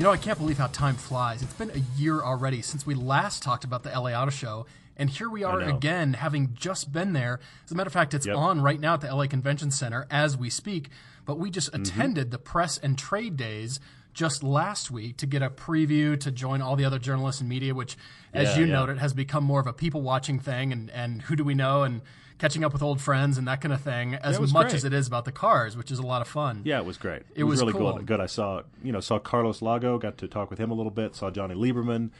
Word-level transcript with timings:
You 0.00 0.04
know, 0.04 0.12
I 0.12 0.16
can't 0.16 0.38
believe 0.38 0.56
how 0.56 0.68
time 0.68 0.94
flies. 0.94 1.42
It's 1.42 1.52
been 1.52 1.68
a 1.72 2.00
year 2.00 2.22
already 2.22 2.62
since 2.62 2.86
we 2.86 2.94
last 2.94 3.42
talked 3.42 3.64
about 3.64 3.82
the 3.82 3.90
LA 3.90 4.12
Auto 4.18 4.30
Show, 4.30 4.64
and 4.96 5.10
here 5.10 5.28
we 5.28 5.44
are 5.44 5.60
again, 5.60 6.14
having 6.14 6.54
just 6.54 6.90
been 6.90 7.12
there. 7.12 7.38
As 7.66 7.72
a 7.72 7.74
matter 7.74 7.88
of 7.88 7.92
fact, 7.92 8.14
it's 8.14 8.24
Yep. 8.24 8.34
on 8.34 8.62
right 8.62 8.80
now 8.80 8.94
at 8.94 9.02
the 9.02 9.14
LA 9.14 9.26
Convention 9.26 9.70
Center 9.70 10.06
as 10.10 10.38
we 10.38 10.48
speak. 10.48 10.88
But 11.26 11.38
we 11.38 11.50
just 11.50 11.70
Mm-hmm. 11.70 11.82
attended 11.82 12.30
the 12.30 12.38
press 12.38 12.78
and 12.78 12.96
trade 12.96 13.36
days 13.36 13.78
just 14.14 14.42
last 14.42 14.90
week 14.90 15.18
to 15.18 15.26
get 15.26 15.42
a 15.42 15.50
preview 15.50 16.18
to 16.20 16.30
join 16.30 16.62
all 16.62 16.76
the 16.76 16.86
other 16.86 16.98
journalists 16.98 17.42
and 17.42 17.50
media, 17.50 17.74
which, 17.74 17.98
as 18.32 18.56
Yeah, 18.56 18.60
you 18.60 18.64
yeah. 18.68 18.72
noted, 18.72 18.96
has 19.00 19.12
become 19.12 19.44
more 19.44 19.60
of 19.60 19.66
a 19.66 19.74
people 19.74 20.00
watching 20.00 20.38
thing 20.38 20.72
and, 20.72 20.90
and 20.92 21.20
who 21.20 21.36
do 21.36 21.44
we 21.44 21.52
know 21.52 21.82
and 21.82 22.00
catching 22.40 22.64
up 22.64 22.72
with 22.72 22.82
old 22.82 23.00
friends 23.00 23.38
and 23.38 23.46
that 23.46 23.60
kind 23.60 23.72
of 23.72 23.80
thing, 23.80 24.14
as 24.14 24.36
it 24.36 24.40
was 24.40 24.52
much 24.52 24.68
great. 24.68 24.74
as 24.74 24.84
it 24.84 24.92
is 24.92 25.06
about 25.06 25.26
the 25.26 25.32
cars, 25.32 25.76
which 25.76 25.90
is 25.90 25.98
a 25.98 26.02
lot 26.02 26.22
of 26.22 26.28
fun. 26.28 26.62
Yeah, 26.64 26.78
it 26.78 26.84
was 26.86 26.96
great. 26.96 27.22
It 27.34 27.44
was 27.44 27.60
really 27.60 27.72
cool. 27.74 27.92
good. 27.92 28.06
Good. 28.06 28.20
I 28.20 28.26
saw 28.26 28.62
you 28.82 28.90
know 28.90 29.00
saw 29.00 29.18
Carlos 29.18 29.62
Lago. 29.62 29.98
Got 29.98 30.18
to 30.18 30.28
talk 30.28 30.50
with 30.50 30.58
him 30.58 30.70
a 30.70 30.74
little 30.74 30.90
bit. 30.90 31.14
Saw 31.14 31.30
Johnny 31.30 31.54
Lieberman. 31.54 32.10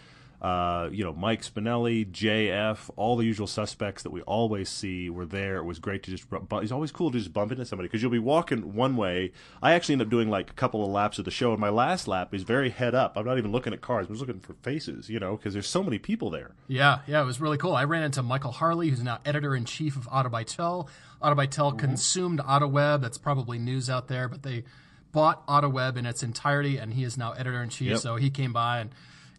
Uh, 0.41 0.89
you 0.91 1.05
know 1.05 1.13
Mike 1.13 1.43
Spinelli, 1.43 2.11
JF, 2.11 2.89
all 2.97 3.17
the 3.17 3.27
usual 3.27 3.47
suspects 3.47 4.03
that 4.05 4.11
we 4.11 4.23
always 4.23 4.71
see 4.71 5.11
were 5.11 5.27
there. 5.27 5.59
It 5.59 5.65
was 5.65 5.79
great 5.79 6.03
to 6.05 6.11
just. 6.11 6.25
It's 6.53 6.73
always 6.73 6.91
cool 6.91 7.11
to 7.11 7.19
just 7.19 7.33
bump 7.33 7.53
into 7.53 7.67
somebody 7.67 7.89
because 7.89 8.01
you'll 8.01 8.11
be 8.11 8.19
walking 8.19 8.75
one 8.75 8.97
way. 8.97 9.33
I 9.63 9.75
actually 9.75 9.95
end 9.95 10.03
up 10.03 10.09
doing 10.09 10.31
like 10.31 10.51
a 10.51 10.55
couple 10.55 10.83
of 10.83 10.91
laps 10.91 11.19
of 11.19 11.27
the 11.27 11.31
show, 11.31 11.51
and 11.53 11.61
my 11.61 11.69
last 11.69 12.09
lap 12.09 12.33
is 12.35 12.43
very 12.43 12.71
head 12.71 12.95
up. 12.95 13.19
I'm 13.19 13.27
not 13.27 13.37
even 13.37 13.53
looking 13.53 13.75
at 13.75 13.83
cars. 13.83 14.07
I'm 14.07 14.15
just 14.15 14.27
looking 14.27 14.41
for 14.41 14.55
faces. 14.63 15.11
You 15.11 15.21
know, 15.21 15.37
because 15.37 15.53
there's 15.53 15.69
so 15.69 15.83
many 15.83 15.99
people 15.99 16.31
there. 16.31 16.53
Yeah, 16.69 17.01
yeah, 17.07 17.21
it 17.21 17.27
was 17.27 17.39
really 17.39 17.59
cool. 17.59 17.77
I 17.77 17.85
ran 17.85 18.03
into 18.03 18.23
Michael 18.23 18.53
Harley, 18.53 18.89
who's 18.89 19.03
now 19.03 19.19
editor 19.27 19.55
in 19.55 19.67
chief 19.67 19.97
of 19.97 20.09
Autobytel. 20.09 20.89
Autobytel 21.23 21.79
consumed 21.79 22.39
AutoWeb. 22.41 23.03
That's 23.03 23.19
probably 23.19 23.59
news 23.59 23.91
out 23.91 24.09
there, 24.09 24.27
but 24.27 24.43
they 24.43 24.65
bought 25.13 25.47
AutoWeb 25.47 25.99
in 25.99 26.07
its 26.07 26.23
entirety, 26.23 26.79
and 26.79 26.95
he 26.95 27.05
is 27.05 27.19
now 27.19 27.33
editor 27.33 27.63
in 27.63 27.69
chief. 27.69 27.91
Yep. 27.91 27.99
So 27.99 28.17
he 28.17 28.31
came 28.31 28.55
by 28.55 28.79
and 28.79 28.91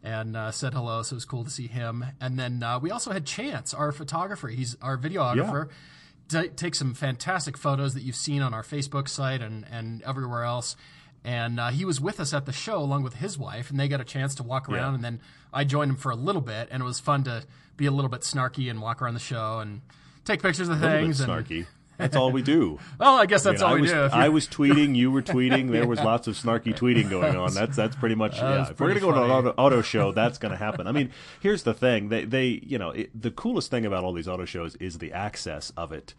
and 0.04 0.36
uh, 0.36 0.52
said 0.52 0.74
hello. 0.74 1.02
So 1.04 1.14
it 1.14 1.18
was 1.18 1.26
cool 1.26 1.44
to 1.44 1.50
see 1.50 1.68
him. 1.68 2.06
And 2.20 2.38
then 2.40 2.64
uh, 2.64 2.80
we 2.80 2.92
also 2.92 3.12
had 3.12 3.26
Chance, 3.26 3.74
our 3.74 3.92
photographer. 3.92 4.48
He's 4.48 4.76
our 4.82 4.98
videographer. 4.98 5.70
T- 6.30 6.48
takes 6.50 6.80
some 6.80 6.94
fantastic 6.94 7.58
photos 7.58 7.94
that 7.94 8.04
you've 8.04 8.16
seen 8.16 8.42
on 8.42 8.54
our 8.54 8.64
Facebook 8.64 9.08
site 9.10 9.42
and 9.42 9.66
and 9.72 10.02
everywhere 10.04 10.44
else. 10.44 10.76
And 11.24 11.60
uh, 11.60 11.70
he 11.70 11.86
was 11.86 12.02
with 12.02 12.20
us 12.20 12.34
at 12.34 12.46
the 12.48 12.52
show 12.54 12.78
along 12.80 13.04
with 13.04 13.16
his 13.16 13.38
wife, 13.38 13.70
and 13.70 13.80
they 13.80 13.88
got 13.88 14.02
a 14.02 14.04
chance 14.06 14.34
to 14.36 14.44
walk 14.44 14.68
around. 14.70 14.92
Yeah. 14.92 14.96
And 14.96 15.04
then 15.04 15.22
I 15.54 15.66
joined 15.66 15.92
him 15.92 15.98
for 15.98 16.10
a 16.12 16.16
little 16.16 16.42
bit, 16.42 16.70
and 16.72 16.82
it 16.82 16.86
was 16.86 17.00
fun 17.00 17.24
to 17.26 17.44
be 17.78 17.86
a 17.86 17.92
little 17.92 18.10
bit 18.10 18.22
snarky 18.22 18.72
and 18.72 18.82
walk 18.82 19.02
around 19.04 19.14
the 19.14 19.20
show 19.20 19.60
and 19.60 19.82
take 20.26 20.42
pictures 20.42 20.68
of 20.68 20.78
A 20.78 20.82
little 20.82 20.98
bit 20.98 21.02
things. 21.04 21.20
and 21.22 21.32
snarky. 21.32 21.66
That's 22.02 22.16
all 22.16 22.32
we 22.32 22.42
do. 22.42 22.80
well, 23.00 23.16
I 23.16 23.26
guess 23.26 23.44
that's 23.44 23.62
I, 23.62 23.66
mean, 23.66 23.70
all 23.70 23.72
I 23.72 23.76
we 23.76 23.82
was, 23.82 23.92
do. 23.92 24.18
I 24.18 24.30
was 24.30 24.48
tweeting, 24.48 24.96
you 24.96 25.12
were 25.12 25.22
tweeting. 25.22 25.72
There 25.72 25.88
was 25.88 26.00
lots 26.00 26.28
of 26.28 26.36
snarky 26.36 26.76
tweeting 26.76 27.10
going 27.10 27.36
on. 27.36 27.54
That's 27.54 27.76
that's 27.76 27.96
pretty 27.96 28.16
much. 28.16 28.38
yeah. 28.38 28.60
was 28.60 28.70
If 28.72 28.80
we're 28.80 28.90
gonna 28.90 29.00
go 29.00 29.12
to 29.12 29.24
an 29.24 29.32
auto, 29.32 29.54
auto 29.58 29.82
show, 29.82 30.12
that's 30.12 30.38
gonna 30.38 30.58
happen. 30.58 30.88
I 30.88 30.92
mean, 30.92 31.12
here's 31.40 31.64
the 31.64 31.74
thing. 31.74 32.10
They 32.10 32.26
they 32.26 32.60
you 32.64 32.78
know 32.78 32.90
it, 32.92 33.10
the 33.20 33.32
coolest 33.32 33.72
thing 33.72 33.86
about 33.86 34.04
all 34.04 34.14
these 34.14 34.28
auto 34.28 34.46
shows 34.46 34.76
is 34.78 34.98
the 34.98 35.14
access 35.14 35.72
of 35.78 35.92
it. 35.92 36.14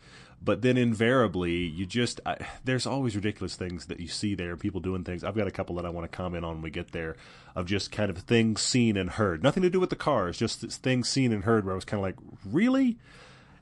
But 0.45 0.63
then 0.63 0.77
invariably, 0.77 1.55
you 1.55 1.87
just 1.87 2.21
I, 2.27 2.37
there's 2.65 2.87
always 2.87 3.15
ridiculous 3.15 3.55
things 3.55 3.87
that 3.87 4.01
you 4.01 4.09
see 4.09 4.35
there. 4.35 4.57
People 4.57 4.81
doing 4.81 5.05
things. 5.05 5.23
I've 5.23 5.37
got 5.37 5.47
a 5.47 5.53
couple 5.53 5.77
that 5.77 5.87
I 5.87 5.91
want 5.91 6.11
to 6.11 6.17
comment 6.17 6.45
on 6.45 6.55
when 6.55 6.63
we 6.63 6.71
get 6.71 6.91
there, 6.91 7.17
of 7.55 7.67
just 7.67 7.93
kind 7.93 8.11
of 8.11 8.19
things 8.19 8.61
seen 8.61 8.97
and 8.97 9.11
heard. 9.11 9.43
Nothing 9.43 9.63
to 9.63 9.71
do 9.71 9.79
with 9.79 9.91
the 9.91 9.97
cars, 9.97 10.37
just 10.37 10.61
things 10.61 11.09
seen 11.09 11.33
and 11.33 11.45
heard. 11.45 11.65
Where 11.65 11.73
I 11.73 11.77
was 11.77 11.85
kind 11.85 12.01
of 12.01 12.03
like, 12.03 12.17
really 12.45 12.99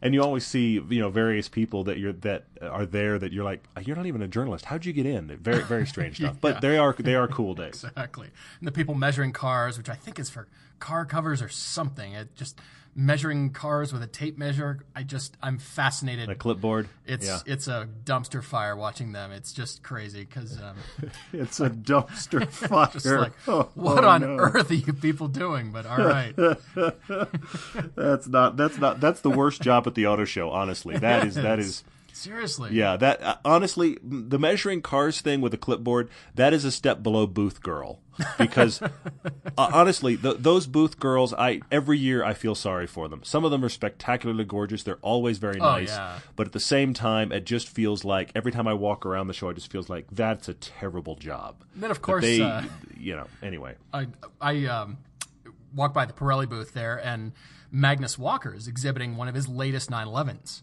and 0.03 0.15
you 0.15 0.22
always 0.22 0.47
see 0.47 0.81
you 0.88 1.00
know 1.00 1.11
various 1.11 1.49
people 1.49 1.84
that 1.84 1.99
you're 1.99 2.12
that 2.12 2.44
are 2.62 2.87
there 2.87 3.19
that 3.19 3.33
you're 3.33 3.44
like 3.44 3.62
you're 3.84 3.97
not 3.97 4.06
even 4.06 4.22
a 4.22 4.28
journalist 4.28 4.65
how'd 4.66 4.84
you 4.84 4.93
get 4.93 5.06
in 5.06 5.28
very 5.37 5.62
very 5.62 5.87
strange 5.87 6.16
stuff 6.16 6.37
but 6.41 6.61
they 6.61 6.78
are 6.78 6.94
they 6.99 7.15
are 7.15 7.28
cool 7.28 7.55
days 7.55 7.84
Exactly. 7.84 8.28
And 8.59 8.66
the 8.69 8.72
people 8.72 8.94
measuring 8.94 9.33
cars, 9.33 9.78
which 9.78 9.88
I 9.88 9.94
think 9.94 10.19
is 10.19 10.31
for 10.31 10.49
car 10.78 11.05
covers 11.05 11.43
or 11.43 11.49
something. 11.49 12.12
It 12.12 12.34
just 12.37 12.59
measuring 13.00 13.50
cars 13.50 13.93
with 13.93 14.03
a 14.03 14.06
tape 14.06 14.37
measure. 14.37 14.84
I 14.94 15.03
just 15.03 15.37
I'm 15.43 15.59
fascinated. 15.59 16.28
a 16.28 16.34
clipboard 16.34 16.88
it's 17.06 17.27
yeah 17.27 17.38
it's 17.47 17.66
a 17.66 17.88
dumpster 18.05 18.43
fire 18.43 18.77
watching 18.77 19.12
them. 19.12 19.33
It's 19.33 19.53
just 19.53 19.83
crazy 19.83 20.21
because 20.21 20.61
um, 20.61 20.77
it's 21.33 21.61
a 21.61 21.71
dumpster 21.71 22.47
fire 22.69 22.88
just 22.93 23.06
like 23.06 23.33
Oh, 23.49 23.71
what 23.75 24.05
oh, 24.05 24.09
on 24.09 24.21
no. 24.21 24.37
earth 24.37 24.71
are 24.71 24.75
you 24.75 24.93
people 24.93 25.28
doing? 25.28 25.72
But 25.72 25.87
all 25.87 25.99
right, 25.99 26.37
that's 27.97 28.28
not 28.28 28.56
that's 28.56 28.78
not 28.78 29.00
that's 29.00 29.22
the 29.22 29.31
worst 29.31 29.62
job 29.62 29.87
at 29.87 29.94
the 29.94 30.06
auto 30.06 30.25
show 30.25 30.50
honestly 30.50 30.99
that 30.99 31.27
is 31.27 31.37
that 31.37 31.59
is 31.59 31.82
seriously. 32.12 32.71
yeah 32.72 32.97
that 32.97 33.22
uh, 33.22 33.37
honestly 33.44 33.97
the 34.03 34.38
measuring 34.38 34.82
cars 34.82 35.21
thing 35.22 35.41
with 35.41 35.55
a 35.55 35.56
clipboard 35.56 36.11
that 36.34 36.53
is 36.53 36.65
a 36.67 36.71
step 36.71 37.03
below 37.03 37.27
booth 37.27 37.62
girl 37.62 38.00
because 38.38 38.82
uh, 38.82 38.88
honestly 39.56 40.16
th- 40.16 40.36
those 40.38 40.66
booth 40.66 40.98
girls 40.98 41.32
i 41.34 41.60
every 41.70 41.98
year 41.98 42.25
i 42.25 42.34
feel 42.34 42.54
sorry 42.54 42.86
for 42.86 43.08
them. 43.08 43.20
Some 43.25 43.44
of 43.44 43.50
them 43.50 43.64
are 43.64 43.69
spectacularly 43.69 44.44
gorgeous. 44.44 44.82
They're 44.82 44.97
always 45.03 45.38
very 45.38 45.58
nice. 45.58 45.91
Oh, 45.91 45.94
yeah. 45.94 46.19
but 46.36 46.47
at 46.47 46.53
the 46.53 46.60
same 46.60 46.94
time 46.94 47.32
it 47.32 47.44
just 47.44 47.69
feels 47.69 48.04
like 48.04 48.31
every 48.34 48.53
time 48.53 48.66
i 48.69 48.75
walk 48.75 49.04
around 49.06 49.26
the 49.28 49.34
show 49.34 49.48
it 49.48 49.54
just 49.54 49.70
feels 49.70 49.88
like 49.88 50.06
that's 50.12 50.48
a 50.48 50.54
terrible 50.54 51.16
job. 51.16 51.62
And 51.75 51.82
then 51.82 51.91
of 51.91 52.03
course 52.03 52.22
they 52.25 52.41
uh, 52.42 52.62
you 52.98 53.16
know 53.16 53.26
anyway. 53.42 53.75
I 53.92 54.06
I 54.41 54.66
um, 54.66 54.98
walked 55.75 55.94
by 55.94 56.04
the 56.04 56.12
Pirelli 56.12 56.48
booth 56.48 56.72
there, 56.75 56.97
and 57.02 57.32
Magnus 57.70 58.19
Walker 58.19 58.54
is 58.54 58.66
exhibiting 58.66 59.16
one 59.16 59.28
of 59.28 59.34
his 59.34 59.48
latest 59.48 59.91
911s, 59.91 60.62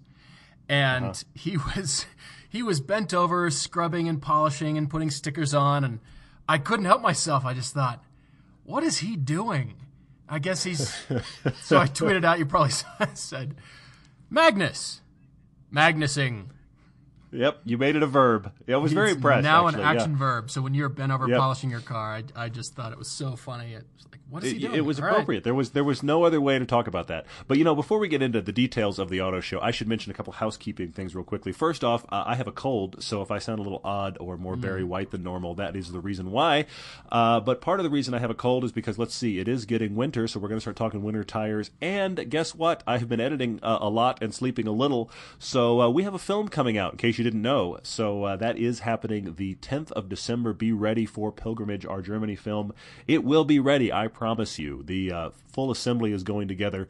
and 0.70 1.06
Uh-huh. 1.06 1.14
he 1.34 1.58
was 1.76 2.06
he 2.50 2.62
was 2.64 2.80
bent 2.82 3.14
over, 3.14 3.50
scrubbing 3.50 4.08
and 4.10 4.22
polishing 4.22 4.78
and 4.78 4.90
putting 4.90 5.10
stickers 5.10 5.54
on, 5.54 5.84
and 5.84 6.00
I 6.48 6.58
couldn't 6.58 6.86
help 6.86 7.02
myself. 7.02 7.46
I 7.46 7.54
just 7.54 7.74
thought, 7.74 8.04
what 8.64 8.84
is 8.84 9.00
he 9.00 9.16
doing? 9.16 9.76
I 10.30 10.40
guess 10.40 10.64
he's. 10.64 10.90
so 11.62 11.78
I 11.78 11.88
tweeted 11.88 12.26
out. 12.26 12.40
You 12.40 12.46
probably 12.46 12.72
said, 13.14 13.56
Magnus, 14.30 15.02
Magnusing. 15.72 16.52
Yep 17.32 17.60
you 17.66 17.78
made 17.78 17.96
it 17.96 18.04
a 18.04 18.08
verb 18.08 18.52
i 18.68 18.76
was 18.78 18.94
very 18.94 19.10
It's 19.10 19.16
impressed 19.18 19.44
Now 19.44 19.68
actually, 19.68 19.84
an 19.84 19.88
yeah. 19.96 20.02
action 20.02 20.16
verb. 20.18 20.50
So 20.52 20.62
when 20.62 20.74
you're 20.74 20.90
bent 20.90 21.12
over 21.12 21.28
Yep. 21.28 21.40
polishing 21.40 21.70
your 21.70 21.82
car, 21.82 22.16
I, 22.16 22.24
I 22.46 22.50
just 22.50 22.74
thought 22.76 22.92
it 22.92 22.98
was 22.98 23.10
so 23.10 23.36
funny. 23.36 23.74
It 23.74 23.86
was 23.96 24.06
like, 24.12 24.20
what 24.30 24.44
is 24.44 24.52
he 24.52 24.60
doing? 24.60 24.76
it 24.76 24.82
was 24.86 25.00
All 25.00 25.06
right. 25.06 25.12
appropriate. 25.12 25.44
There 25.44 25.54
was 25.54 25.72
there 25.72 25.84
was 25.84 26.04
no 26.04 26.24
other 26.24 26.40
way 26.42 26.58
to 26.60 26.66
talk 26.66 26.88
about 26.88 27.08
that. 27.08 27.26
But 27.48 27.58
you 27.58 27.64
know, 27.64 27.76
before 27.76 27.98
we 28.00 28.08
get 28.08 28.22
into 28.22 28.42
the 28.42 28.52
details 28.52 29.00
of 29.00 29.10
the 29.10 29.22
auto 29.22 29.40
show, 29.40 29.60
I 29.62 29.72
should 29.72 29.88
mention 29.88 30.12
a 30.12 30.16
couple 30.16 30.34
housekeeping 30.34 30.92
things 30.92 31.16
real 31.16 31.24
quickly. 31.24 31.52
First 31.54 31.84
off, 31.84 32.06
uh, 32.10 32.24
I 32.26 32.36
have 32.36 32.48
a 32.48 32.52
cold, 32.52 33.02
so 33.04 33.22
if 33.22 33.32
I 33.32 33.40
sound 33.40 33.60
a 33.60 33.62
little 33.62 33.82
odd 33.84 34.18
or 34.20 34.38
more 34.38 34.56
Barry 34.56 34.82
Mm. 34.84 34.88
White 34.88 35.12
than 35.12 35.24
normal, 35.24 35.56
that 35.56 35.76
is 35.76 35.92
the 35.92 36.00
reason 36.02 36.32
why. 36.32 36.66
Uh, 37.12 37.40
but 37.40 37.62
part 37.62 37.80
of 37.80 37.84
the 37.86 37.90
reason 37.90 38.14
I 38.14 38.20
have 38.20 38.30
a 38.30 38.34
cold 38.36 38.64
is 38.66 38.72
because 38.72 38.98
let's 38.98 39.16
see, 39.16 39.40
it 39.40 39.48
is 39.48 39.66
getting 39.66 39.96
winter, 39.96 40.28
so 40.28 40.40
we're 40.40 40.50
going 40.50 40.58
to 40.58 40.62
start 40.62 40.76
talking 40.78 41.04
winter 41.04 41.24
tires. 41.24 41.72
And 41.82 42.30
guess 42.30 42.54
what? 42.56 42.84
I 42.86 42.98
have 42.98 43.08
been 43.10 43.22
editing 43.22 43.60
uh, 43.64 43.78
a 43.82 43.90
lot 43.90 44.22
and 44.22 44.34
sleeping 44.34 44.68
a 44.68 44.72
little, 44.72 45.10
so 45.40 45.82
uh, 45.82 45.90
we 45.90 46.04
have 46.04 46.14
a 46.14 46.20
film 46.20 46.48
coming 46.50 46.78
out. 46.78 46.94
In 46.94 46.98
case 46.98 47.17
you 47.18 47.24
didn't 47.24 47.42
know, 47.42 47.80
so 47.84 48.24
uh, 48.24 48.36
that 48.38 48.58
is 48.58 48.80
happening 48.80 49.36
the 49.36 49.56
10th 49.56 49.92
of 49.92 50.10
December. 50.10 50.54
Be 50.54 50.72
ready 50.72 51.06
for 51.06 51.32
Pilgrimage, 51.32 51.86
our 51.86 52.02
Germany 52.02 52.36
film. 52.36 52.74
It 53.08 53.24
will 53.24 53.46
be 53.46 53.60
ready, 53.60 53.92
I 53.92 54.08
promise 54.08 54.60
you. 54.60 54.84
The 54.84 55.12
uh, 55.12 55.30
full 55.52 55.72
assembly 55.72 56.12
is 56.12 56.24
going 56.24 56.48
together 56.48 56.88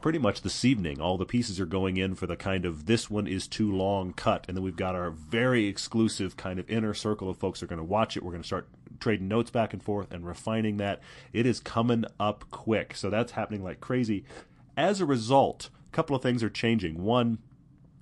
pretty 0.00 0.18
much 0.18 0.42
this 0.42 0.64
evening. 0.64 1.00
All 1.00 1.16
the 1.16 1.26
pieces 1.26 1.58
are 1.58 1.66
going 1.66 1.96
in 1.96 2.14
for 2.14 2.26
the 2.26 2.36
kind 2.36 2.64
of 2.64 2.86
this 2.86 3.10
one 3.10 3.26
is 3.26 3.46
too 3.46 3.70
long 3.70 4.12
cut, 4.12 4.44
and 4.48 4.56
then 4.56 4.64
we've 4.64 4.76
got 4.76 4.94
our 4.94 5.10
very 5.10 5.66
exclusive 5.66 6.36
kind 6.36 6.58
of 6.58 6.70
inner 6.70 6.94
circle 6.94 7.28
of 7.28 7.38
folks 7.38 7.62
are 7.62 7.66
going 7.66 7.80
to 7.80 7.84
watch 7.84 8.16
it. 8.16 8.22
We're 8.22 8.32
going 8.32 8.42
to 8.42 8.46
start 8.46 8.68
trading 9.00 9.28
notes 9.28 9.50
back 9.50 9.72
and 9.72 9.82
forth 9.82 10.12
and 10.12 10.26
refining 10.26 10.76
that. 10.78 11.00
It 11.32 11.46
is 11.46 11.60
coming 11.60 12.04
up 12.18 12.44
quick, 12.50 12.94
so 12.94 13.10
that's 13.10 13.32
happening 13.32 13.62
like 13.62 13.80
crazy. 13.80 14.24
As 14.76 15.00
a 15.00 15.06
result, 15.06 15.70
a 15.92 15.94
couple 15.94 16.14
of 16.14 16.22
things 16.22 16.42
are 16.42 16.50
changing. 16.50 17.02
One, 17.02 17.38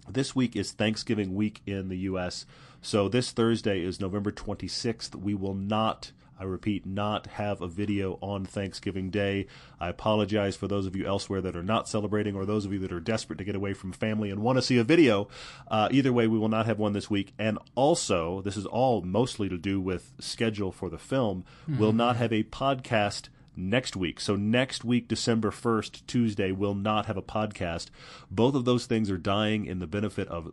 this 0.08 0.34
week 0.34 0.56
is 0.56 0.72
Thanksgiving 0.72 1.34
week 1.34 1.62
in 1.66 1.88
the 1.88 1.98
U.S. 1.98 2.46
So 2.82 3.08
this 3.08 3.32
Thursday 3.32 3.82
is 3.82 4.00
November 4.00 4.30
26th. 4.30 5.14
We 5.14 5.34
will 5.34 5.54
not 5.54 6.12
I 6.38 6.44
repeat, 6.44 6.84
not 6.84 7.26
have 7.28 7.62
a 7.62 7.68
video 7.68 8.18
on 8.20 8.44
Thanksgiving 8.44 9.10
Day. 9.10 9.46
I 9.80 9.88
apologize 9.88 10.54
for 10.54 10.68
those 10.68 10.86
of 10.86 10.94
you 10.94 11.06
elsewhere 11.06 11.40
that 11.40 11.56
are 11.56 11.62
not 11.62 11.88
celebrating 11.88 12.34
or 12.34 12.44
those 12.44 12.66
of 12.66 12.72
you 12.72 12.78
that 12.80 12.92
are 12.92 13.00
desperate 13.00 13.38
to 13.38 13.44
get 13.44 13.56
away 13.56 13.72
from 13.72 13.92
family 13.92 14.30
and 14.30 14.42
want 14.42 14.58
to 14.58 14.62
see 14.62 14.76
a 14.76 14.84
video. 14.84 15.28
Uh, 15.68 15.88
either 15.90 16.12
way, 16.12 16.26
we 16.26 16.38
will 16.38 16.50
not 16.50 16.66
have 16.66 16.78
one 16.78 16.92
this 16.92 17.08
week. 17.08 17.32
And 17.38 17.58
also, 17.74 18.42
this 18.42 18.56
is 18.56 18.66
all 18.66 19.00
mostly 19.00 19.48
to 19.48 19.56
do 19.56 19.80
with 19.80 20.12
schedule 20.20 20.72
for 20.72 20.90
the 20.90 20.98
film. 20.98 21.44
Mm-hmm. 21.62 21.80
We'll 21.80 21.92
not 21.92 22.16
have 22.16 22.32
a 22.32 22.42
podcast 22.42 23.28
next 23.56 23.96
week. 23.96 24.20
So 24.20 24.36
next 24.36 24.84
week, 24.84 25.08
December 25.08 25.50
1st, 25.50 26.06
Tuesday, 26.06 26.52
will 26.52 26.74
not 26.74 27.06
have 27.06 27.16
a 27.16 27.22
podcast. 27.22 27.88
Both 28.30 28.54
of 28.54 28.64
those 28.64 28.86
things 28.86 29.10
are 29.10 29.18
dying 29.18 29.66
in 29.66 29.78
the 29.78 29.86
benefit 29.86 30.28
of, 30.28 30.52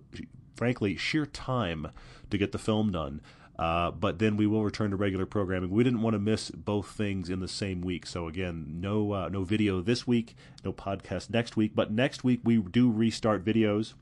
frankly, 0.56 0.96
sheer 0.96 1.26
time 1.26 1.90
to 2.30 2.38
get 2.38 2.52
the 2.52 2.58
film 2.58 2.92
done. 2.92 3.22
Uh, 3.58 3.92
but 3.92 4.18
then 4.18 4.36
we 4.36 4.48
will 4.48 4.64
return 4.64 4.90
to 4.90 4.96
regular 4.96 5.26
programming. 5.26 5.70
We 5.70 5.84
didn't 5.84 6.02
want 6.02 6.16
to 6.16 6.20
miss 6.20 6.50
both 6.50 6.88
things 6.88 7.30
in 7.30 7.40
the 7.40 7.48
same 7.48 7.82
week. 7.82 8.08
So 8.08 8.28
again, 8.28 8.66
no 8.80 9.12
uh, 9.12 9.30
no 9.30 9.44
video 9.44 9.80
this 9.82 10.08
week, 10.08 10.36
no 10.66 10.74
podcast 10.74 11.30
next 11.30 11.56
week. 11.56 11.74
But 11.76 11.92
next 11.92 12.24
week 12.24 12.42
we 12.44 12.58
do 12.58 12.92
restart 12.92 13.46
videos 13.46 13.94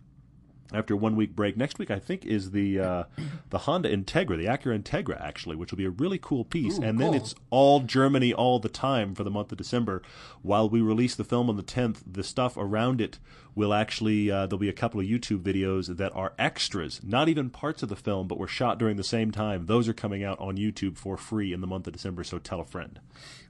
after 0.74 0.96
one 0.96 1.16
week 1.16 1.36
break. 1.36 1.58
Next 1.58 1.80
week, 1.80 1.92
I 1.92 2.00
think, 2.00 2.26
is 2.26 2.52
the 2.52 2.80
uh, 2.80 3.04
the 3.50 3.60
Honda 3.60 3.96
Integra, 3.96 4.38
the 4.38 4.46
Acura 4.46 4.82
Integra, 4.82 5.20
actually, 5.22 5.56
which 5.56 5.72
will 5.72 5.78
be 5.78 5.86
a 5.86 5.90
really 5.90 6.20
cool 6.20 6.46
piece. 6.46 6.80
Ooh, 6.80 6.84
and 6.84 7.00
cool. 7.00 7.12
then 7.12 7.22
it's 7.22 7.36
all 7.50 7.82
Germany 7.82 8.34
all 8.34 8.60
the 8.60 8.70
time 8.70 9.16
for 9.16 9.24
the 9.24 9.32
month 9.32 9.52
of 9.52 9.58
December. 9.58 10.02
While 10.42 10.70
we 10.70 10.82
release 10.82 11.16
the 11.16 11.24
film 11.24 11.50
on 11.50 11.58
the 11.58 11.64
10th, 11.64 12.02
the 12.06 12.24
stuff 12.24 12.56
around 12.58 13.02
it 13.02 13.20
will 13.54 13.74
actually 13.74 14.32
uh, 14.32 14.48
there'll 14.48 14.58
be 14.58 14.70
a 14.70 14.74
couple 14.74 15.00
of 15.00 15.06
YouTube 15.06 15.42
videos 15.42 15.98
that 15.98 16.16
are 16.16 16.34
extras, 16.40 17.02
not 17.04 17.28
even 17.28 17.50
parts 17.50 17.84
of 17.84 17.90
the 17.90 17.96
film, 17.96 18.28
but 18.28 18.38
were 18.38 18.48
shot 18.48 18.80
during 18.80 18.96
the 18.96 19.04
same 19.04 19.32
time. 19.32 19.66
Those 19.66 19.90
are 19.90 19.94
coming 19.94 20.24
out 20.24 20.40
on 20.40 20.56
YouTube 20.58 20.98
for 20.98 21.18
free 21.18 21.52
in 21.52 21.62
the 21.62 21.68
month 21.68 21.88
of 21.88 21.94
December. 21.94 22.24
So 22.24 22.40
tell 22.40 22.62
a 22.62 22.66
friend. 22.66 23.00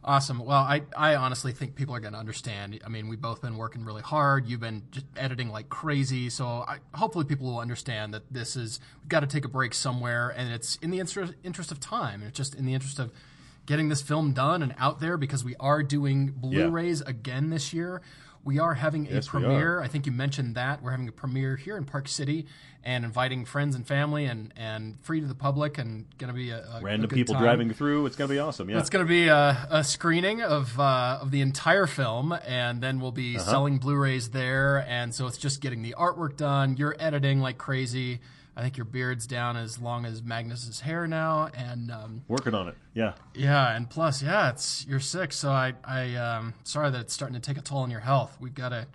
Awesome. 0.04 0.40
Well, 0.40 0.58
I, 0.58 0.82
I 0.98 1.16
honestly 1.16 1.52
think 1.52 1.76
people 1.76 1.94
are 1.94 2.00
going 2.00 2.14
to 2.14 2.20
understand. 2.20 2.82
I 2.84 2.90
mean, 2.90 3.08
we've 3.08 3.22
both 3.22 3.42
been 3.42 3.58
working 3.58 3.86
really 3.86 4.02
hard. 4.02 4.48
You've 4.48 4.60
been 4.60 4.82
just 4.90 5.06
editing 5.16 5.50
like 5.50 5.70
crazy. 5.70 6.32
So 6.32 6.48
I, 6.48 6.78
hopefully 6.96 7.26
people 7.26 7.46
will 7.46 7.60
understand 7.60 8.16
that 8.16 8.24
this 8.34 8.56
is, 8.56 8.80
we've 9.04 9.10
got 9.10 9.20
to 9.20 9.28
take 9.28 9.46
a 9.46 9.50
break 9.50 9.76
somewhere 9.76 10.34
and 10.36 10.52
it's 10.52 10.78
in 10.78 10.90
the 10.90 11.00
interest, 11.00 11.34
interest 11.44 11.72
of 11.72 11.80
time. 11.80 12.24
It's 12.24 12.36
just 12.36 12.56
in 12.56 12.66
the 12.66 12.74
interest 12.74 12.98
of 12.98 13.12
getting 13.68 13.90
this 13.90 14.02
film 14.02 14.34
done 14.34 14.64
and 14.64 14.74
out 14.80 15.00
there 15.00 15.18
because 15.18 15.44
we 15.44 15.56
are 15.60 15.84
doing 15.84 16.34
Blu-rays 16.36 17.04
yeah. 17.06 17.12
again 17.12 17.52
this 17.52 17.72
year. 17.72 18.02
We 18.44 18.58
are 18.58 18.74
having 18.74 19.08
a 19.08 19.16
yes, 19.16 19.28
premiere. 19.28 19.82
I 19.82 19.88
think 19.88 20.06
you 20.06 20.12
mentioned 20.12 20.56
that. 20.56 20.82
We're 20.82 20.92
having 20.92 21.08
a 21.08 21.12
premiere 21.12 21.56
here 21.58 21.78
in 21.78 21.86
Park 21.86 22.08
City 22.08 22.48
and 22.84 23.06
inviting 23.06 23.46
friends 23.46 23.76
and 23.76 23.86
family 23.86 24.26
and, 24.26 24.52
and 24.58 25.00
free 25.02 25.22
to 25.22 25.28
the 25.28 25.36
public 25.36 25.78
and 25.78 26.06
going 26.18 26.30
to 26.30 26.34
be 26.34 26.50
a, 26.50 26.58
a 26.58 26.82
random 26.82 27.12
a 27.12 27.14
people 27.14 27.36
time. 27.36 27.44
driving 27.44 27.72
through. 27.72 28.08
It's 28.08 28.16
going 28.16 28.28
to 28.28 28.34
be 28.34 28.40
awesome. 28.40 28.70
Yeah, 28.70 28.80
it's 28.80 28.90
going 28.90 29.06
to 29.06 29.10
be 29.10 29.28
a, 29.28 29.68
a 29.70 29.84
screening 29.84 30.42
of 30.42 30.80
uh, 30.80 31.20
of 31.22 31.30
the 31.30 31.42
entire 31.42 31.86
film, 31.86 32.34
and 32.46 32.82
then 32.82 33.00
we'll 33.00 33.12
be 33.12 33.38
uh-huh. 33.38 33.46
selling 33.46 33.78
Blu-rays 33.78 34.30
there. 34.30 34.86
And 34.88 35.14
so 35.14 35.28
it's 35.28 35.38
just 35.38 35.62
getting 35.62 35.84
the 35.84 35.94
artwork 35.98 36.36
done. 36.36 36.78
You're 36.78 36.96
editing 37.00 37.42
like 37.42 37.60
crazy. 37.60 38.22
I 38.56 38.62
think 38.62 38.78
your 38.78 38.86
beard's 38.86 39.28
down 39.28 39.56
as 39.56 39.80
long 39.80 40.06
as 40.06 40.22
Magnus's 40.22 40.82
hair 40.82 41.08
now, 41.08 41.50
and 41.56 41.90
um, 41.90 42.24
working 42.28 42.54
on 42.54 42.68
it. 42.68 42.76
Yeah, 42.94 43.14
yeah, 43.34 43.76
and 43.76 43.90
plus, 43.90 44.22
yeah, 44.22 44.50
it's 44.50 44.86
you're 44.88 45.00
sick, 45.00 45.32
so 45.32 45.50
I, 45.50 45.74
I, 45.84 46.16
um, 46.16 46.54
sorry 46.64 46.92
that 46.92 47.02
it's 47.02 47.14
starting 47.14 47.36
to 47.36 47.40
take 47.40 47.58
a 47.58 47.62
toll 47.62 47.80
on 47.80 47.92
your 47.92 48.02
health. 48.02 48.36
We've 48.42 48.54
got 48.54 48.70
to 48.70 48.88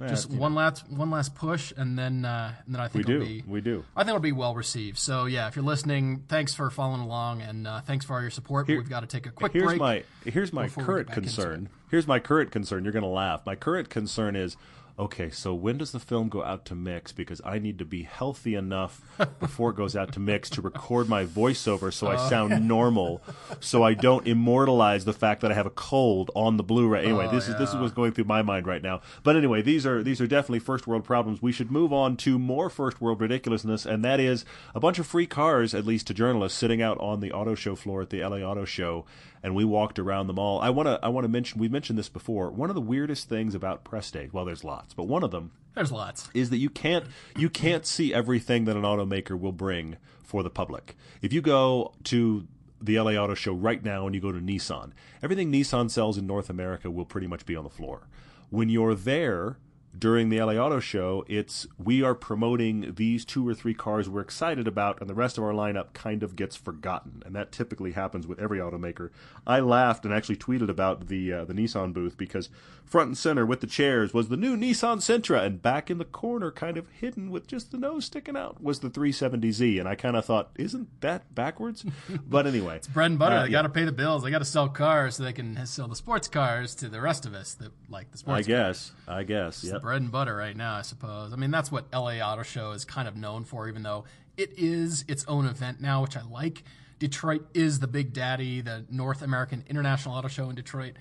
yeah, 0.00 0.08
just 0.08 0.28
one 0.28 0.52
know. 0.52 0.58
last, 0.58 0.90
one 0.90 1.10
last 1.10 1.34
push, 1.34 1.72
and 1.76 1.96
then, 1.98 2.24
uh, 2.24 2.52
and 2.66 2.74
then 2.74 2.80
I 2.80 2.88
think 2.88 3.06
we 3.06 3.14
do. 3.14 3.20
Be, 3.20 3.44
we 3.46 3.60
do. 3.60 3.84
I 3.94 4.00
think 4.00 4.10
it'll 4.10 4.20
be 4.20 4.32
well 4.32 4.54
received. 4.54 4.98
So 4.98 5.26
yeah, 5.26 5.46
if 5.46 5.56
you're 5.56 5.64
listening, 5.64 6.24
thanks 6.28 6.52
for 6.52 6.68
following 6.70 7.00
along, 7.00 7.42
and 7.42 7.66
uh, 7.66 7.80
thanks 7.82 8.04
for 8.04 8.14
all 8.14 8.20
your 8.20 8.30
support. 8.30 8.66
Here, 8.66 8.76
we've 8.76 8.90
got 8.90 9.00
to 9.00 9.06
take 9.06 9.26
a 9.26 9.30
quick 9.30 9.52
here's 9.52 9.66
break. 9.66 9.78
My, 9.78 10.02
here's 10.24 10.52
my 10.52 10.68
current 10.68 11.12
concern. 11.12 11.68
Here's 11.90 12.06
my 12.06 12.18
current 12.18 12.50
concern. 12.50 12.82
You're 12.82 12.92
going 12.92 13.04
to 13.04 13.08
laugh. 13.08 13.46
My 13.46 13.54
current 13.54 13.88
concern 13.88 14.34
is 14.34 14.56
okay, 14.98 15.30
so 15.30 15.54
when 15.54 15.78
does 15.78 15.92
the 15.92 16.00
film 16.00 16.28
go 16.28 16.42
out 16.42 16.64
to 16.66 16.74
mix? 16.74 17.12
Because 17.12 17.40
I 17.44 17.58
need 17.58 17.78
to 17.78 17.84
be 17.84 18.02
healthy 18.02 18.54
enough 18.54 19.02
before 19.40 19.70
it 19.70 19.76
goes 19.76 19.94
out 19.94 20.12
to 20.12 20.20
mix 20.20 20.48
to 20.50 20.62
record 20.62 21.08
my 21.08 21.24
voiceover 21.24 21.92
so 21.92 22.06
I 22.06 22.14
oh. 22.14 22.28
sound 22.28 22.52
oh. 22.52 22.58
normal, 22.58 23.22
so 23.60 23.82
I 23.82 23.94
don't 23.94 24.26
immortalize 24.26 25.04
the 25.04 25.12
fact 25.12 25.42
that 25.42 25.50
I 25.50 25.54
have 25.54 25.66
a 25.66 25.70
cold 25.70 26.30
on 26.34 26.56
the 26.56 26.62
Blu-ray. 26.62 27.04
Anyway, 27.04 27.26
oh, 27.26 27.34
this 27.34 27.46
yeah. 27.46 27.54
is 27.54 27.60
this 27.60 27.70
is 27.70 27.76
what's 27.76 27.92
going 27.92 28.12
through 28.12 28.24
my 28.24 28.42
mind 28.42 28.66
right 28.66 28.82
now. 28.82 29.00
But 29.22 29.36
anyway, 29.36 29.62
these 29.62 29.86
are 29.86 30.02
these 30.02 30.20
are 30.20 30.26
definitely 30.26 30.60
first 30.60 30.86
world 30.86 31.04
problems. 31.04 31.42
We 31.42 31.52
should 31.52 31.70
move 31.70 31.92
on 31.92 32.16
to 32.18 32.38
more 32.38 32.70
first 32.70 33.00
world 33.00 33.20
ridiculousness, 33.20 33.86
and 33.86 34.04
that 34.04 34.20
is 34.20 34.44
a 34.74 34.80
bunch 34.80 34.98
of 34.98 35.06
free 35.06 35.26
cars, 35.26 35.74
at 35.74 35.86
least 35.86 36.06
to 36.06 36.14
journalists, 36.14 36.58
sitting 36.58 36.80
out 36.80 36.98
on 36.98 37.20
the 37.20 37.32
auto 37.32 37.54
show 37.54 37.74
floor 37.74 38.02
at 38.02 38.10
the 38.10 38.22
LA 38.22 38.38
Auto 38.38 38.64
Show 38.64 39.04
and 39.46 39.54
we 39.54 39.64
walked 39.64 40.00
around 40.00 40.26
the 40.26 40.32
mall. 40.32 40.60
I 40.60 40.70
want 40.70 40.88
to 40.88 40.98
I 41.04 41.08
want 41.08 41.24
to 41.24 41.28
mention 41.28 41.60
we 41.60 41.68
mentioned 41.68 41.96
this 41.96 42.08
before. 42.08 42.50
One 42.50 42.68
of 42.68 42.74
the 42.74 42.80
weirdest 42.80 43.28
things 43.28 43.54
about 43.54 43.84
press 43.84 44.10
day, 44.10 44.28
well, 44.32 44.44
there's 44.44 44.64
lots, 44.64 44.92
but 44.92 45.06
one 45.06 45.22
of 45.22 45.30
them 45.30 45.52
there's 45.74 45.92
lots 45.92 46.28
is 46.34 46.50
that 46.50 46.56
you 46.56 46.68
can't 46.68 47.06
you 47.36 47.48
can't 47.48 47.86
see 47.86 48.12
everything 48.12 48.64
that 48.64 48.74
an 48.74 48.82
automaker 48.82 49.38
will 49.38 49.52
bring 49.52 49.98
for 50.24 50.42
the 50.42 50.50
public. 50.50 50.96
If 51.22 51.32
you 51.32 51.42
go 51.42 51.92
to 52.04 52.48
the 52.82 52.98
LA 52.98 53.12
Auto 53.12 53.34
Show 53.34 53.52
right 53.52 53.84
now 53.84 54.04
and 54.06 54.16
you 54.16 54.20
go 54.20 54.32
to 54.32 54.40
Nissan, 54.40 54.90
everything 55.22 55.52
Nissan 55.52 55.92
sells 55.92 56.18
in 56.18 56.26
North 56.26 56.50
America 56.50 56.90
will 56.90 57.06
pretty 57.06 57.28
much 57.28 57.46
be 57.46 57.54
on 57.54 57.62
the 57.62 57.70
floor. 57.70 58.08
When 58.50 58.68
you're 58.68 58.96
there, 58.96 59.58
during 59.98 60.28
the 60.28 60.40
LA 60.40 60.54
Auto 60.54 60.80
Show, 60.80 61.24
it's 61.28 61.66
we 61.82 62.02
are 62.02 62.14
promoting 62.14 62.94
these 62.96 63.24
two 63.24 63.46
or 63.46 63.54
three 63.54 63.74
cars 63.74 64.08
we're 64.08 64.20
excited 64.20 64.66
about, 64.66 65.00
and 65.00 65.08
the 65.08 65.14
rest 65.14 65.38
of 65.38 65.44
our 65.44 65.52
lineup 65.52 65.92
kind 65.92 66.22
of 66.22 66.36
gets 66.36 66.56
forgotten, 66.56 67.22
and 67.24 67.34
that 67.34 67.52
typically 67.52 67.92
happens 67.92 68.26
with 68.26 68.38
every 68.38 68.58
automaker. 68.58 69.10
I 69.46 69.60
laughed 69.60 70.04
and 70.04 70.12
actually 70.12 70.36
tweeted 70.36 70.68
about 70.68 71.08
the 71.08 71.32
uh, 71.32 71.44
the 71.44 71.54
Nissan 71.54 71.92
booth 71.92 72.16
because 72.16 72.48
front 72.84 73.08
and 73.08 73.18
center 73.18 73.46
with 73.46 73.60
the 73.60 73.66
chairs 73.66 74.12
was 74.12 74.28
the 74.28 74.36
new 74.36 74.56
Nissan 74.56 74.98
Sentra, 74.98 75.44
and 75.44 75.62
back 75.62 75.90
in 75.90 75.98
the 75.98 76.04
corner, 76.04 76.50
kind 76.50 76.76
of 76.76 76.88
hidden 76.90 77.30
with 77.30 77.46
just 77.46 77.70
the 77.70 77.78
nose 77.78 78.04
sticking 78.04 78.36
out, 78.36 78.62
was 78.62 78.80
the 78.80 78.90
370Z, 78.90 79.78
and 79.78 79.88
I 79.88 79.94
kind 79.94 80.16
of 80.16 80.24
thought, 80.24 80.50
isn't 80.56 81.00
that 81.00 81.34
backwards? 81.34 81.84
but 82.26 82.46
anyway, 82.46 82.76
it's 82.76 82.88
bread 82.88 83.10
and 83.12 83.18
butter. 83.18 83.36
Uh, 83.36 83.42
they 83.42 83.48
yeah. 83.48 83.52
got 83.52 83.62
to 83.62 83.68
pay 83.68 83.84
the 83.84 83.92
bills. 83.92 84.22
They 84.22 84.30
got 84.30 84.38
to 84.40 84.44
sell 84.44 84.68
cars 84.68 85.16
so 85.16 85.22
they 85.22 85.32
can 85.32 85.64
sell 85.66 85.88
the 85.88 85.96
sports 85.96 86.28
cars 86.28 86.74
to 86.76 86.88
the 86.88 87.00
rest 87.00 87.24
of 87.24 87.34
us 87.34 87.54
that 87.54 87.70
like 87.88 88.10
the 88.10 88.18
sports. 88.18 88.46
I 88.46 88.48
guess. 88.48 88.92
I 89.08 89.22
guess. 89.22 89.64
Yeah 89.64 89.78
bread 89.86 90.02
and 90.02 90.10
butter 90.10 90.34
right 90.34 90.56
now, 90.56 90.74
I 90.74 90.82
suppose. 90.82 91.32
I 91.32 91.36
mean, 91.36 91.52
that's 91.52 91.70
what 91.70 91.86
LA 91.92 92.14
Auto 92.14 92.42
Show 92.42 92.72
is 92.72 92.84
kind 92.84 93.06
of 93.06 93.14
known 93.14 93.44
for, 93.44 93.68
even 93.68 93.84
though 93.84 94.04
it 94.36 94.50
is 94.58 95.04
its 95.06 95.24
own 95.28 95.46
event 95.46 95.80
now, 95.80 96.02
which 96.02 96.16
I 96.16 96.22
like. 96.22 96.64
Detroit 96.98 97.46
is 97.54 97.78
the 97.78 97.86
big 97.86 98.12
daddy, 98.12 98.60
the 98.60 98.84
North 98.90 99.22
American 99.22 99.62
International 99.68 100.16
Auto 100.16 100.26
Show 100.26 100.50
in 100.50 100.56
Detroit. 100.56 100.94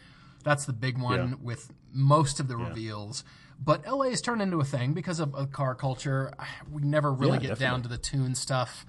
That's 0.44 0.66
the 0.66 0.74
big 0.74 1.00
one 1.00 1.30
yeah. 1.30 1.36
with 1.42 1.74
most 1.92 2.40
of 2.40 2.48
the 2.48 2.60
yeah. 2.60 2.68
reveals. 2.68 3.24
But 3.60 3.88
LA 3.88 4.10
has 4.10 4.22
turned 4.22 4.44
into 4.44 4.60
a 4.60 4.64
thing 4.64 4.94
because 4.94 5.20
of, 5.20 5.34
of 5.34 5.52
car 5.52 5.74
culture. 5.74 6.32
We 6.72 6.84
never 6.84 7.12
really 7.12 7.34
yeah, 7.34 7.40
get 7.40 7.48
definitely. 7.48 7.66
down 7.66 7.82
to 7.82 7.90
the 7.90 7.98
tune 7.98 8.36
stuff 8.36 8.86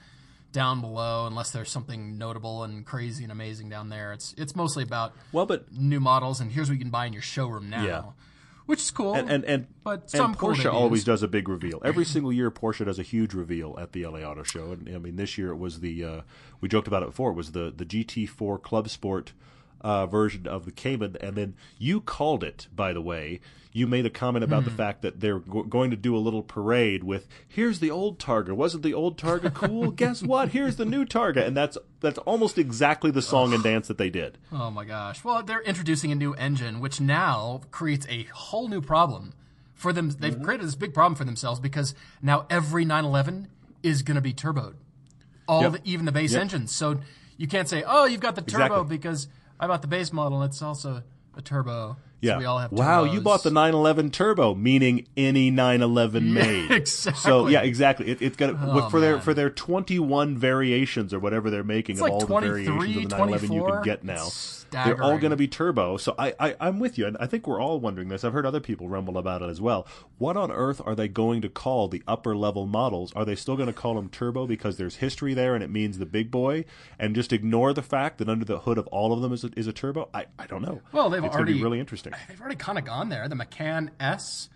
down 0.53 0.83
below 0.83 1.27
unless 1.27 1.53
there's 1.53 1.71
something 1.71 2.19
notable 2.19 2.65
and 2.65 2.85
crazy 2.85 3.23
and 3.23 3.33
amazing 3.33 3.71
down 3.71 3.89
there. 3.89 4.13
It's 4.13 4.35
it's 4.37 4.55
mostly 4.55 4.83
about 4.83 5.15
well, 5.33 5.47
but 5.47 5.73
new 5.73 6.01
models 6.01 6.43
and 6.43 6.53
here's 6.53 6.69
what 6.69 6.75
you 6.75 6.81
can 6.81 6.91
buy 6.91 7.07
in 7.07 7.15
your 7.15 7.23
showroom 7.23 7.71
now. 7.71 7.85
Yeah 7.85 8.03
which 8.67 8.81
is 8.81 8.91
cool. 8.91 9.15
And 9.15 9.31
and 9.31 9.45
and, 9.45 9.67
but 9.83 10.13
and 10.15 10.37
Porsche 10.37 10.65
cool 10.65 10.73
always 10.73 11.05
does 11.05 11.23
a 11.23 11.29
big 11.29 11.49
reveal. 11.49 11.81
Every 11.85 12.05
single 12.05 12.33
year, 12.33 12.51
Porsche 12.51 12.85
does 12.85 12.99
a 12.99 13.03
huge 13.03 13.33
reveal 13.33 13.77
at 13.81 13.93
the 13.93 14.07
LA 14.07 14.21
Auto 14.21 14.43
Show. 14.43 14.73
And 14.73 14.89
I 14.89 14.99
mean, 14.99 15.17
this 15.17 15.39
year 15.39 15.51
it 15.51 15.57
was 15.57 15.81
the 15.81 16.05
uh, 16.05 16.21
we 16.61 16.69
joked 16.69 16.89
about 16.89 17.03
it 17.03 17.07
before. 17.07 17.31
It 17.31 17.35
was 17.35 17.53
the 17.53 17.73
the 17.75 17.87
GT4 17.87 18.63
Club 18.63 18.89
Sport 18.89 19.33
uh, 19.87 20.05
version 20.05 20.49
of 20.49 20.65
the 20.65 20.73
Cayman, 20.73 21.17
and 21.21 21.37
then 21.37 21.55
you 21.79 22.01
called 22.01 22.43
it. 22.43 22.67
By 22.75 22.93
the 22.93 23.01
way, 23.01 23.39
you 23.73 23.87
made 23.87 24.05
a 24.05 24.11
comment 24.11 24.43
about 24.43 24.65
the 24.65 24.71
hmm. 24.71 24.77
fact 24.77 25.03
that 25.03 25.21
they're 25.21 25.39
go- 25.39 25.63
going 25.63 25.93
to 25.93 25.97
do 25.97 26.17
a 26.17 26.19
little 26.19 26.43
parade 26.43 27.05
with 27.05 27.29
"Here's 27.47 27.79
the 27.79 27.89
old 27.89 28.19
Targa." 28.19 28.51
Wasn't 28.53 28.83
the 28.83 28.93
old 28.93 29.17
Targa 29.17 29.55
cool? 29.55 29.91
Guess 29.93 30.25
what? 30.25 30.49
Here's 30.49 30.75
the 30.75 30.85
new 30.85 31.05
Targa, 31.05 31.47
and 31.47 31.57
that's 31.57 31.79
that's 32.01 32.19
almost 32.19 32.59
exactly 32.59 33.13
the 33.13 33.23
song 33.23 33.55
and 33.55 33.63
dance 33.63 33.87
that 33.87 33.97
they 33.97 34.11
did. 34.11 34.39
Oh 34.51 34.73
my 34.73 34.85
gosh! 34.85 35.23
Well, 35.23 35.41
they're 35.45 35.63
introducing 35.63 36.11
a 36.11 36.17
new 36.17 36.35
engine, 36.35 36.81
which 36.81 37.01
now 37.01 37.61
creates 37.71 38.09
a 38.09 38.25
whole 38.35 38.67
new 38.67 38.81
problem 38.81 39.35
for 39.73 39.93
them. 39.93 40.11
They've 40.11 40.35
mm-hmm. 40.35 40.43
created 40.43 40.67
this 40.67 40.75
big 40.75 40.95
problem 40.95 41.15
for 41.15 41.25
themselves 41.25 41.61
because 41.61 41.95
now 42.21 42.47
every 42.51 42.85
911 42.85 43.47
is 43.85 44.03
going 44.03 44.17
to 44.17 44.21
be 44.21 44.33
turboed, 44.33 44.75
all 45.47 45.63
yep. 45.63 45.73
the, 45.75 45.81
even 45.85 46.07
the 46.07 46.13
base 46.13 46.33
yep. 46.33 46.41
engines. 46.41 46.75
So 46.75 46.99
you 47.37 47.47
can't 47.47 47.69
say, 47.69 47.85
"Oh, 47.87 48.07
you've 48.07 48.21
got 48.21 48.35
the 48.35 48.43
turbo," 48.43 48.65
exactly. 48.65 48.97
because 48.97 49.29
I 49.59 49.67
bought 49.67 49.83
the 49.83 49.89
base 49.89 50.13
model. 50.13 50.43
It's 50.43 50.61
also 50.63 51.03
a 51.37 51.43
turbo. 51.43 51.97
Yeah. 52.21 52.35
So 52.35 52.39
we 52.39 52.45
all 52.45 52.59
have 52.59 52.73
wow, 52.73 53.05
you 53.05 53.21
bought 53.21 53.43
the 53.43 53.51
911 53.51 54.11
Turbo, 54.11 54.55
meaning 54.55 55.07
any 55.17 55.51
911 55.51 56.33
made. 56.35 56.71
exactly. 56.71 57.21
So 57.21 57.49
yeah, 57.49 57.63
exactly. 57.63 58.09
It, 58.09 58.23
it's 58.23 58.37
got 58.37 58.51
oh, 58.51 58.89
for 58.89 58.99
man. 58.99 59.03
their 59.03 59.21
for 59.21 59.35
their 59.35 59.51
21 59.51 60.37
variations 60.39 61.13
or 61.13 61.19
whatever 61.19 61.51
they're 61.51 61.65
making 61.65 61.95
it's 61.95 62.01
of 62.01 62.05
like 62.05 62.13
all 62.13 62.21
the 62.21 62.27
variations 62.27 62.69
of 62.69 62.95
the 62.95 63.17
911 63.17 63.53
you 63.53 63.65
can 63.65 63.83
get 63.83 64.05
now. 64.05 64.29
They're 64.71 65.03
all 65.03 65.19
going 65.19 65.31
to 65.31 65.37
be 65.37 65.49
turbo. 65.49 65.97
So 65.97 66.15
I, 66.19 66.35
I 66.39 66.57
I'm 66.61 66.79
with 66.79 66.99
you, 66.99 67.07
and 67.07 67.17
I 67.19 67.27
think 67.27 67.47
we're 67.47 67.61
all 67.61 67.79
wondering 67.81 68.09
this. 68.09 68.25
I've 68.25 68.33
heard 68.33 68.47
other 68.47 68.61
people 68.61 68.89
rumble 68.89 69.19
about 69.19 69.43
it 69.43 69.49
as 69.49 69.61
well. 69.61 69.87
What 70.19 70.37
on 70.37 70.51
earth 70.51 70.81
are 70.85 70.95
they 70.95 71.09
going 71.09 71.41
to 71.43 71.49
call 71.49 71.89
the 71.89 72.03
upper 72.07 72.37
level 72.37 72.67
models? 72.67 73.13
Are 73.15 73.25
they 73.25 73.37
still 73.37 73.57
going 73.57 73.69
to 73.69 73.73
call 73.73 73.95
them 73.95 74.09
turbo 74.09 74.47
because 74.47 74.77
there's 74.77 74.97
history 74.97 75.35
there 75.35 75.55
and 75.55 75.63
it 75.63 75.71
means 75.71 75.99
the 75.99 76.07
big 76.07 76.31
boy, 76.31 76.65
and 76.99 77.15
just 77.15 77.33
ignore 77.33 77.73
the 77.73 77.83
fact 77.83 78.19
that 78.19 78.29
under 78.29 78.45
the 78.45 78.61
hood 78.61 78.79
of 78.79 78.87
all 78.89 79.13
of 79.13 79.21
them 79.23 79.33
is 79.33 79.45
a, 79.45 79.51
is 79.57 79.67
a 79.67 79.73
turbo? 79.73 80.09
I, 80.13 80.27
I 80.39 80.47
don't 80.47 80.63
know. 80.63 80.81
Well, 80.93 81.11
they've 81.11 81.23
it's 81.23 81.35
already 81.35 81.63
really 81.63 81.81
interesting. 81.81 82.06
They've 82.29 82.41
already 82.41 82.57
kind 82.57 82.79
of 82.79 82.85
gone 82.85 83.09
there. 83.09 83.29
The 83.29 83.35
Macan 83.35 83.91
S 84.01 84.49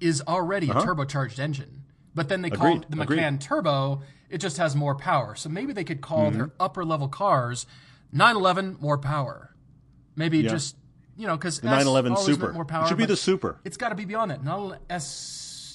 is 0.00 0.22
already 0.26 0.70
uh-huh. 0.70 0.80
a 0.80 0.82
turbocharged 0.82 1.38
engine, 1.38 1.84
but 2.14 2.28
then 2.28 2.42
they 2.42 2.50
call 2.50 2.82
the 2.88 2.96
Macan 2.96 3.38
Turbo. 3.38 4.02
It 4.30 4.38
just 4.38 4.56
has 4.56 4.74
more 4.74 4.94
power. 4.94 5.34
So 5.34 5.48
maybe 5.48 5.72
they 5.72 5.84
could 5.84 6.00
call 6.00 6.26
mm-hmm. 6.28 6.38
their 6.38 6.50
upper 6.58 6.84
level 6.84 7.08
cars 7.08 7.66
911 8.12 8.78
more 8.80 8.98
power. 8.98 9.54
Maybe 10.16 10.38
yeah. 10.38 10.50
just 10.50 10.76
you 11.16 11.26
know 11.26 11.36
because 11.36 11.60
the 11.60 11.66
911 11.66 12.16
Super 12.16 12.52
more 12.52 12.64
power. 12.64 12.84
It 12.84 12.88
should 12.88 12.96
be 12.96 13.06
the 13.06 13.16
Super. 13.16 13.60
It's 13.64 13.76
got 13.76 13.90
to 13.90 13.94
be 13.94 14.04
beyond 14.04 14.30
that. 14.30 14.42
911 14.42 14.84
S 14.88 15.06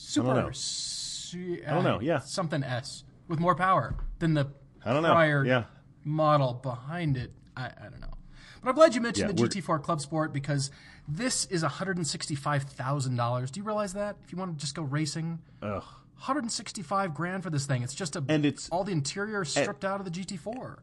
Super. 0.08 0.32
I 0.32 0.34
don't 0.34 0.44
know. 0.46 0.52
Su- 0.54 1.62
I 1.68 1.74
don't 1.74 1.84
know. 1.84 2.00
Yeah, 2.02 2.20
something 2.20 2.64
S 2.64 3.04
with 3.28 3.40
more 3.40 3.56
power 3.56 3.96
than 4.20 4.34
the 4.34 4.48
I 4.84 4.94
don't 4.94 5.04
know. 5.04 5.12
prior 5.12 5.46
yeah. 5.46 5.66
model 6.04 6.54
behind 6.54 7.18
it. 7.18 7.32
I, 7.56 7.66
I 7.66 7.90
don't 7.90 8.00
know. 8.00 8.14
But 8.62 8.70
I'm 8.70 8.76
glad 8.76 8.96
you 8.96 9.02
mentioned 9.02 9.38
yeah, 9.38 9.46
the 9.46 9.62
GT4 9.62 9.82
Club 9.82 10.02
Sport 10.02 10.34
because 10.34 10.72
this 11.08 11.46
is 11.46 11.64
$165,000. 11.64 13.52
Do 13.52 13.60
you 13.60 13.64
realize 13.64 13.94
that? 13.94 14.18
If 14.24 14.32
you 14.32 14.38
want 14.38 14.58
to 14.58 14.58
just 14.60 14.76
go 14.76 14.84
racing, 14.84 15.40
Ugh. 15.62 15.84
165 16.20 17.14
grand 17.14 17.44
for 17.44 17.50
this 17.50 17.66
thing. 17.66 17.84
It's 17.84 17.96
just 17.96 18.16
a 18.16 18.24
and 18.28 18.46
it's 18.46 18.70
all 18.70 18.84
the 18.84 18.92
interior 18.92 19.46
stripped 19.46 19.86
out 19.86 20.00
of 20.02 20.06
the 20.06 20.12
GT4. 20.12 20.78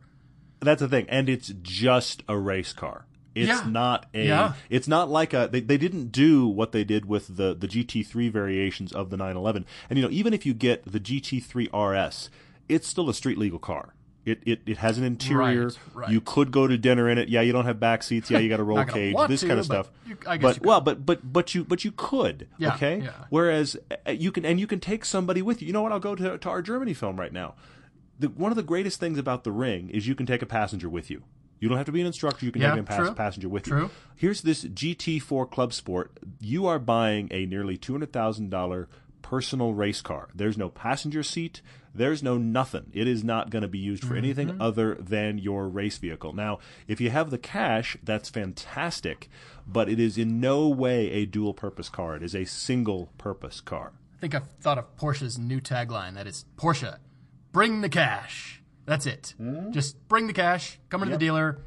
That's 0.61 0.81
the 0.81 0.89
thing, 0.89 1.07
and 1.11 1.29
it's 1.29 1.53
just 1.63 2.23
a 2.29 2.39
race 2.39 2.73
car. 2.73 3.05
It's 3.37 3.49
yeah. 3.49 3.69
not 3.69 4.07
a. 4.15 4.27
Yeah. 4.27 4.55
It's 4.71 4.89
not 4.89 5.11
like 5.11 5.35
a. 5.35 5.49
They, 5.53 5.61
they 5.61 5.77
didn't 5.77 6.11
do 6.11 6.47
what 6.47 6.73
they 6.73 6.85
did 6.85 7.05
with 7.05 7.37
the 7.37 7.55
the 7.55 7.69
GT3 7.69 8.33
variations 8.33 8.93
of 8.93 9.11
the 9.11 9.19
911. 9.19 9.67
And 9.91 9.99
you 9.99 10.05
know, 10.07 10.11
even 10.11 10.33
if 10.33 10.47
you 10.47 10.55
get 10.55 10.91
the 10.91 10.99
GT3 10.99 11.69
RS, 11.71 12.31
it's 12.67 12.89
still 12.89 13.11
a 13.11 13.15
street 13.15 13.37
legal 13.37 13.59
car. 13.59 13.93
It, 14.27 14.41
it, 14.45 14.61
it 14.67 14.79
has 14.79 14.99
an 14.99 15.05
interior. 15.05 15.67
Right, 15.67 15.79
right. 15.95 16.11
You 16.11 16.21
could 16.21 16.51
go 16.51 16.67
to 16.67 16.77
dinner 16.77 17.09
in 17.09 17.17
it. 17.17 17.29
Yeah, 17.29 17.43
you 17.43 17.53
don't 17.53 17.65
have 17.65 17.79
back 17.79 18.03
seats. 18.03 18.29
Yeah, 18.29 18.41
you 18.41 18.49
got 18.49 18.59
a 18.59 18.65
roll 18.65 18.85
cage. 18.85 19.15
This 19.29 19.43
to, 19.43 19.47
kind 19.47 19.61
of 19.61 19.65
stuff. 19.65 19.89
You, 20.05 20.17
I 20.27 20.37
guess 20.37 20.59
but 20.59 20.67
well, 20.67 20.81
but 20.81 21.07
but 21.07 21.33
but 21.33 21.55
you 21.55 21.63
but 21.65 21.85
you 21.85 21.93
could. 21.93 22.49
Yeah, 22.59 22.75
okay. 22.75 23.03
Yeah. 23.05 23.11
Whereas 23.31 23.77
uh, 24.05 24.11
you 24.11 24.33
can 24.33 24.45
and 24.45 24.59
you 24.59 24.67
can 24.67 24.81
take 24.81 25.05
somebody 25.05 25.43
with 25.43 25.63
you. 25.63 25.69
You 25.69 25.73
know 25.73 25.83
what? 25.83 25.93
I'll 25.93 26.01
go 26.01 26.17
to 26.17 26.37
to 26.39 26.49
our 26.49 26.61
Germany 26.61 26.93
film 26.93 27.21
right 27.21 27.33
now. 27.33 27.55
The, 28.19 28.29
one 28.29 28.51
of 28.51 28.57
the 28.57 28.65
greatest 28.65 28.99
things 28.99 29.17
about 29.17 29.45
the 29.45 29.53
ring 29.53 29.91
is 29.91 30.09
you 30.09 30.17
can 30.17 30.27
take 30.27 30.43
a 30.43 30.47
passenger 30.47 30.89
with 30.89 31.09
you. 31.09 31.23
You 31.61 31.69
don't 31.69 31.77
have 31.77 31.87
to 31.87 31.93
be 31.93 32.01
an 32.01 32.07
instructor. 32.07 32.45
You 32.45 32.53
can 32.53 32.63
yeah, 32.63 32.73
take 32.73 32.81
a 32.81 32.85
pass- 32.85 33.15
passenger 33.15 33.49
with 33.49 33.65
true. 33.65 33.83
you. 33.83 33.91
Here's 34.17 34.43
this 34.43 34.65
GT4 34.65 35.51
Club 35.51 35.73
Sport. 35.73 36.19
You 36.41 36.67
are 36.67 36.79
buying 36.79 37.29
a 37.31 37.47
nearly 37.47 37.77
two 37.77 37.93
hundred 37.93 38.13
thousand 38.13 38.51
dollar 38.51 38.89
personal 39.23 39.73
race 39.73 40.01
car. 40.01 40.29
There's 40.35 40.59
no 40.59 40.69
passenger 40.69 41.23
seat. 41.23 41.63
There's 41.97 42.23
no 42.23 42.37
nothing. 42.37 42.91
It 42.93 43.09
is 43.09 43.25
not 43.25 43.51
going 43.51 43.63
to 43.63 43.69
be 43.69 43.79
used 43.79 44.03
for 44.03 44.09
mm-hmm. 44.09 44.19
anything 44.19 44.57
other 44.61 44.95
than 44.97 45.39
your 45.39 45.69
race 45.69 45.99
vehicle. 45.99 46.33
Now, 46.33 46.59
if 46.87 47.01
you 47.01 47.11
have 47.11 47.31
the 47.31 47.39
cash, 47.39 47.97
that's 48.03 48.29
fantastic, 48.29 49.29
but 49.67 49.89
it 49.89 49.99
is 49.99 50.19
in 50.19 50.41
no 50.41 50.69
way 50.69 51.11
a 51.11 51.27
dual 51.27 51.55
purpose 51.55 51.89
car. 51.89 52.17
It 52.17 52.23
is 52.23 52.35
a 52.35 52.45
single 52.45 53.11
purpose 53.19 53.61
car. 53.61 53.93
I 54.17 54.21
think 54.21 54.35
I've 54.35 54.49
thought 54.61 54.79
of 54.79 54.97
Porsche's 54.97 55.39
new 55.39 55.61
tagline 55.61 56.15
that 56.15 56.27
is 56.27 56.45
Porsche, 56.57 56.99
bring 57.53 57.81
the 57.81 57.89
cash. 57.89 58.63
That's 58.87 59.05
it. 59.05 59.35
Mm-hmm. 59.41 59.73
Just 59.73 60.09
bring 60.09 60.27
the 60.27 60.33
cash, 60.33 60.79
come 60.89 61.03
into 61.03 61.13
yep. 61.13 61.21
the 61.21 61.27
dealer. 61.27 61.59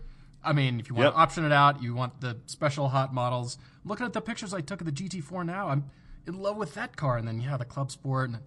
I 0.43 0.53
mean, 0.53 0.79
if 0.79 0.89
you 0.89 0.95
want 0.95 1.07
yep. 1.07 1.13
to 1.13 1.19
option 1.19 1.45
it 1.45 1.51
out, 1.51 1.83
you 1.83 1.93
want 1.93 2.21
the 2.21 2.37
special 2.45 2.89
hot 2.89 3.13
models. 3.13 3.57
looking 3.83 4.05
at 4.05 4.13
the 4.13 4.21
pictures 4.21 4.53
I 4.53 4.61
took 4.61 4.81
of 4.81 4.85
the 4.85 4.91
GT4 4.91 5.45
now, 5.45 5.67
I'm 5.67 5.91
in 6.25 6.39
love 6.39 6.55
with 6.55 6.75
that 6.75 6.95
car. 6.95 7.17
And 7.17 7.27
then 7.27 7.41
yeah, 7.41 7.57
the 7.57 7.65
Club 7.65 7.91
Sport 7.91 8.29
and 8.29 8.39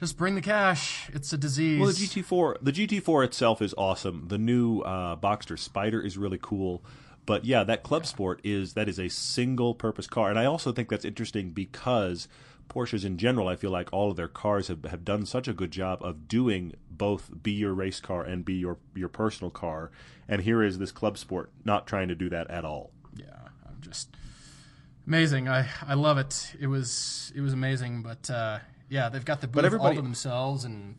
just 0.00 0.16
bring 0.16 0.34
the 0.34 0.40
cash. 0.40 1.10
It's 1.12 1.32
a 1.32 1.38
disease. 1.38 1.78
Well, 1.78 1.88
the 1.88 1.94
GT4, 1.94 2.56
the 2.62 2.72
GT4 2.72 3.24
itself 3.24 3.62
is 3.62 3.74
awesome. 3.76 4.28
The 4.28 4.38
new 4.38 4.80
uh, 4.80 5.16
Boxster 5.16 5.56
Spyder 5.56 6.04
is 6.04 6.18
really 6.18 6.38
cool. 6.40 6.82
But 7.26 7.44
yeah, 7.44 7.62
that 7.64 7.82
Club 7.82 8.02
yeah. 8.02 8.08
Sport 8.08 8.40
is 8.42 8.72
that 8.72 8.88
is 8.88 8.98
a 8.98 9.08
single 9.08 9.74
purpose 9.74 10.06
car, 10.06 10.30
and 10.30 10.38
I 10.38 10.46
also 10.46 10.72
think 10.72 10.88
that's 10.88 11.04
interesting 11.04 11.50
because 11.50 12.26
Porsches 12.68 13.04
in 13.04 13.18
general, 13.18 13.46
I 13.46 13.56
feel 13.56 13.70
like 13.70 13.92
all 13.92 14.10
of 14.10 14.16
their 14.16 14.28
cars 14.28 14.68
have, 14.68 14.84
have 14.84 15.04
done 15.04 15.26
such 15.26 15.46
a 15.46 15.52
good 15.52 15.70
job 15.70 16.02
of 16.02 16.28
doing 16.28 16.74
both 16.90 17.30
be 17.42 17.52
your 17.52 17.74
race 17.74 18.00
car 18.00 18.24
and 18.24 18.44
be 18.44 18.54
your 18.54 18.78
your 18.94 19.08
personal 19.08 19.50
car. 19.50 19.90
And 20.28 20.42
here 20.42 20.62
is 20.62 20.78
this 20.78 20.92
Club 20.92 21.18
Sport 21.18 21.50
not 21.64 21.86
trying 21.86 22.08
to 22.08 22.14
do 22.14 22.30
that 22.30 22.50
at 22.50 22.64
all. 22.64 22.90
Yeah, 23.14 23.48
I'm 23.68 23.80
just 23.80 24.16
amazing. 25.06 25.48
I 25.48 25.68
I 25.86 25.94
love 25.94 26.16
it. 26.16 26.54
It 26.58 26.68
was 26.68 27.32
it 27.34 27.42
was 27.42 27.52
amazing. 27.52 28.02
But 28.02 28.30
uh, 28.30 28.60
yeah, 28.90 29.08
they've 29.08 29.24
got 29.24 29.40
the 29.40 29.46
booth 29.46 29.62
but 29.62 29.80
all 29.80 29.94
to 29.94 30.02
themselves, 30.02 30.64
and 30.64 30.96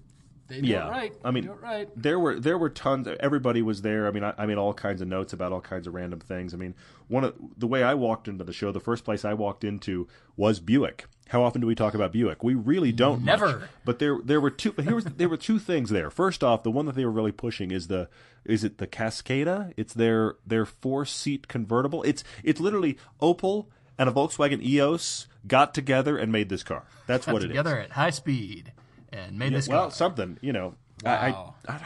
they 0.48 0.62
do 0.62 0.68
yeah, 0.68 0.88
it 0.88 0.92
right. 0.92 1.14
I 1.24 1.32
mean, 1.32 1.50
right. 1.62 1.90
there 1.96 2.18
were 2.18 2.40
there 2.40 2.58
were 2.58 2.70
tons. 2.70 3.08
Everybody 3.20 3.62
was 3.62 3.82
there. 3.82 4.08
I 4.08 4.12
mean, 4.12 4.24
I, 4.24 4.34
I 4.38 4.46
mean, 4.46 4.58
all 4.58 4.74
kinds 4.74 5.02
of 5.02 5.10
notes 5.10 5.34
about 5.34 5.52
all 5.52 5.62
kinds 5.62 5.88
of 5.88 5.94
random 5.94 6.22
things. 6.22 6.54
I 6.54 6.58
mean, 6.58 6.74
one 7.10 7.26
of 7.26 7.36
the 7.58 7.68
way 7.68 7.84
I 7.84 7.94
walked 7.94 8.30
into 8.30 8.46
the 8.46 8.54
show, 8.54 8.72
the 8.72 8.80
first 8.80 9.04
place 9.04 9.26
I 9.26 9.34
walked 9.34 9.66
into 9.66 10.08
was 10.38 10.62
Buick. 10.62 11.06
How 11.28 11.44
often 11.44 11.62
do 11.62 11.68
we 11.68 11.76
talk 11.76 11.94
about 11.94 12.14
Buick? 12.14 12.44
We 12.44 12.54
really 12.54 12.94
don't. 12.94 13.24
Never. 13.24 13.60
Much. 13.60 13.70
But 13.84 14.00
there 14.00 14.20
there 14.24 14.40
were 14.40 14.50
two. 14.50 14.74
Here 14.82 14.96
was 14.96 15.04
there 15.04 15.30
were 15.30 15.38
two 15.38 15.60
things 15.60 15.90
there. 15.90 16.10
First 16.10 16.46
off, 16.46 16.64
the 16.64 16.72
one 16.72 16.86
that 16.86 16.96
they 16.96 17.06
were 17.06 17.12
really 17.12 17.34
pushing 17.34 17.72
is 17.72 17.88
the 17.88 18.08
is 18.46 18.64
it 18.64 18.78
the 18.78 18.88
Cascada? 18.88 19.74
It's 19.76 19.94
their 19.94 20.36
their 20.48 20.66
four 20.66 21.06
seat 21.06 21.50
convertible. 21.50 22.04
It's 22.04 22.24
it's 22.42 22.62
literally 22.62 22.98
Opel 23.22 23.68
and 23.98 24.10
a 24.10 24.14
Volkswagen 24.14 24.64
EOS 24.64 25.28
got 25.48 25.74
together 25.74 26.18
and 26.18 26.32
made 26.32 26.50
this 26.50 26.64
car. 26.64 26.84
That's 27.08 27.26
got 27.26 27.34
what 27.34 27.44
it 27.44 27.46
is. 27.46 27.50
Together 27.52 27.80
at 27.80 27.92
high 27.92 28.10
speed 28.10 28.72
and 29.12 29.38
made 29.38 29.52
yeah, 29.52 29.58
this 29.58 29.68
well, 29.68 29.82
car. 29.84 29.92
something, 29.92 30.38
you 30.42 30.54
know. 30.54 30.76
Wow. 31.04 31.56
I, 31.68 31.72
I, 31.72 31.82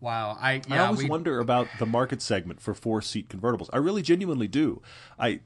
wow. 0.00 0.36
I, 0.40 0.62
yeah, 0.68 0.82
I 0.82 0.86
always 0.86 1.04
we... 1.04 1.08
wonder 1.08 1.38
about 1.38 1.68
the 1.78 1.86
market 1.86 2.20
segment 2.20 2.60
for 2.60 2.74
four 2.74 3.02
seat 3.02 3.28
convertibles. 3.28 3.70
I 3.72 3.78
really 3.78 4.02
genuinely 4.02 4.48
do. 4.48 4.82
I, 5.18 5.40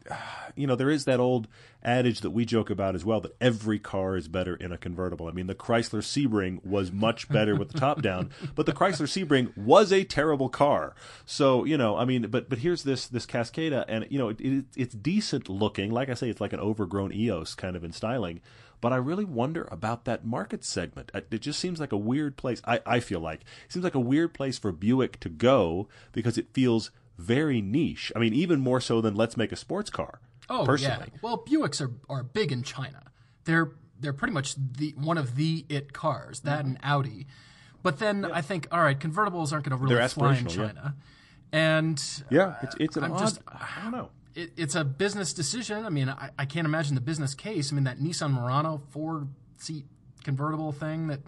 you 0.55 0.67
know, 0.67 0.77
there 0.77 0.91
is 0.91 1.05
that 1.05 1.21
old 1.21 1.49
adage 1.87 2.21
that 2.21 2.31
we 2.31 2.45
joke 2.45 2.69
about 2.69 2.95
as 2.95 3.05
well 3.05 3.21
that 3.21 3.37
every 3.41 3.79
car 3.79 4.17
is 4.17 4.29
better 4.29 4.57
in 4.57 4.73
a 4.73 4.77
convertible. 4.77 5.29
I 5.29 5.31
mean, 5.31 5.47
the 5.47 5.55
Chrysler 5.55 6.03
Sebring 6.03 6.65
was 6.65 6.93
much 6.93 7.29
better 7.29 7.55
with 7.55 7.71
the 7.71 7.79
top 7.79 8.03
down, 8.03 8.31
but 8.55 8.67
the 8.67 8.73
Chrysler 8.73 9.07
Sebring 9.07 9.57
was 9.57 9.93
a 9.93 10.05
terrible 10.05 10.49
car. 10.49 10.95
So 11.25 11.65
you 11.65 11.79
know, 11.79 11.97
I 11.97 12.05
mean, 12.05 12.27
but 12.29 12.49
but 12.51 12.59
here's 12.59 12.83
this 12.83 13.07
this 13.07 13.25
Cascada, 13.25 13.85
and 13.89 14.07
you 14.11 14.19
know, 14.19 14.29
it, 14.29 14.41
it, 14.41 14.65
it's 14.77 14.95
decent 14.95 15.49
looking. 15.49 15.91
Like 15.91 16.09
I 16.09 16.15
say, 16.15 16.29
it's 16.29 16.41
like 16.41 16.53
an 16.53 16.61
overgrown 16.61 17.13
EOS 17.13 17.55
kind 17.55 17.77
of 17.77 17.85
in 17.85 17.93
styling. 17.93 18.41
But 18.81 18.93
I 18.93 18.97
really 18.97 19.25
wonder 19.25 19.67
about 19.71 20.05
that 20.05 20.27
market 20.27 20.63
segment. 20.63 21.11
It 21.15 21.39
just 21.39 21.59
seems 21.59 21.81
like 21.81 21.93
a 21.93 21.97
weird 21.97 22.37
place. 22.37 22.61
I, 22.67 22.81
I 22.85 23.01
feel 23.01 23.21
like 23.21 23.41
it 23.41 23.73
seems 23.73 23.85
like 23.85 23.95
a 23.95 24.01
weird 24.01 24.35
place 24.35 24.59
for 24.59 24.71
Buick 24.71 25.19
to 25.21 25.31
go 25.31 25.89
because 26.13 26.37
it 26.37 26.53
feels 26.53 26.91
very 27.19 27.61
niche. 27.61 28.13
I 28.15 28.19
mean, 28.19 28.35
even 28.35 28.61
more 28.61 28.81
so 28.81 29.01
than 29.01 29.15
let's 29.15 29.37
make 29.37 29.53
a 29.53 29.57
sports 29.57 29.91
car. 29.91 30.21
Oh 30.49 30.65
personally. 30.65 31.11
yeah. 31.13 31.19
Well, 31.23 31.39
Buicks 31.39 31.81
are, 31.81 31.93
are 32.09 32.23
big 32.23 32.53
in 32.53 32.63
China. 32.63 33.03
They're 33.45 33.73
they're 33.99 34.13
pretty 34.13 34.35
much 34.35 34.55
the 34.57 34.95
one 34.97 35.19
of 35.19 35.37
the 35.37 35.65
it 35.69 35.93
cars. 35.93 36.41
That 36.41 36.61
mm-hmm. 36.61 36.69
and 36.69 36.79
Audi. 36.83 37.27
But 37.83 37.99
then 37.99 38.27
yeah. 38.29 38.35
I 38.35 38.43
think, 38.43 38.67
all 38.73 38.81
right, 38.81 38.99
convertibles 38.99 39.53
aren't 39.53 39.69
going 39.69 39.79
to 39.79 39.85
really 39.85 40.09
fly 40.09 40.37
in 40.37 40.47
China. 40.47 40.95
Yeah. 41.53 41.71
And 41.81 42.03
yeah, 42.31 42.57
it's 42.63 42.77
it's 42.81 42.97
an 42.97 43.05
I'm 43.05 43.13
odd, 43.13 43.21
just 43.21 43.41
I 43.47 43.83
don't 43.83 43.93
know. 43.93 44.11
It, 44.35 44.53
it's 44.57 44.75
a 44.75 44.85
business 44.85 45.33
decision. 45.33 45.85
I 45.85 45.89
mean, 45.89 46.09
I, 46.09 46.31
I 46.39 46.45
can't 46.45 46.67
imagine 46.67 46.95
the 46.95 47.01
business 47.01 47.35
case. 47.35 47.73
I 47.73 47.75
mean, 47.77 47.85
that 47.85 47.99
Nissan 47.99 48.33
Murano 48.33 48.83
four 48.91 49.29
seat 49.57 49.87
convertible 50.25 50.73
thing 50.73 51.07
that, 51.07 51.21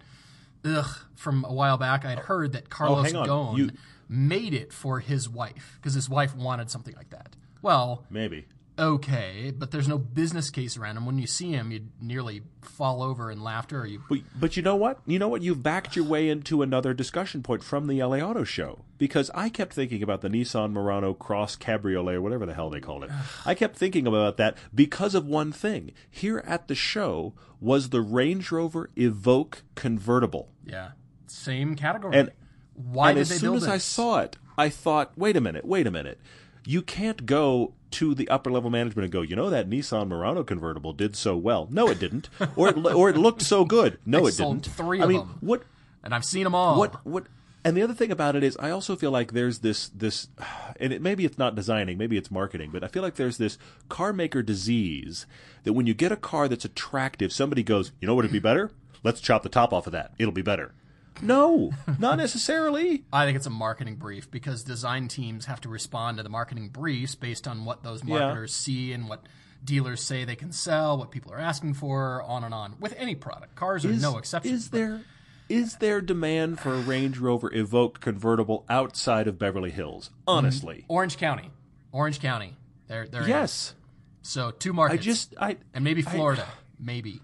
ugh, 0.65 0.89
from 1.15 1.45
a 1.45 1.53
while 1.53 1.77
back, 1.77 2.05
I'd 2.05 2.19
heard 2.19 2.51
that 2.51 2.69
Carlos 2.69 3.13
oh, 3.13 3.23
Ghosn 3.23 3.57
you... 3.57 3.71
made 4.09 4.53
it 4.53 4.73
for 4.73 4.99
his 4.99 5.29
wife 5.29 5.77
because 5.79 5.93
his 5.93 6.09
wife 6.09 6.35
wanted 6.35 6.69
something 6.69 6.95
like 6.95 7.11
that. 7.11 7.35
Well, 7.61 8.05
maybe 8.09 8.47
okay, 8.79 9.53
but 9.55 9.71
there's 9.71 9.87
no 9.87 9.97
business 9.97 10.49
case 10.49 10.77
around 10.77 10.97
him. 10.97 11.05
When 11.05 11.19
you 11.19 11.27
see 11.27 11.51
him, 11.51 11.71
you 11.71 11.87
nearly 12.01 12.41
fall 12.61 13.03
over 13.03 13.29
in 13.29 13.43
laughter. 13.43 13.81
Or 13.81 13.85
you, 13.85 14.01
but, 14.09 14.19
but 14.39 14.57
you 14.57 14.63
know 14.63 14.75
what? 14.75 14.99
You 15.05 15.19
know 15.19 15.27
what? 15.27 15.41
You've 15.41 15.61
backed 15.61 15.95
your 15.95 16.05
way 16.05 16.29
into 16.29 16.61
another 16.61 16.93
discussion 16.93 17.43
point 17.43 17.63
from 17.63 17.87
the 17.87 18.01
LA 18.01 18.17
Auto 18.17 18.43
Show 18.43 18.85
because 18.97 19.29
I 19.35 19.49
kept 19.49 19.73
thinking 19.73 20.01
about 20.01 20.21
the 20.21 20.29
Nissan 20.29 20.71
Murano 20.71 21.13
Cross 21.13 21.57
Cabriolet 21.57 22.15
or 22.15 22.21
whatever 22.21 22.45
the 22.45 22.53
hell 22.53 22.69
they 22.69 22.79
called 22.79 23.03
it. 23.03 23.11
I 23.45 23.53
kept 23.53 23.75
thinking 23.75 24.07
about 24.07 24.37
that 24.37 24.57
because 24.73 25.13
of 25.13 25.25
one 25.25 25.51
thing. 25.51 25.91
Here 26.09 26.43
at 26.47 26.67
the 26.67 26.75
show 26.75 27.33
was 27.59 27.89
the 27.89 28.01
Range 28.01 28.49
Rover 28.51 28.89
Evoque 28.95 29.61
convertible. 29.75 30.49
Yeah, 30.65 30.91
same 31.27 31.75
category. 31.75 32.17
And 32.17 32.31
why 32.79 33.09
and 33.09 33.17
did 33.17 33.21
as 33.21 33.29
they 33.29 33.37
soon 33.37 33.55
as 33.55 33.63
it? 33.63 33.69
I 33.69 33.77
saw 33.77 34.19
it, 34.19 34.37
I 34.57 34.69
thought, 34.69 35.11
wait 35.17 35.35
a 35.35 35.41
minute, 35.41 35.65
wait 35.65 35.87
a 35.87 35.91
minute. 35.91 36.19
You 36.65 36.81
can't 36.81 37.25
go 37.25 37.73
to 37.91 38.13
the 38.13 38.27
upper 38.29 38.51
level 38.51 38.69
management 38.69 39.05
and 39.05 39.11
go, 39.11 39.21
you 39.21 39.35
know, 39.35 39.49
that 39.49 39.69
Nissan 39.69 40.07
Murano 40.07 40.43
convertible 40.43 40.93
did 40.93 41.15
so 41.15 41.35
well. 41.35 41.67
No, 41.71 41.89
it 41.89 41.99
didn't, 41.99 42.29
or 42.55 42.69
it 42.69 42.77
or 42.77 43.09
it 43.09 43.17
looked 43.17 43.41
so 43.41 43.65
good. 43.65 43.97
No, 44.05 44.27
it 44.27 44.33
sold 44.33 44.61
didn't. 44.61 44.75
three 44.75 45.01
I 45.01 45.07
mean, 45.07 45.19
them. 45.19 45.37
what 45.41 45.63
and 46.03 46.13
I've 46.13 46.25
seen 46.25 46.43
them 46.43 46.55
all. 46.55 46.77
what 46.77 47.05
what 47.05 47.25
and 47.65 47.75
the 47.75 47.81
other 47.81 47.93
thing 47.93 48.11
about 48.11 48.35
it 48.35 48.43
is 48.43 48.55
I 48.57 48.69
also 48.69 48.95
feel 48.95 49.11
like 49.11 49.31
there's 49.33 49.59
this 49.59 49.89
this 49.89 50.27
and 50.79 50.93
it 50.93 51.01
maybe 51.01 51.25
it's 51.25 51.37
not 51.37 51.55
designing, 51.55 51.97
maybe 51.97 52.17
it's 52.17 52.31
marketing, 52.31 52.69
but 52.71 52.83
I 52.83 52.87
feel 52.87 53.03
like 53.03 53.15
there's 53.15 53.37
this 53.37 53.57
car 53.87 54.13
maker 54.13 54.41
disease 54.41 55.25
that 55.63 55.73
when 55.73 55.87
you 55.87 55.93
get 55.93 56.11
a 56.11 56.17
car 56.17 56.47
that's 56.47 56.65
attractive, 56.65 57.31
somebody 57.31 57.63
goes, 57.63 57.91
"You 57.99 58.07
know 58.07 58.15
what 58.15 58.25
would 58.25 58.31
be 58.31 58.39
better? 58.39 58.71
Let's 59.03 59.21
chop 59.21 59.43
the 59.43 59.49
top 59.49 59.73
off 59.73 59.87
of 59.87 59.93
that. 59.93 60.13
It'll 60.19 60.33
be 60.33 60.41
better." 60.41 60.73
No, 61.21 61.71
not 61.99 62.17
necessarily. 62.17 63.03
I 63.11 63.25
think 63.25 63.35
it's 63.35 63.45
a 63.45 63.51
marketing 63.51 63.95
brief 63.95 64.29
because 64.29 64.63
design 64.63 65.07
teams 65.07 65.45
have 65.45 65.61
to 65.61 65.69
respond 65.69 66.17
to 66.17 66.23
the 66.23 66.29
marketing 66.29 66.69
briefs 66.69 67.15
based 67.15 67.47
on 67.47 67.65
what 67.65 67.83
those 67.83 68.03
marketers 68.03 68.53
see 68.53 68.93
and 68.93 69.09
what 69.09 69.25
dealers 69.63 70.01
say 70.01 70.25
they 70.25 70.35
can 70.35 70.51
sell, 70.51 70.97
what 70.97 71.11
people 71.11 71.33
are 71.33 71.39
asking 71.39 71.73
for, 71.73 72.23
on 72.23 72.43
and 72.43 72.53
on. 72.53 72.75
With 72.79 72.95
any 72.97 73.15
product, 73.15 73.55
cars 73.55 73.85
are 73.85 73.89
no 73.89 74.17
exception. 74.17 74.53
Is 74.53 74.69
there 74.69 75.01
is 75.49 75.77
there 75.77 75.99
demand 75.99 76.59
for 76.59 76.75
a 76.75 76.79
Range 76.79 77.17
Rover 77.17 77.49
Evoque 77.49 77.99
convertible 77.99 78.65
outside 78.69 79.27
of 79.27 79.39
Beverly 79.39 79.71
Hills? 79.71 80.09
Mm-hmm. 80.09 80.29
Honestly. 80.29 80.85
Orange 80.87 81.17
County, 81.17 81.49
Orange 81.91 82.19
County. 82.19 82.55
They're 82.87 83.03
in. 83.03 83.27
Yes. 83.27 83.73
So 84.21 84.51
two 84.51 84.73
markets. 84.73 85.01
I 85.01 85.03
just 85.03 85.33
I 85.39 85.57
and 85.73 85.83
maybe 85.83 86.01
Florida, 86.01 86.45
maybe, 86.79 87.13
but 87.13 87.21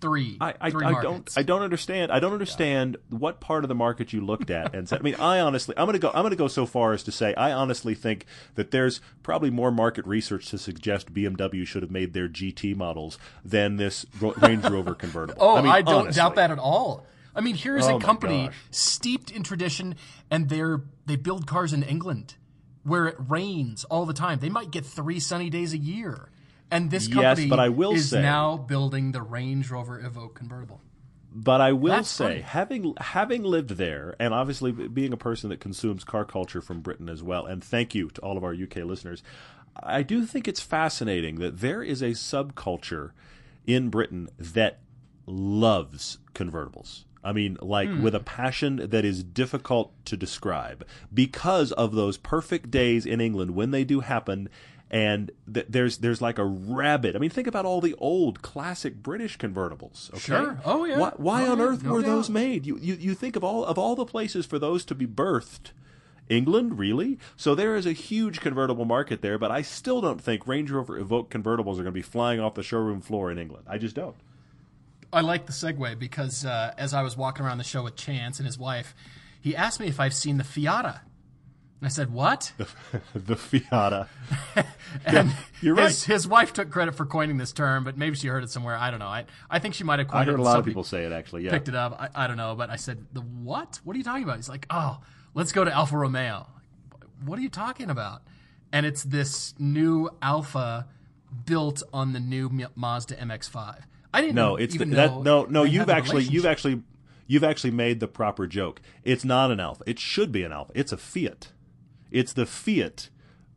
three. 0.00 0.36
I, 0.40 0.54
I, 0.60 0.70
three 0.70 0.84
I 0.84 1.02
don't 1.02 1.30
I 1.36 1.42
don't 1.42 1.62
understand 1.62 2.12
I 2.12 2.20
don't 2.20 2.32
understand 2.32 2.96
what 3.08 3.40
part 3.40 3.64
of 3.64 3.68
the 3.68 3.74
market 3.74 4.12
you 4.12 4.20
looked 4.20 4.50
at 4.50 4.74
and 4.74 4.88
said 4.88 5.00
I 5.00 5.02
mean 5.02 5.14
I 5.16 5.40
honestly 5.40 5.74
I'm 5.78 5.86
gonna 5.86 5.98
go 5.98 6.10
I'm 6.14 6.22
gonna 6.22 6.36
go 6.36 6.48
so 6.48 6.66
far 6.66 6.92
as 6.92 7.02
to 7.04 7.12
say 7.12 7.34
I 7.34 7.52
honestly 7.52 7.94
think 7.94 8.26
that 8.56 8.70
there's 8.70 9.00
probably 9.22 9.50
more 9.50 9.70
market 9.70 10.06
research 10.06 10.48
to 10.50 10.58
suggest 10.58 11.12
BMW 11.14 11.66
should 11.66 11.82
have 11.82 11.90
made 11.90 12.12
their 12.12 12.28
GT 12.28 12.76
models 12.76 13.18
than 13.44 13.76
this 13.76 14.04
Range 14.20 14.64
Rover 14.64 14.94
convertible. 14.96 15.42
Oh, 15.42 15.56
I, 15.56 15.62
mean, 15.62 15.72
I, 15.72 15.82
don't 15.82 15.94
honestly. 16.02 16.20
doubt 16.20 16.34
that 16.36 16.50
at 16.50 16.58
all. 16.58 17.06
I 17.34 17.40
mean, 17.40 17.54
here's 17.54 17.86
Oh 17.86 17.96
a 17.96 18.00
company 18.00 18.46
gosh. 18.46 18.54
steeped 18.70 19.30
in 19.30 19.42
tradition, 19.42 19.96
and 20.30 20.48
they're 20.48 20.82
they 21.04 21.16
build 21.16 21.46
cars 21.46 21.72
in 21.72 21.82
England 21.82 22.34
where 22.82 23.06
it 23.06 23.16
rains 23.28 23.84
all 23.84 24.06
the 24.06 24.14
time. 24.14 24.38
They 24.38 24.48
might 24.48 24.70
get 24.70 24.86
three 24.86 25.18
sunny 25.20 25.50
days 25.50 25.72
a 25.72 25.78
year, 25.78 26.30
and 26.70 26.90
this 26.90 27.08
Yes, 27.08 27.14
company 27.14 27.48
but 27.48 27.60
I 27.60 27.68
will 27.68 27.92
is 27.94 28.10
say- 28.10 28.22
now 28.22 28.56
building 28.56 29.12
the 29.12 29.22
Range 29.22 29.68
Rover 29.70 30.00
Evoque 30.02 30.34
convertible. 30.34 30.80
But 31.38 31.60
I 31.60 31.72
will 31.72 31.92
That's 31.96 32.08
say, 32.08 32.24
funny. 32.28 32.40
having 32.40 32.94
having 32.98 33.42
lived 33.42 33.70
there, 33.72 34.16
and 34.18 34.32
obviously 34.32 34.72
being 34.72 35.12
a 35.12 35.18
person 35.18 35.50
that 35.50 35.60
consumes 35.60 36.02
car 36.02 36.24
culture 36.24 36.62
from 36.62 36.80
Britain 36.80 37.08
as 37.10 37.22
well, 37.22 37.44
and 37.44 37.62
thank 37.62 37.94
you 37.94 38.08
to 38.10 38.20
all 38.22 38.38
of 38.38 38.44
our 38.44 38.54
UK 38.54 38.76
listeners, 38.84 39.22
I 39.82 40.02
do 40.02 40.24
think 40.24 40.48
it's 40.48 40.60
fascinating 40.62 41.36
that 41.40 41.58
there 41.60 41.82
is 41.82 42.00
a 42.00 42.12
subculture 42.12 43.10
in 43.66 43.90
Britain 43.90 44.30
that 44.38 44.78
loves 45.26 46.18
convertibles. 46.34 47.04
I 47.22 47.32
mean, 47.32 47.58
like 47.60 47.88
Hmm. 47.88 48.02
with 48.02 48.14
a 48.14 48.20
passion 48.20 48.76
that 48.76 49.04
is 49.04 49.22
difficult 49.24 49.92
to 50.06 50.16
describe 50.16 50.86
because 51.12 51.72
of 51.72 51.92
those 51.94 52.16
perfect 52.16 52.70
days 52.70 53.04
in 53.04 53.20
England 53.20 53.50
when 53.52 53.72
they 53.72 53.84
do 53.84 54.00
happen. 54.00 54.48
And 54.90 55.32
th- 55.52 55.66
there's 55.68 55.98
there's 55.98 56.22
like 56.22 56.38
a 56.38 56.44
rabbit. 56.44 57.16
I 57.16 57.18
mean, 57.18 57.30
think 57.30 57.48
about 57.48 57.64
all 57.64 57.80
the 57.80 57.94
old 57.98 58.42
classic 58.42 59.02
British 59.02 59.36
convertibles. 59.36 60.10
Okay? 60.10 60.20
Sure. 60.20 60.60
Oh, 60.64 60.84
yeah. 60.84 60.98
Why, 60.98 61.12
why 61.16 61.46
Oh, 61.48 61.52
on 61.52 61.60
earth 61.60 61.82
no 61.82 61.92
were 61.92 62.02
those 62.02 62.30
made? 62.30 62.66
You, 62.66 62.78
you 62.78 62.94
you 62.94 63.14
think 63.14 63.34
of 63.34 63.42
all 63.42 63.64
of 63.64 63.78
all 63.78 63.96
the 63.96 64.04
places 64.06 64.46
for 64.46 64.58
those 64.60 64.84
to 64.84 64.94
be 64.94 65.06
birthed. 65.06 65.72
England, 66.28 66.78
really? 66.78 67.18
So 67.36 67.54
there 67.54 67.76
is 67.76 67.86
a 67.86 67.92
huge 67.92 68.40
convertible 68.40 68.84
market 68.84 69.22
there, 69.22 69.38
but 69.38 69.50
I 69.52 69.62
still 69.62 70.00
don't 70.00 70.20
think 70.20 70.46
Range 70.46 70.68
Rover 70.70 71.00
Evoque 71.00 71.28
convertibles 71.28 71.74
are 71.74 71.82
going 71.82 71.84
to 71.86 71.92
be 71.92 72.02
flying 72.02 72.40
off 72.40 72.54
the 72.54 72.64
showroom 72.64 73.00
floor 73.00 73.30
in 73.30 73.38
England. 73.38 73.64
I 73.68 73.78
just 73.78 73.94
don't. 73.94 74.16
I 75.12 75.20
like 75.20 75.46
the 75.46 75.52
segue 75.52 75.98
because 76.00 76.44
uh, 76.44 76.74
as 76.76 76.92
I 76.94 77.02
was 77.02 77.16
walking 77.16 77.44
around 77.46 77.58
the 77.58 77.64
show 77.64 77.84
with 77.84 77.94
Chance 77.96 78.38
and 78.40 78.46
his 78.46 78.58
wife, 78.58 78.94
he 79.40 79.54
asked 79.54 79.78
me 79.78 79.86
if 79.86 80.00
I've 80.00 80.14
seen 80.14 80.36
the 80.36 80.44
Fiata. 80.44 81.00
I 81.82 81.88
said, 81.88 82.12
"What?" 82.12 82.52
the 83.14 83.34
Fiata. 83.36 84.08
And 85.04 85.32
you're 85.60 85.76
his, 85.76 86.08
right. 86.08 86.14
his 86.14 86.26
wife 86.26 86.52
took 86.54 86.70
credit 86.70 86.94
for 86.94 87.04
coining 87.04 87.36
this 87.36 87.52
term, 87.52 87.84
but 87.84 87.98
maybe 87.98 88.16
she 88.16 88.28
heard 88.28 88.42
it 88.42 88.50
somewhere. 88.50 88.76
I 88.76 88.90
don't 88.90 88.98
know. 89.00 89.06
I, 89.06 89.26
I 89.50 89.58
think 89.58 89.74
she 89.74 89.84
might 89.84 89.98
have 89.98 90.08
coined 90.08 90.22
it. 90.22 90.22
I 90.22 90.24
heard 90.24 90.32
a 90.32 90.34
and 90.36 90.44
lot 90.44 90.58
of 90.58 90.64
people 90.64 90.84
say 90.84 91.04
it 91.04 91.12
actually. 91.12 91.44
Yeah. 91.44 91.50
Picked 91.50 91.68
it 91.68 91.74
up. 91.74 91.96
I, 92.00 92.24
I 92.24 92.26
don't 92.26 92.38
know, 92.38 92.54
but 92.54 92.70
I 92.70 92.76
said, 92.76 93.04
"The 93.12 93.20
what? 93.20 93.80
What 93.84 93.94
are 93.94 93.98
you 93.98 94.04
talking 94.04 94.22
about?" 94.24 94.36
He's 94.36 94.48
like, 94.48 94.66
"Oh, 94.70 95.00
let's 95.34 95.52
go 95.52 95.64
to 95.64 95.72
Alfa 95.72 95.96
Romeo." 95.98 96.46
What 97.24 97.38
are 97.38 97.42
you 97.42 97.50
talking 97.50 97.90
about? 97.90 98.22
And 98.72 98.84
it's 98.86 99.02
this 99.02 99.54
new 99.58 100.10
Alfa 100.22 100.86
built 101.44 101.82
on 101.92 102.12
the 102.12 102.20
new 102.20 102.50
Mazda 102.74 103.16
MX-5. 103.16 103.82
I 104.12 104.20
didn't 104.20 104.34
No, 104.34 104.54
even 104.58 104.64
it's 104.64 104.76
the, 104.76 104.84
know 104.86 104.96
that. 104.96 105.22
No, 105.22 105.44
no. 105.44 105.62
You've 105.62 105.90
actually, 105.90 106.24
you've 106.24 106.46
actually, 106.46 106.82
you've 107.26 107.44
actually 107.44 107.70
made 107.70 108.00
the 108.00 108.08
proper 108.08 108.46
joke. 108.46 108.80
It's 109.04 109.24
not 109.24 109.50
an 109.50 109.60
Alfa. 109.60 109.84
It 109.86 109.98
should 109.98 110.32
be 110.32 110.42
an 110.42 110.52
Alfa. 110.52 110.72
It's 110.74 110.92
a 110.92 110.96
Fiat. 110.96 111.52
It's 112.10 112.32
the 112.32 112.46
Fiat 112.46 113.10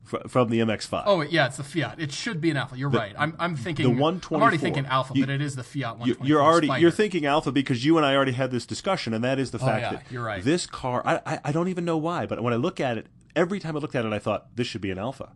fr- 0.03 0.27
from 0.27 0.49
the 0.49 0.59
MX-5. 0.59 1.03
Oh 1.05 1.21
yeah, 1.21 1.47
it's 1.47 1.57
the 1.57 1.63
Fiat. 1.63 1.99
It 1.99 2.11
should 2.11 2.41
be 2.41 2.49
an 2.51 2.57
Alfa. 2.57 2.77
You're 2.77 2.89
right. 2.89 3.13
I'm, 3.17 3.35
I'm 3.39 3.55
thinking. 3.55 3.85
the 3.95 4.03
I'm 4.03 4.21
already 4.41 4.57
thinking 4.57 4.85
Alfa, 4.85 5.13
You- 5.15 5.25
but 5.25 5.29
it 5.29 5.41
is 5.41 5.55
the 5.55 5.63
Fiat 5.63 5.75
You- 5.75 6.15
124. 6.15 6.27
You're 6.27 6.41
already 6.41 6.67
Spider. 6.67 6.81
you're 6.81 6.91
thinking 6.91 7.25
Alfa 7.25 7.51
because 7.51 7.85
you 7.85 7.97
and 7.97 8.05
I 8.05 8.15
already 8.15 8.31
had 8.33 8.51
this 8.51 8.65
discussion, 8.65 9.13
and 9.13 9.23
that 9.23 9.39
is 9.39 9.51
the 9.51 9.59
oh, 9.59 9.65
fact 9.65 9.77
Oh, 9.79 9.91
yeah, 9.91 9.91
that 9.97 10.11
you're 10.11 10.23
right. 10.23 10.43
this 10.43 10.65
car. 10.65 11.01
I, 11.05 11.21
I 11.25 11.39
I 11.45 11.51
don't 11.51 11.67
even 11.67 11.85
know 11.85 11.97
why, 11.97 12.25
but 12.25 12.41
when 12.41 12.53
I 12.53 12.57
look 12.57 12.79
at 12.79 12.97
it, 12.97 13.07
every 13.35 13.59
time 13.59 13.75
I 13.75 13.79
looked 13.79 13.95
at 13.95 14.05
it, 14.05 14.13
I 14.13 14.19
thought 14.19 14.55
this 14.55 14.67
should 14.67 14.81
be 14.81 14.91
an 14.91 14.97
Alfa. 14.97 15.31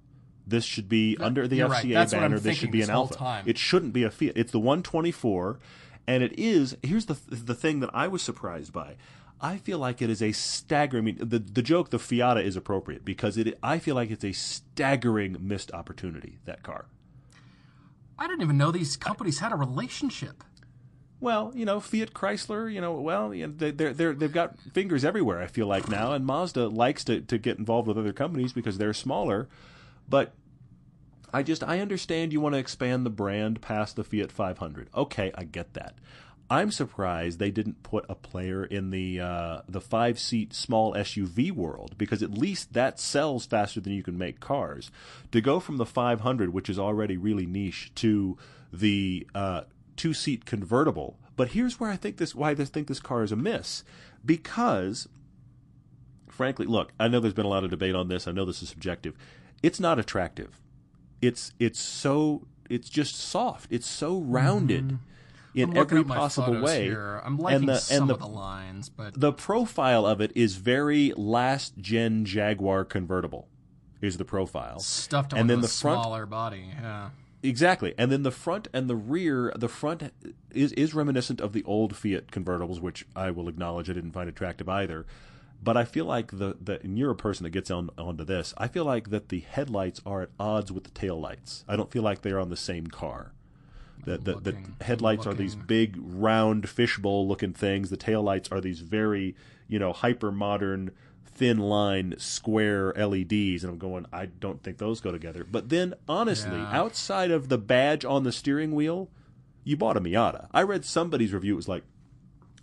This 0.46 0.66
should 0.66 0.90
be 0.90 1.16
under 1.22 1.48
the 1.48 1.60
FCA 1.60 1.70
right. 1.70 1.90
That's 1.94 2.12
what 2.14 2.22
I'm 2.24 2.32
banner. 2.32 2.40
This 2.40 2.58
should 2.58 2.72
be 2.72 2.80
this 2.82 2.90
an 2.90 2.96
Alfa. 2.96 3.14
time. 3.16 3.44
It 3.48 3.58
shouldn't 3.58 3.94
be 3.94 4.04
a 4.04 4.10
Fiat. 4.12 4.34
It's 4.36 4.52
the 4.52 4.60
124, 4.60 5.58
and 6.08 6.22
it 6.22 6.38
is. 6.38 6.76
Here's 6.84 7.06
the 7.06 7.18
the 7.30 7.56
thing 7.56 7.80
that 7.80 7.90
I 7.94 8.08
was 8.10 8.22
surprised 8.22 8.74
by. 8.74 8.96
I 9.44 9.58
feel 9.58 9.78
like 9.78 10.02
it 10.02 10.10
is 10.10 10.24
a 10.24 10.32
staggering. 10.32 11.04
I 11.04 11.06
mean, 11.06 11.18
the 11.20 11.38
the 11.38 11.62
joke, 11.62 11.90
the 11.90 12.00
Fiata, 12.00 12.42
is 12.42 12.56
appropriate 12.56 13.04
because 13.04 13.38
it. 13.38 13.60
I 13.62 13.78
feel 13.78 13.94
like 13.94 14.10
it's 14.10 14.24
a 14.24 14.32
staggering 14.32 15.36
missed 15.42 15.72
opportunity. 15.74 16.40
That 16.46 16.64
car. 16.64 16.86
I 18.18 18.28
didn't 18.28 18.42
even 18.42 18.58
know 18.58 18.72
these 18.72 18.96
companies 18.96 19.40
had 19.40 19.52
a 19.52 19.56
relationship. 19.56 20.44
Well, 21.20 21.52
you 21.56 21.66
know, 21.66 21.80
Fiat 21.80 22.14
Chrysler, 22.14 22.72
you 22.72 22.82
know, 22.82 22.94
well, 22.94 23.34
you 23.34 23.48
know, 23.48 23.54
they, 23.56 23.72
they're, 23.72 23.94
they're, 23.94 24.14
they've 24.14 24.32
got 24.32 24.60
fingers 24.74 25.06
everywhere, 25.06 25.42
I 25.42 25.48
feel 25.48 25.68
like 25.68 25.88
now. 25.88 26.12
And 26.12 26.26
Mazda 26.26 26.68
likes 26.68 27.06
to, 27.06 27.22
to 27.22 27.38
get 27.38 27.58
involved 27.58 27.88
with 27.88 27.98
other 27.98 28.12
companies 28.12 28.52
because 28.52 28.78
they're 28.78 28.94
smaller. 28.94 29.48
But 30.08 30.34
I 31.34 31.42
just, 31.42 31.64
I 31.64 31.80
understand 31.80 32.34
you 32.34 32.42
want 32.42 32.56
to 32.56 32.60
expand 32.60 33.06
the 33.06 33.10
brand 33.10 33.62
past 33.62 33.96
the 33.96 34.04
Fiat 34.04 34.34
500. 34.34 34.90
Okay, 34.94 35.32
I 35.36 35.46
get 35.46 35.74
that. 35.76 35.96
I'm 36.54 36.70
surprised 36.70 37.40
they 37.40 37.50
didn't 37.50 37.82
put 37.82 38.06
a 38.08 38.14
player 38.14 38.64
in 38.64 38.92
the 38.92 39.20
uh, 39.20 39.62
the 39.68 39.82
five 39.82 40.20
seat 40.20 40.54
small 40.54 40.94
SUV 40.94 41.52
world 41.52 41.98
because 41.98 42.22
at 42.22 42.38
least 42.38 42.74
that 42.74 43.00
sells 43.00 43.48
faster 43.48 43.82
than 43.82 43.92
you 43.92 44.04
can 44.04 44.20
make 44.20 44.40
cars. 44.40 44.92
To 45.32 45.42
go 45.42 45.60
from 45.60 45.78
the 45.78 45.86
500, 45.86 46.54
which 46.54 46.70
is 46.70 46.78
already 46.78 47.18
really 47.18 47.48
niche, 47.48 47.92
to 47.96 48.38
the 48.72 49.26
uh, 49.34 49.62
two 49.96 50.14
seat 50.14 50.46
convertible. 50.46 51.18
But 51.36 51.50
here's 51.50 51.80
where 51.80 51.90
I 51.90 51.96
think 51.96 52.18
this 52.18 52.36
why 52.36 52.52
I 52.52 52.56
think 52.56 52.88
this 52.88 53.00
car 53.00 53.24
is 53.24 53.32
a 53.32 53.36
miss 53.36 53.84
because 54.24 55.08
frankly, 56.30 56.68
look, 56.68 56.94
I 57.00 57.08
know 57.08 57.20
there's 57.20 57.34
been 57.34 57.48
a 57.48 57.50
lot 57.50 57.64
of 57.64 57.72
debate 57.72 57.96
on 57.96 58.10
this. 58.10 58.28
I 58.28 58.32
know 58.32 58.46
this 58.46 58.62
is 58.62 58.70
subjective. 58.70 59.16
It's 59.64 59.80
not 59.80 59.98
attractive. 59.98 60.62
It's 61.20 61.52
it's 61.58 61.80
so 61.80 62.46
it's 62.70 62.92
just 62.92 63.16
soft. 63.16 63.72
It's 63.72 63.88
so 63.88 64.20
rounded 64.20 65.00
in. 65.56 65.72
I'm 65.72 65.78
every 65.78 66.04
possible 66.04 66.62
way. 66.62 66.86
Here. 66.86 67.22
I'm 67.24 67.38
liking 67.38 67.68
the- 67.68 67.78
some 67.78 68.02
and 68.04 68.10
the- 68.10 68.14
of 68.16 68.20
the 68.20 68.28
lines, 68.28 68.90
but 68.90 69.20
The 69.20 69.34
profile 69.34 70.06
of 70.06 70.22
it 70.22 70.32
is 70.36 70.56
very 70.56 71.14
last 71.16 71.78
gen 71.78 72.26
Jaguar 72.26 72.86
convertible. 72.86 73.48
Is 74.02 74.18
the 74.18 74.26
profile 74.26 74.80
stuffed 74.80 75.32
on 75.34 75.40
and 75.40 75.50
then 75.50 75.60
a 75.60 75.62
the 75.62 75.68
front 75.70 76.02
smaller 76.04 76.26
body. 76.26 76.66
Yeah. 76.74 77.12
Exactly, 77.42 77.94
and 77.98 78.12
then 78.12 78.24
the 78.24 78.32
front 78.32 78.68
and 78.74 78.90
the 78.90 78.96
rear. 78.98 79.54
The 79.56 79.70
front 79.70 80.12
is 80.52 80.72
is 80.74 80.94
reminiscent 80.94 81.40
of 81.40 81.54
the 81.54 81.64
old 81.64 81.96
Fiat 81.96 82.28
convertibles, 82.28 82.80
which 82.82 83.06
I 83.16 83.32
will 83.32 83.48
acknowledge 83.48 83.90
I 83.90 83.94
didn't 83.94 84.12
find 84.12 84.28
attractive 84.30 84.68
either. 84.68 85.06
But 85.62 85.78
I 85.78 85.86
feel 85.86 86.04
like 86.04 86.32
the, 86.32 86.58
the 86.62 86.82
and 86.84 86.98
you're 87.00 87.12
a 87.12 87.16
person 87.16 87.46
that 87.46 87.52
gets 87.52 87.72
on 87.72 87.90
onto 87.98 88.26
this. 88.26 88.54
I 88.58 88.68
feel 88.68 88.84
like 88.84 89.10
that 89.12 89.30
the 89.30 89.40
headlights 89.40 90.02
are 90.06 90.22
at 90.24 90.30
odds 90.38 90.72
with 90.72 90.84
the 90.84 90.92
tail 90.92 91.18
lights. 91.20 91.64
I 91.68 91.78
don't 91.78 91.90
feel 91.92 92.04
like 92.04 92.22
they're 92.22 92.40
on 92.42 92.50
the 92.50 92.58
same 92.58 92.88
car. 92.88 93.32
The, 94.06 94.18
the, 94.18 94.36
the 94.36 94.58
headlights 94.82 95.26
are 95.26 95.34
these 95.34 95.56
big 95.56 95.98
round 96.00 96.68
fishbowl 96.70 97.28
looking 97.28 97.54
things. 97.54 97.90
The 97.90 97.98
tail 97.98 98.22
lights 98.22 98.52
are 98.52 98.60
these 98.62 98.80
very 98.82 99.36
you 99.68 99.80
know 99.80 99.94
hyper 99.94 100.32
modern 100.32 100.92
thin 101.26 101.58
line 101.58 102.14
square 102.18 102.94
LEDs, 102.96 103.64
and 103.64 103.72
I'm 103.74 103.78
going. 103.78 104.06
I 104.14 104.26
don't 104.28 104.62
think 104.62 104.78
those 104.78 105.02
go 105.02 105.12
together. 105.12 105.44
But 105.50 105.70
then 105.70 105.94
honestly, 106.08 106.58
Yeah. 106.58 106.70
outside 106.78 107.32
of 107.32 107.50
the 107.50 107.58
badge 107.58 108.06
on 108.06 108.24
the 108.24 108.32
steering 108.32 108.74
wheel, 108.76 109.10
you 109.64 109.76
bought 109.78 109.98
a 109.98 110.02
Miata. 110.02 110.48
I 110.52 110.62
read 110.64 110.86
somebody's 110.86 111.34
review. 111.34 111.54
It 111.54 111.56
was 111.58 111.68
like, 111.70 111.84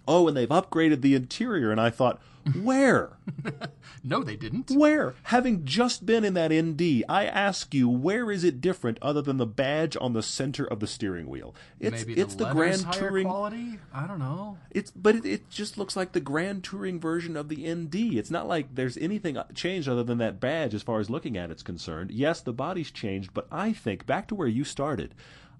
oh, 0.07 0.29
and 0.29 0.37
they've 0.37 0.49
upgraded 0.49 1.01
the 1.01 1.15
interior. 1.15 1.71
And 1.73 1.81
I 1.81 1.91
thought, 1.91 2.21
where? 2.63 3.19
no, 4.05 4.23
they 4.23 4.37
didn't. 4.37 4.71
Where? 4.71 5.15
Having 5.25 5.65
just 5.65 6.07
been 6.07 6.25
in 6.25 6.35
that 6.35 6.53
ND, 6.53 7.05
I 7.09 7.27
ask 7.27 7.75
you, 7.75 7.89
where 7.89 8.31
is 8.31 8.45
it 8.45 8.61
different 8.61 8.99
other 9.03 9.23
than 9.23 9.37
the 9.37 9.47
badge 9.47 9.97
on 10.01 10.13
the 10.13 10.23
center 10.23 10.65
of 10.65 10.81
the 10.81 10.87
steering 10.87 11.29
wheel? 11.29 11.55
It's 11.79 12.07
Maybe 12.07 12.21
it's 12.21 12.35
the, 12.35 12.47
the 12.47 12.53
Grand 12.53 12.93
Touring 12.93 13.27
quality. 13.27 13.79
I 13.93 14.07
don't 14.07 14.19
know. 14.19 14.59
It's 14.71 14.91
but 14.91 15.17
it, 15.17 15.27
it, 15.27 15.51
just 15.51 15.79
looks 15.79 15.97
like 15.97 16.13
the 16.13 16.21
Grand 16.21 16.65
Touring 16.65 16.99
version 16.99 17.37
of 17.37 17.49
the 17.49 17.73
ND. 17.73 17.95
It's 18.15 18.31
not 18.31 18.49
like 18.49 18.75
there's 18.75 18.97
anything 18.97 19.37
changed 19.55 19.89
other 19.89 20.05
than 20.05 20.19
that 20.19 20.41
badge 20.41 20.75
as 20.75 20.83
far 20.83 21.01
as 21.01 21.11
looking 21.11 21.37
at 21.37 21.51
it's 21.51 21.63
concerned. 21.63 22.11
Yes, 22.11 22.41
the 22.41 22.53
body's 22.53 22.91
changed, 22.91 23.35
but 23.35 23.47
I 23.51 23.73
think 23.73 24.07
back 24.07 24.29
to 24.29 24.35
where 24.35 24.49
you 24.49 24.65
started. 24.65 25.15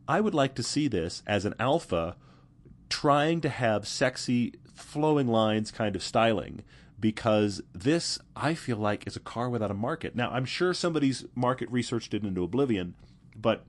I 0.09 0.21
would 0.21 0.35
like 0.35 0.55
to 0.57 0.63
see 0.63 0.89
this 0.89 1.23
as 1.27 1.45
an 1.45 1.55
Alfa 1.61 2.17
trying 2.89 3.41
to 3.41 3.49
have 3.49 3.87
sexy 3.87 4.55
flowing 4.81 5.29
lines 5.29 5.71
kind 5.71 5.97
of 5.97 6.03
styling 6.03 6.63
because 6.99 7.63
this 7.73 8.19
I 8.37 8.55
feel 8.55 8.77
like 8.77 9.07
is 9.07 9.17
a 9.17 9.21
car 9.21 9.49
without 9.49 9.71
a 9.71 9.75
market. 9.75 10.15
Now 10.15 10.31
I'm 10.31 10.45
sure 10.45 10.75
somebody's 10.75 11.25
market 11.35 11.71
research 11.71 12.09
did 12.09 12.25
into 12.25 12.43
oblivion, 12.43 12.95
but 13.35 13.65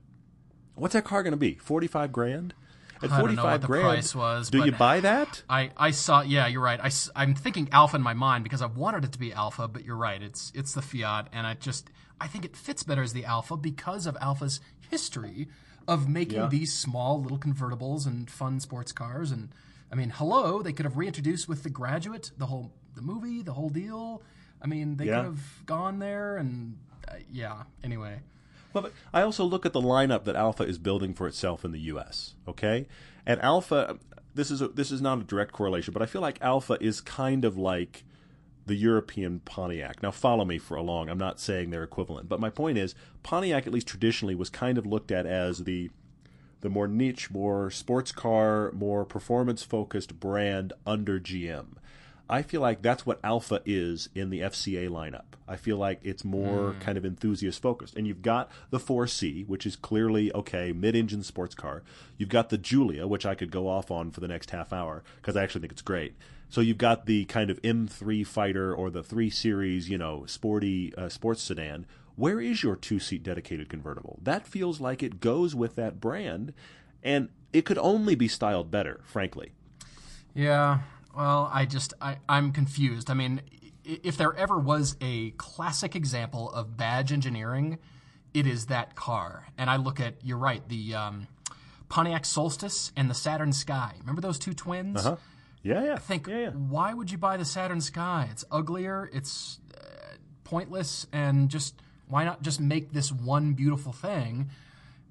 what's 0.74 0.94
that 0.94 1.04
car 1.04 1.22
going 1.22 1.32
to 1.32 1.38
be? 1.38 1.54
Forty 1.54 1.86
five 1.86 2.12
grand. 2.12 2.54
At 3.02 3.10
forty 3.10 3.34
five 3.34 3.62
grand, 3.62 3.84
price 3.84 4.14
was. 4.14 4.48
Do 4.48 4.64
you 4.64 4.70
buy 4.70 5.00
that? 5.00 5.42
I, 5.48 5.70
I 5.76 5.90
saw. 5.90 6.22
Yeah, 6.22 6.46
you're 6.46 6.62
right. 6.62 6.78
I, 6.80 6.90
I'm 7.16 7.34
thinking 7.34 7.68
Alfa 7.72 7.96
in 7.96 8.02
my 8.02 8.14
mind 8.14 8.44
because 8.44 8.62
I 8.62 8.66
wanted 8.66 9.04
it 9.04 9.12
to 9.12 9.18
be 9.18 9.32
Alfa, 9.32 9.66
but 9.66 9.84
you're 9.84 9.96
right. 9.96 10.22
It's 10.22 10.52
it's 10.54 10.72
the 10.72 10.82
Fiat, 10.82 11.28
and 11.32 11.44
I 11.44 11.54
just 11.54 11.90
I 12.20 12.28
think 12.28 12.44
it 12.44 12.56
fits 12.56 12.84
better 12.84 13.02
as 13.02 13.12
the 13.12 13.24
Alfa 13.24 13.56
because 13.56 14.06
of 14.06 14.16
Alfa's 14.20 14.60
history 14.88 15.48
of 15.88 16.08
making 16.08 16.38
yeah. 16.38 16.46
these 16.46 16.72
small 16.72 17.20
little 17.20 17.38
convertibles 17.38 18.06
and 18.06 18.30
fun 18.30 18.60
sports 18.60 18.92
cars 18.92 19.32
and 19.32 19.48
I 19.92 19.94
mean, 19.94 20.10
hello, 20.10 20.62
they 20.62 20.72
could 20.72 20.86
have 20.86 20.96
reintroduced 20.96 21.48
with 21.48 21.62
the 21.62 21.70
graduate 21.70 22.30
the 22.38 22.46
whole 22.46 22.72
the 22.94 23.02
movie, 23.02 23.42
the 23.42 23.52
whole 23.52 23.68
deal. 23.68 24.22
I 24.62 24.66
mean, 24.66 24.96
they 24.96 25.06
yeah. 25.06 25.16
could 25.16 25.24
have 25.26 25.66
gone 25.66 25.98
there 25.98 26.38
and 26.38 26.78
uh, 27.08 27.16
yeah. 27.30 27.64
Anyway. 27.84 28.20
Well, 28.72 28.84
but 28.84 28.92
I 29.12 29.20
also 29.20 29.44
look 29.44 29.66
at 29.66 29.74
the 29.74 29.82
lineup 29.82 30.24
that 30.24 30.34
Alfa 30.34 30.64
is 30.64 30.78
building 30.78 31.12
for 31.12 31.26
itself 31.26 31.62
in 31.62 31.72
the 31.72 31.80
U.S. 31.80 32.34
Okay, 32.48 32.86
and 33.26 33.40
Alfa, 33.42 33.98
this 34.34 34.50
is 34.50 34.62
a, 34.62 34.68
this 34.68 34.90
is 34.90 35.02
not 35.02 35.18
a 35.18 35.24
direct 35.24 35.52
correlation, 35.52 35.92
but 35.92 36.00
I 36.00 36.06
feel 36.06 36.22
like 36.22 36.38
Alfa 36.40 36.78
is 36.80 37.02
kind 37.02 37.44
of 37.44 37.58
like 37.58 38.04
the 38.64 38.74
European 38.74 39.40
Pontiac. 39.40 40.02
Now, 40.02 40.10
follow 40.10 40.46
me 40.46 40.56
for 40.56 40.76
a 40.76 40.82
long. 40.82 41.10
I'm 41.10 41.18
not 41.18 41.38
saying 41.38 41.68
they're 41.68 41.82
equivalent, 41.82 42.30
but 42.30 42.40
my 42.40 42.48
point 42.48 42.78
is 42.78 42.94
Pontiac, 43.22 43.66
at 43.66 43.72
least 43.74 43.88
traditionally, 43.88 44.34
was 44.34 44.48
kind 44.48 44.78
of 44.78 44.86
looked 44.86 45.12
at 45.12 45.26
as 45.26 45.64
the 45.64 45.90
the 46.62 46.70
more 46.70 46.88
niche, 46.88 47.30
more 47.30 47.70
sports 47.70 48.10
car, 48.10 48.72
more 48.72 49.04
performance 49.04 49.62
focused 49.62 50.18
brand 50.18 50.72
under 50.86 51.20
GM. 51.20 51.66
I 52.30 52.40
feel 52.40 52.62
like 52.62 52.80
that's 52.80 53.04
what 53.04 53.20
Alfa 53.22 53.60
is 53.66 54.08
in 54.14 54.30
the 54.30 54.40
FCA 54.40 54.88
lineup. 54.88 55.36
I 55.46 55.56
feel 55.56 55.76
like 55.76 56.00
it's 56.02 56.24
more 56.24 56.72
mm. 56.72 56.80
kind 56.80 56.96
of 56.96 57.04
enthusiast 57.04 57.60
focused. 57.60 57.94
And 57.94 58.06
you've 58.06 58.22
got 58.22 58.50
the 58.70 58.78
4C, 58.78 59.46
which 59.46 59.66
is 59.66 59.76
clearly, 59.76 60.32
okay, 60.32 60.72
mid 60.72 60.96
engine 60.96 61.22
sports 61.24 61.54
car. 61.54 61.82
You've 62.16 62.30
got 62.30 62.48
the 62.48 62.56
Giulia, 62.56 63.06
which 63.06 63.26
I 63.26 63.34
could 63.34 63.50
go 63.50 63.68
off 63.68 63.90
on 63.90 64.10
for 64.10 64.20
the 64.20 64.28
next 64.28 64.50
half 64.50 64.72
hour 64.72 65.02
because 65.16 65.36
I 65.36 65.42
actually 65.42 65.60
think 65.60 65.72
it's 65.72 65.82
great. 65.82 66.14
So 66.48 66.60
you've 66.60 66.78
got 66.78 67.06
the 67.06 67.24
kind 67.26 67.50
of 67.50 67.60
M3 67.62 68.26
fighter 68.26 68.74
or 68.74 68.88
the 68.90 69.02
3 69.02 69.28
Series, 69.28 69.90
you 69.90 69.98
know, 69.98 70.24
sporty 70.26 70.94
uh, 70.96 71.08
sports 71.08 71.42
sedan, 71.42 71.86
where 72.16 72.40
is 72.40 72.62
your 72.62 72.76
two 72.76 72.98
seat 72.98 73.22
dedicated 73.22 73.68
convertible? 73.68 74.18
That 74.22 74.46
feels 74.46 74.80
like 74.80 75.02
it 75.02 75.20
goes 75.20 75.54
with 75.54 75.76
that 75.76 76.00
brand, 76.00 76.52
and 77.02 77.28
it 77.52 77.64
could 77.64 77.78
only 77.78 78.14
be 78.14 78.28
styled 78.28 78.70
better, 78.70 79.00
frankly. 79.04 79.52
Yeah, 80.34 80.80
well, 81.16 81.50
I 81.52 81.66
just 81.66 81.94
I, 82.00 82.16
I'm 82.28 82.52
confused. 82.52 83.10
I 83.10 83.14
mean, 83.14 83.42
if 83.84 84.16
there 84.16 84.34
ever 84.34 84.58
was 84.58 84.96
a 85.00 85.30
classic 85.32 85.94
example 85.94 86.50
of 86.50 86.76
badge 86.76 87.12
engineering, 87.12 87.78
it 88.32 88.46
is 88.46 88.66
that 88.66 88.94
car. 88.94 89.48
And 89.58 89.68
I 89.68 89.76
look 89.76 90.00
at 90.00 90.14
you're 90.22 90.38
right, 90.38 90.66
the 90.68 90.94
um, 90.94 91.26
Pontiac 91.88 92.24
Solstice 92.24 92.92
and 92.96 93.10
the 93.10 93.14
Saturn 93.14 93.52
Sky. 93.52 93.94
Remember 94.00 94.20
those 94.20 94.38
two 94.38 94.54
twins? 94.54 95.04
Uh-huh. 95.04 95.16
Yeah, 95.62 95.84
yeah. 95.84 95.94
I 95.94 95.98
think 95.98 96.26
yeah, 96.26 96.38
yeah. 96.38 96.50
why 96.50 96.94
would 96.94 97.10
you 97.10 97.18
buy 97.18 97.36
the 97.36 97.44
Saturn 97.44 97.80
Sky? 97.80 98.28
It's 98.30 98.44
uglier. 98.50 99.10
It's 99.12 99.60
uh, 99.76 100.16
pointless, 100.44 101.06
and 101.12 101.48
just 101.48 101.80
why 102.12 102.24
not 102.24 102.42
just 102.42 102.60
make 102.60 102.92
this 102.92 103.10
one 103.10 103.54
beautiful 103.54 103.90
thing? 103.90 104.50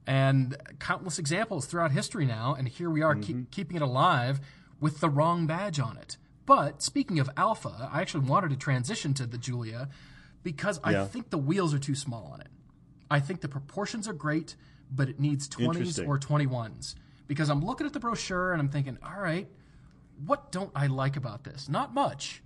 And 0.06 0.56
countless 0.80 1.18
examples 1.18 1.66
throughout 1.66 1.92
history 1.92 2.26
now, 2.28 2.56
and 2.58 2.68
here 2.68 2.92
we 2.92 3.02
are 3.02 3.16
mm-hmm. 3.16 3.40
keep, 3.40 3.52
keeping 3.52 3.76
it 3.78 3.82
alive 3.82 4.40
with 4.80 5.00
the 5.00 5.10
wrong 5.10 5.48
badge 5.48 5.80
on 5.80 5.98
it. 5.98 6.18
But 6.46 6.84
speaking 6.84 7.18
of 7.18 7.28
Alfa, 7.36 7.90
I 7.92 8.02
actually 8.02 8.28
wanted 8.28 8.52
to 8.52 8.56
transition 8.56 9.16
to 9.16 9.26
the 9.26 9.40
Giulia 9.40 9.90
because 10.44 10.80
yeah. 10.88 11.02
I 11.02 11.06
think 11.06 11.32
the 11.32 11.40
wheels 11.40 11.74
are 11.74 11.80
too 11.80 11.96
small 11.96 12.30
on 12.34 12.42
it. 12.42 12.50
I 13.10 13.20
think 13.20 13.42
the 13.42 13.48
proportions 13.48 14.08
are 14.08 14.14
great, 14.14 14.56
but 14.92 15.10
it 15.10 15.20
needs 15.20 15.50
20s 15.50 16.08
or 16.08 16.20
21s. 16.20 16.94
Because 17.28 17.50
I'm 17.50 17.66
looking 17.66 17.88
at 17.88 17.94
the 17.94 18.00
brochure 18.00 18.52
and 18.52 18.62
I'm 18.62 18.70
thinking, 18.70 19.00
all 19.04 19.22
right, 19.22 19.48
what 20.26 20.52
don't 20.52 20.72
I 20.76 20.86
like 20.86 21.16
about 21.16 21.46
this? 21.46 21.68
Not 21.68 21.96
much, 21.96 22.44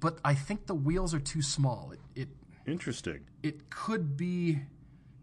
but 0.00 0.18
I 0.22 0.34
think 0.34 0.66
the 0.66 0.74
wheels 0.74 1.14
are 1.14 1.20
too 1.20 1.40
small. 1.40 1.92
It, 1.92 2.00
it 2.22 2.28
Interesting. 2.66 3.20
It 3.42 3.70
could 3.70 4.16
be 4.16 4.60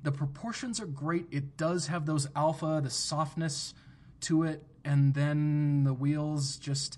the 0.03 0.11
proportions 0.11 0.79
are 0.79 0.85
great. 0.85 1.27
It 1.31 1.57
does 1.57 1.87
have 1.87 2.05
those 2.05 2.27
Alfa, 2.35 2.81
the 2.83 2.89
softness 2.89 3.73
to 4.21 4.43
it, 4.43 4.63
and 4.85 5.13
then 5.13 5.83
the 5.83 5.93
wheels 5.93 6.57
just 6.57 6.97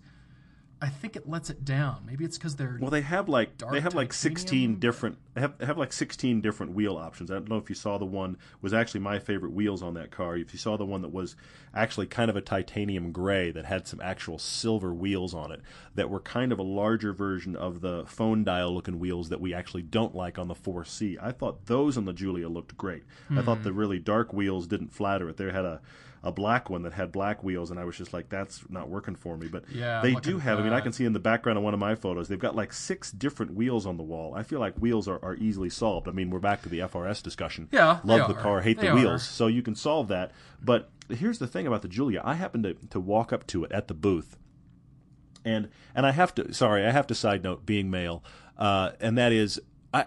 I 0.85 0.89
think 0.89 1.15
it 1.15 1.27
lets 1.27 1.49
it 1.49 1.65
down. 1.65 2.03
Maybe 2.05 2.25
it's 2.25 2.37
because 2.37 2.57
they're 2.57 2.77
well. 2.79 2.91
They 2.91 3.01
have 3.01 3.27
like 3.27 3.57
they 3.71 3.79
have 3.79 3.95
like 3.95 4.13
sixteen 4.13 4.77
different. 4.77 5.17
They 5.33 5.41
have 5.41 5.57
they 5.57 5.65
have 5.65 5.79
like 5.79 5.91
sixteen 5.91 6.41
different 6.41 6.73
wheel 6.73 6.95
options. 6.95 7.31
I 7.31 7.33
don't 7.33 7.49
know 7.49 7.57
if 7.57 7.69
you 7.69 7.75
saw 7.75 7.97
the 7.97 8.05
one 8.05 8.37
was 8.61 8.71
actually 8.71 8.99
my 8.99 9.17
favorite 9.17 9.51
wheels 9.51 9.81
on 9.81 9.95
that 9.95 10.11
car. 10.11 10.37
If 10.37 10.53
you 10.53 10.59
saw 10.59 10.77
the 10.77 10.85
one 10.85 11.01
that 11.01 11.11
was 11.11 11.35
actually 11.73 12.05
kind 12.05 12.29
of 12.29 12.35
a 12.35 12.41
titanium 12.41 13.11
gray 13.11 13.49
that 13.49 13.65
had 13.65 13.87
some 13.87 13.99
actual 13.99 14.37
silver 14.37 14.93
wheels 14.93 15.33
on 15.33 15.51
it 15.51 15.61
that 15.95 16.11
were 16.11 16.19
kind 16.19 16.51
of 16.51 16.59
a 16.59 16.63
larger 16.63 17.13
version 17.13 17.55
of 17.55 17.81
the 17.81 18.05
phone 18.05 18.43
dial 18.43 18.71
looking 18.71 18.99
wheels 18.99 19.29
that 19.29 19.41
we 19.41 19.55
actually 19.55 19.81
don't 19.81 20.13
like 20.13 20.37
on 20.37 20.47
the 20.47 20.53
4C. 20.55 21.17
I 21.19 21.31
thought 21.31 21.65
those 21.65 21.97
on 21.97 22.05
the 22.05 22.13
Giulia 22.13 22.47
looked 22.47 22.77
great. 22.77 23.03
Hmm. 23.27 23.39
I 23.39 23.41
thought 23.41 23.57
hmm. 23.57 23.63
the 23.63 23.73
really 23.73 23.97
dark 23.97 24.33
wheels 24.33 24.67
didn't 24.67 24.93
flatter 24.93 25.27
it. 25.29 25.37
They 25.37 25.45
had 25.45 25.65
a 25.65 25.81
a 26.25 26.31
black 26.31 26.71
one 26.71 26.81
that 26.81 26.93
had 26.93 27.11
black 27.11 27.43
wheels, 27.43 27.69
and 27.69 27.79
I 27.79 27.85
was 27.85 27.95
just 27.95 28.11
like, 28.11 28.29
that's 28.29 28.63
not 28.67 28.89
working 28.89 29.15
for 29.15 29.37
me. 29.37 29.47
But 29.47 29.63
yeah, 29.71 30.01
they 30.01 30.15
do 30.15 30.39
have. 30.39 30.59
I 30.59 30.63
mean, 30.63 30.73
I 30.73 30.81
can 30.81 30.91
see 30.91 31.05
in 31.05 31.13
the 31.13 31.19
background 31.19 31.59
of 31.59 31.63
one 31.63 31.75
of 31.75 31.79
my 31.79 31.93
photos, 31.93 32.27
they've 32.27 32.39
got 32.39 32.55
like 32.55 32.73
six 32.73 33.11
different 33.11 33.53
wheels 33.53 33.85
on 33.85 33.97
the 33.97 34.03
wall. 34.03 34.33
I 34.33 34.41
feel 34.41 34.59
like 34.59 34.75
wheels 34.77 35.07
are, 35.07 35.23
are 35.23 35.35
easily 35.35 35.69
solved. 35.69 36.07
I 36.07 36.11
mean, 36.11 36.31
we're 36.31 36.39
back 36.39 36.63
to 36.63 36.69
the 36.69 36.79
FRS 36.79 37.21
discussion. 37.21 37.69
Yeah, 37.71 37.99
love 38.03 38.27
the 38.27 38.33
car, 38.33 38.61
hate 38.61 38.79
they 38.79 38.87
the 38.87 38.95
wheels. 38.95 39.23
So 39.27 39.45
you 39.45 39.61
can 39.61 39.75
solve 39.75 40.07
that. 40.07 40.31
But 40.59 40.89
here's 41.09 41.37
the 41.37 41.47
thing 41.47 41.67
about 41.67 41.83
the 41.83 41.87
Giulia. 41.87 42.23
I 42.25 42.33
happened 42.33 42.63
to 42.63 42.73
to 42.89 42.99
walk 42.99 43.31
up 43.31 43.45
to 43.47 43.63
it 43.63 43.71
at 43.71 43.87
the 43.87 43.93
booth, 43.93 44.35
and 45.45 45.69
and 45.93 46.07
I 46.07 46.11
have 46.11 46.33
to. 46.35 46.51
Sorry, 46.55 46.83
I 46.83 46.89
have 46.89 47.05
to 47.07 47.15
side 47.15 47.43
note 47.43 47.67
being 47.67 47.91
male, 47.91 48.23
uh, 48.57 48.93
and 48.99 49.15
that 49.19 49.31
is 49.31 49.61
I 49.93 50.05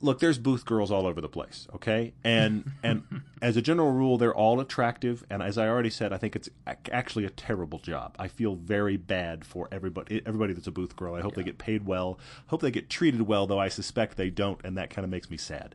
look, 0.00 0.20
there's 0.20 0.38
booth 0.38 0.64
girls 0.64 0.90
all 0.90 1.06
over 1.06 1.20
the 1.20 1.28
place, 1.28 1.66
okay? 1.74 2.12
And 2.22 2.72
and 2.82 3.22
as 3.40 3.56
a 3.56 3.62
general 3.62 3.92
rule, 3.92 4.18
they're 4.18 4.34
all 4.34 4.60
attractive. 4.60 5.24
And 5.30 5.42
as 5.42 5.58
I 5.58 5.68
already 5.68 5.90
said, 5.90 6.12
I 6.12 6.18
think 6.18 6.36
it's 6.36 6.48
actually 6.90 7.24
a 7.24 7.30
terrible 7.30 7.78
job. 7.78 8.14
I 8.18 8.28
feel 8.28 8.54
very 8.54 8.96
bad 8.96 9.44
for 9.44 9.68
everybody 9.72 10.22
everybody 10.26 10.52
that's 10.52 10.66
a 10.66 10.72
booth 10.72 10.96
girl. 10.96 11.14
I 11.14 11.20
hope 11.20 11.32
yeah. 11.32 11.36
they 11.36 11.44
get 11.44 11.58
paid 11.58 11.86
well. 11.86 12.18
Hope 12.48 12.62
they 12.62 12.70
get 12.70 12.90
treated 12.90 13.22
well, 13.22 13.46
though 13.46 13.60
I 13.60 13.68
suspect 13.68 14.16
they 14.16 14.30
don't, 14.30 14.60
and 14.64 14.76
that 14.76 14.90
kind 14.90 15.04
of 15.04 15.10
makes 15.10 15.30
me 15.30 15.36
sad. 15.36 15.74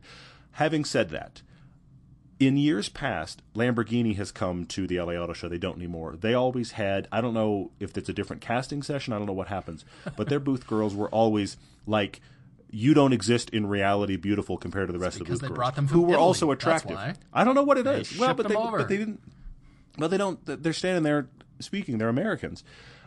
Having 0.54 0.86
said 0.86 1.10
that. 1.10 1.42
In 2.40 2.58
years 2.58 2.90
past, 2.90 3.44
Lamborghini 3.54 4.16
has 4.16 4.32
come 4.32 4.66
to 4.66 4.88
the 4.88 5.00
LA 5.00 5.14
Auto 5.14 5.32
Show. 5.32 5.48
They 5.48 5.60
don't 5.60 5.76
anymore. 5.76 6.16
They 6.20 6.34
always 6.34 6.72
had, 6.72 7.08
I 7.12 7.22
don't 7.22 7.36
know 7.36 7.70
if 7.80 7.96
it's 7.96 8.10
a 8.10 8.14
different 8.14 8.42
casting 8.42 8.82
session, 8.82 9.14
I 9.14 9.20
don't 9.20 9.28
know 9.28 9.34
what 9.34 9.50
happens, 9.50 9.86
but 10.18 10.28
their 10.28 10.40
booth 10.40 10.66
girls 10.66 10.96
were 10.96 11.08
always 11.10 11.58
like 11.86 12.20
you 12.72 12.94
don't 12.94 13.14
exist 13.14 13.50
in 13.52 13.68
reality 13.68 14.16
beautiful 14.16 14.58
compared 14.58 14.88
to 14.88 14.94
the 14.94 15.00
rest 15.00 15.20
of 15.20 15.28
the 15.28 15.50
girls 15.50 15.90
who 15.90 16.02
were 16.02 16.10
Italy. 16.10 16.16
also 16.16 16.52
attractive. 16.52 16.98
I 17.34 17.44
don't 17.44 17.56
know 17.56 17.64
what 17.64 17.78
it 17.78 17.84
they 17.84 18.02
is. 18.02 18.18
Well, 18.18 18.34
but 18.34 18.48
they, 18.48 18.56
but 18.56 18.88
they 18.88 18.98
didn't. 18.98 19.22
Well, 19.98 20.10
they 20.10 20.18
don't. 20.18 20.40
They're 20.46 20.74
standing 20.74 21.04
there 21.04 21.30
speaking. 21.60 21.98
They're 21.98 22.10
Americans. 22.10 22.64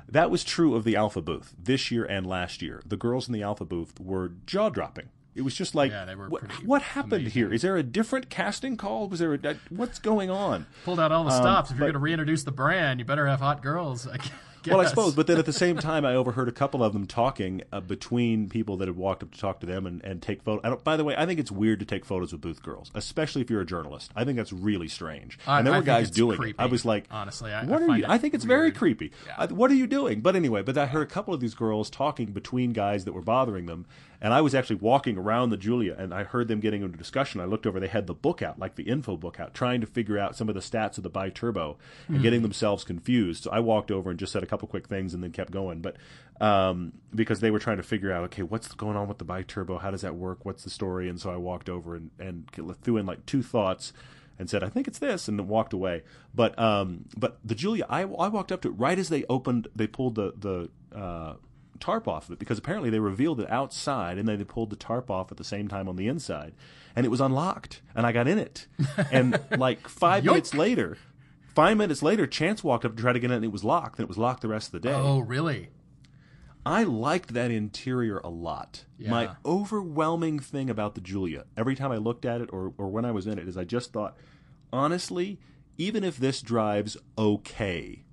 That 0.09 0.31
was 0.31 0.45
true 0.45 0.75
of 0.75 0.85
the 0.85 0.97
Alfa 0.97 1.23
booth 1.23 1.55
this 1.59 1.91
year 1.91 2.05
and 2.05 2.27
last 2.27 2.61
year. 2.61 2.83
The 2.85 2.97
girls 2.97 3.27
in 3.27 3.33
the 3.33 3.43
Alfa 3.43 3.65
booth 3.65 3.99
were 3.99 4.33
jaw 4.47 4.69
dropping. 4.69 5.09
It 5.35 5.43
was 5.43 5.55
just 5.55 5.75
like, 5.75 5.91
yeah, 5.91 6.15
what, 6.15 6.43
what, 6.65 6.83
happened 6.83 7.23
amazing. 7.23 7.33
here? 7.33 7.53
Is 7.53 7.63
there 7.63 7.77
a 7.77 7.83
different 7.83 8.31
casting 8.31 8.77
call? 8.77 9.09
Was 9.09 9.19
there 9.19 9.35
a, 9.35 9.57
what's 9.69 9.99
going 9.99 10.31
on? 10.31 10.67
Pulled 10.85 11.01
out 11.01 11.11
all 11.11 11.25
the 11.25 11.31
um, 11.31 11.43
stops. 11.43 11.71
If 11.73 11.77
you're 11.77 11.87
going 11.87 11.95
to 11.95 11.99
reintroduce 11.99 12.45
the 12.45 12.53
brand, 12.53 13.01
you 13.01 13.05
better 13.05 13.27
have 13.27 13.41
hot 13.41 13.61
girls. 13.61 14.07
Well, 14.67 14.81
I 14.81 14.87
suppose. 14.87 15.15
But 15.15 15.27
then 15.27 15.39
at 15.39 15.47
the 15.47 15.53
same 15.53 15.79
time, 15.79 16.05
I 16.05 16.15
overheard 16.15 16.49
a 16.49 16.53
couple 16.53 16.83
of 16.83 16.93
them 16.93 17.07
talking 17.07 17.63
uh, 17.73 17.81
between 17.81 18.49
people 18.49 18.77
that 18.79 18.89
had 18.89 18.97
walked 18.97 19.23
up 19.23 19.31
to 19.33 19.39
talk 19.39 19.61
to 19.61 19.67
them 19.67 19.87
and, 19.87 20.03
and 20.05 20.23
take 20.23 20.43
photos. 20.43 20.79
By 20.83 20.97
the 20.97 21.05
way, 21.05 21.15
I 21.17 21.27
think 21.27 21.41
it's 21.41 21.51
weird 21.51 21.81
to 21.81 21.87
take 21.87 22.05
photos 22.05 22.33
with 22.33 22.41
booth 22.41 22.63
girls, 22.63 22.91
especially 22.95 23.43
if 23.43 23.51
you're 23.51 23.61
a 23.61 23.67
journalist. 23.67 24.11
I 24.17 24.25
think 24.25 24.37
that's 24.37 24.53
really 24.53 24.89
strange. 24.89 25.39
I, 25.47 25.59
and 25.59 25.67
there 25.67 25.75
I 25.75 25.79
were 25.79 25.85
guys 25.85 26.11
doing 26.11 26.39
creepy, 26.39 26.57
it. 26.59 26.63
I 26.63 26.67
was 26.67 26.85
like, 26.85 27.05
honestly, 27.11 27.53
I, 27.53 27.65
what 27.65 27.83
I 27.83 27.87
are 27.87 27.99
you? 27.99 28.05
I 28.09 28.19
think 28.19 28.35
it's 28.35 28.45
weird. 28.45 28.59
very 28.59 28.73
creepy. 28.73 29.13
Yeah. 29.27 29.47
What 29.47 29.71
are 29.71 29.75
you 29.75 29.87
doing? 29.87 30.21
But 30.21 30.37
anyway, 30.37 30.63
but 30.63 30.77
I 30.79 30.87
heard 30.87 31.03
a 31.03 31.11
couple 31.11 31.35
of 31.35 31.41
these 31.41 31.55
girls 31.55 31.91
talking 31.91 32.33
between 32.33 32.73
guys 32.73 33.05
that 33.05 33.13
were 33.13 33.23
bothering 33.23 33.67
them. 33.67 33.87
And 34.25 34.33
I 34.33 34.41
was 34.41 34.55
actually 34.55 34.77
walking 34.77 35.19
around 35.19 35.51
the 35.51 35.59
Giulia 35.59 35.95
and 35.99 36.15
I 36.15 36.25
heard 36.25 36.49
them 36.49 36.59
getting 36.59 36.83
into 36.83 36.97
discussion. 36.97 37.43
I 37.43 37.45
looked 37.45 37.67
over; 37.67 37.79
they 37.79 37.89
had 37.89 38.07
the 38.07 38.15
book 38.15 38.41
out, 38.41 38.59
like 38.59 38.75
the 38.77 38.85
info 38.85 39.19
book 39.19 39.39
out, 39.39 39.53
trying 39.53 39.83
to 39.83 39.87
figure 39.87 40.19
out 40.19 40.35
some 40.35 40.49
of 40.49 40.55
the 40.55 40.63
stats 40.63 40.97
of 40.97 41.03
the 41.05 41.11
biturbo 41.11 41.77
and 42.09 42.17
Hmm. 42.17 42.23
getting 42.23 42.41
themselves 42.41 42.85
confused. 42.85 43.45
So 43.45 43.51
I 43.51 43.61
walked 43.61 43.91
over 43.91 44.09
and 44.09 44.19
just 44.19 44.33
said 44.33 44.43
a 44.43 44.47
couple 44.47 44.67
quick 44.67 44.89
things, 44.89 45.13
and 45.13 45.23
then 45.23 45.31
kept 45.31 45.51
going. 45.53 45.83
But 45.83 45.97
um, 46.41 46.95
because 47.15 47.41
they 47.41 47.51
were 47.51 47.59
trying 47.59 47.77
to 47.77 47.83
figure 47.83 48.11
out, 48.11 48.25
okay, 48.25 48.43
what's 48.43 48.69
going 48.69 48.97
on 48.97 49.09
with 49.09 49.19
the 49.19 49.25
biturbo? 49.27 49.81
How 49.83 49.91
does 49.91 50.01
that 50.01 50.15
work? 50.17 50.45
What's 50.47 50.65
the 50.65 50.71
story? 50.71 51.09
And 51.11 51.21
so 51.21 51.31
I 51.31 51.37
walked 51.37 51.69
over 51.69 51.95
and, 51.95 52.11
and 52.19 52.51
threw 52.83 52.97
in 52.97 53.05
like 53.05 53.27
two 53.27 53.43
thoughts 53.43 53.93
and 54.39 54.49
said, 54.49 54.65
"I 54.65 54.71
think 54.71 54.89
it's 54.89 54.99
this," 54.99 55.29
and 55.29 55.39
then 55.39 55.49
walked 55.49 55.73
away. 55.75 56.03
But 56.35 56.59
um, 56.59 57.05
but 57.15 57.39
the 57.45 57.55
Giulia, 57.55 57.85
I, 57.91 58.01
I 58.01 58.29
walked 58.29 58.51
up 58.53 58.63
to 58.63 58.69
it 58.69 58.79
right 58.79 58.99
as 58.99 59.11
they 59.11 59.25
opened, 59.29 59.69
they 59.77 59.87
pulled 59.87 60.15
the 60.15 60.33
the 60.37 60.99
uh, 60.99 61.35
tarp 61.81 62.07
off 62.09 62.27
of 62.27 62.33
it 62.33 62.39
because 62.39 62.59
apparently 62.59 62.91
they 62.91 63.01
revealed 63.01 63.41
it 63.41 63.51
outside 63.51 64.19
and 64.19 64.29
then 64.29 64.39
they 64.39 64.45
pulled 64.45 64.71
the 64.71 64.77
tarp 64.77 65.11
off 65.11 65.31
at 65.31 65.39
the 65.39 65.45
same 65.45 65.69
time 65.69 65.89
on 65.89 65.97
the 65.97 66.09
inside, 66.09 66.55
and 66.97 67.05
it 67.05 67.09
was 67.09 67.21
unlocked, 67.21 67.83
and 67.95 68.07
I 68.07 68.13
got 68.13 68.29
in 68.29 68.39
it, 68.39 68.67
and 69.13 69.41
like 69.57 69.89
five 69.89 70.25
minutes 70.25 70.55
later. 70.55 70.99
Five 71.55 71.77
minutes 71.77 72.03
later, 72.03 72.27
Chance 72.27 72.65
walked 72.65 72.85
up 72.85 72.97
to 72.97 73.03
try 73.03 73.13
to 73.13 73.21
get 73.21 73.31
in, 73.31 73.37
and 73.37 73.45
it 73.45 73.53
was 73.53 73.63
locked. 73.63 74.01
And 74.01 74.05
it 74.05 74.09
was 74.09 74.19
locked 74.19 74.43
the 74.43 74.49
rest 74.49 74.75
of 74.75 74.83
the 74.83 74.89
day. 74.89 74.93
Oh, 74.93 75.21
really? 75.21 75.69
I 76.67 76.83
liked 76.83 77.35
that 77.35 77.51
interior 77.51 78.19
a 78.25 78.29
lot. 78.29 78.87
Yeah. 78.99 79.11
My 79.11 79.31
overwhelming 79.45 80.39
thing 80.39 80.71
about 80.71 80.95
the 80.95 81.01
Giulia, 81.01 81.45
every 81.57 81.77
time 81.77 81.93
I 81.93 81.99
looked 81.99 82.25
at 82.25 82.41
it 82.41 82.49
or, 82.53 82.73
or 82.79 82.89
when 82.89 83.05
I 83.05 83.13
was 83.13 83.27
in 83.27 83.39
it, 83.39 83.47
is 83.47 83.57
I 83.57 83.65
just 83.65 83.93
thought, 83.93 84.17
honestly, 84.73 85.39
even 85.77 86.03
if 86.03 86.17
this 86.17 86.41
drives 86.41 86.97
okay, 87.19 88.04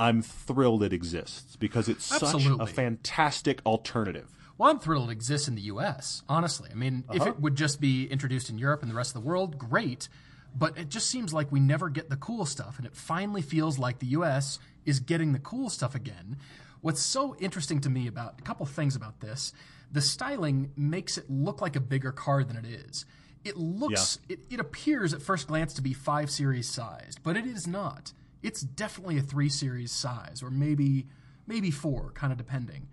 I'm 0.00 0.22
thrilled 0.22 0.82
it 0.82 0.92
exists 0.92 1.56
because 1.56 1.88
it's 1.88 2.04
such 2.04 2.44
a 2.46 2.66
fantastic 2.66 3.60
alternative. 3.64 4.28
Well, 4.58 4.70
I'm 4.70 4.78
thrilled 4.78 5.08
it 5.08 5.12
exists 5.12 5.48
in 5.48 5.54
the 5.54 5.62
U.S. 5.62 6.22
Honestly, 6.28 6.68
I 6.70 6.74
mean, 6.74 7.04
if 7.12 7.22
Uh-huh. 7.22 7.30
it 7.30 7.40
would 7.40 7.56
just 7.56 7.80
be 7.80 8.06
introduced 8.06 8.50
in 8.50 8.58
Europe 8.58 8.82
and 8.82 8.90
the 8.90 8.94
rest 8.94 9.14
of 9.14 9.22
the 9.22 9.26
world, 9.28 9.58
great. 9.58 10.08
But 10.54 10.76
it 10.76 10.88
just 10.90 11.08
seems 11.08 11.32
like 11.32 11.50
we 11.50 11.60
never 11.60 11.88
get 11.88 12.10
the 12.10 12.16
cool 12.16 12.44
stuff, 12.44 12.76
and 12.78 12.86
it 12.86 12.94
finally 12.94 13.40
feels 13.42 13.78
like 13.78 13.98
the 14.00 14.06
U.S. 14.08 14.58
is 14.84 15.00
getting 15.00 15.32
the 15.32 15.38
cool 15.38 15.70
stuff 15.70 15.94
again. 15.94 16.36
What's 16.82 17.00
so 17.00 17.34
interesting 17.36 17.80
to 17.80 17.90
me 17.90 18.06
about 18.06 18.38
a 18.38 18.42
couple 18.42 18.66
things 18.66 18.94
about 18.94 19.20
this, 19.20 19.52
the 19.90 20.00
styling 20.02 20.70
makes 20.76 21.16
it 21.16 21.30
look 21.30 21.60
like 21.62 21.74
a 21.76 21.80
bigger 21.80 22.12
car 22.12 22.44
than 22.44 22.56
it 22.56 22.66
is. 22.66 23.06
It 23.44 23.56
looks, 23.56 24.18
it, 24.28 24.40
it 24.50 24.60
appears 24.60 25.14
at 25.14 25.22
first 25.22 25.48
glance 25.48 25.72
to 25.74 25.82
be 25.82 25.92
five 25.94 26.30
series 26.30 26.68
sized, 26.68 27.22
but 27.22 27.36
it 27.36 27.46
is 27.46 27.66
not. 27.66 28.12
It's 28.42 28.60
definitely 28.62 29.18
a 29.18 29.22
three 29.22 29.48
series 29.48 29.92
size, 29.92 30.42
or 30.42 30.50
maybe 30.50 31.06
maybe 31.46 31.70
four, 31.70 32.10
kind 32.12 32.32
of 32.32 32.38
depending. 32.38 32.88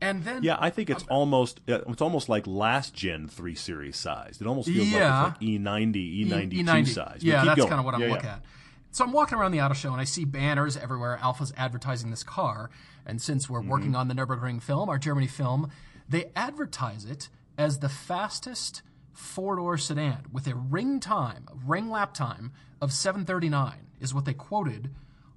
And 0.00 0.24
then 0.24 0.42
Yeah, 0.42 0.56
I 0.58 0.70
think 0.70 0.90
it's 0.90 1.04
almost 1.04 1.60
uh, 1.68 1.80
it's 1.88 2.02
almost 2.02 2.28
like 2.28 2.46
last 2.46 2.92
gen 2.94 3.28
three 3.28 3.54
series 3.54 3.96
size. 3.96 4.38
It 4.40 4.46
almost 4.46 4.68
feels 4.68 4.90
Yeah. 4.90 4.98
like 5.22 5.32
it's 5.36 5.40
like 5.40 5.42
E 5.48 5.58
E90, 5.58 6.26
E92 6.26 6.64
E90. 6.64 6.86
size. 6.88 7.12
But 7.14 7.22
Yeah, 7.22 7.44
that's 7.44 7.56
going. 7.56 7.68
kind 7.68 7.78
of 7.78 7.84
what 7.84 7.94
I'm 7.94 8.00
Yeah, 8.00 8.08
looking 8.10 8.24
yeah. 8.26 8.34
at. 8.36 8.42
So 8.90 9.04
I'm 9.04 9.12
walking 9.12 9.38
around 9.38 9.52
the 9.52 9.60
auto 9.62 9.74
show 9.74 9.92
and 9.92 10.00
I 10.00 10.04
see 10.04 10.24
banners 10.26 10.76
everywhere. 10.76 11.18
Alfa's 11.22 11.52
advertising 11.56 12.10
this 12.10 12.22
car, 12.24 12.68
and 13.06 13.22
since 13.22 13.44
Mm-hmm. 13.46 13.54
we're 13.54 13.62
working 13.62 13.94
on 13.94 14.08
the 14.08 14.14
Nurburgring 14.14 14.60
film, 14.60 14.88
our 14.90 14.98
Germany 14.98 15.28
film, 15.28 15.70
they 16.08 16.30
advertise 16.36 17.04
it 17.06 17.28
as 17.56 17.78
the 17.78 17.88
fastest 17.88 18.82
four-door 19.12 19.78
sedan 19.78 20.24
with 20.32 20.46
a 20.46 20.54
ring 20.54 20.98
time, 21.00 21.46
ring 21.64 21.88
lap 21.90 22.12
time 22.12 22.50
of 22.80 22.90
7:39 22.90 23.74
is 24.02 24.12
what 24.12 24.24
they 24.24 24.34
quoted 24.34 24.90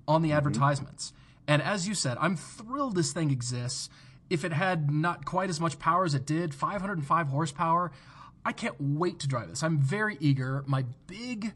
on 0.08 0.22
Mm-hmm. 0.22 0.30
the 0.30 0.34
advertisements. 0.36 1.14
And 1.48 1.62
as 1.62 1.88
you 1.88 1.94
said, 1.94 2.18
I'm 2.20 2.36
thrilled 2.36 2.96
this 2.96 3.14
thing 3.14 3.32
exists. 3.32 3.90
If 4.30 4.44
it 4.44 4.52
had 4.54 4.92
not 4.92 5.26
quite 5.26 5.50
as 5.50 5.60
much 5.62 5.78
power 5.80 6.04
as 6.06 6.14
it 6.16 6.26
did, 6.26 6.54
505 6.54 7.28
horsepower, 7.28 7.92
I 8.44 8.52
can't 8.52 8.76
wait 8.80 9.20
to 9.20 9.28
drive 9.28 9.50
this. 9.50 9.62
I'm 9.64 9.78
very 9.80 10.18
eager. 10.20 10.64
My 10.68 10.86
big 11.08 11.54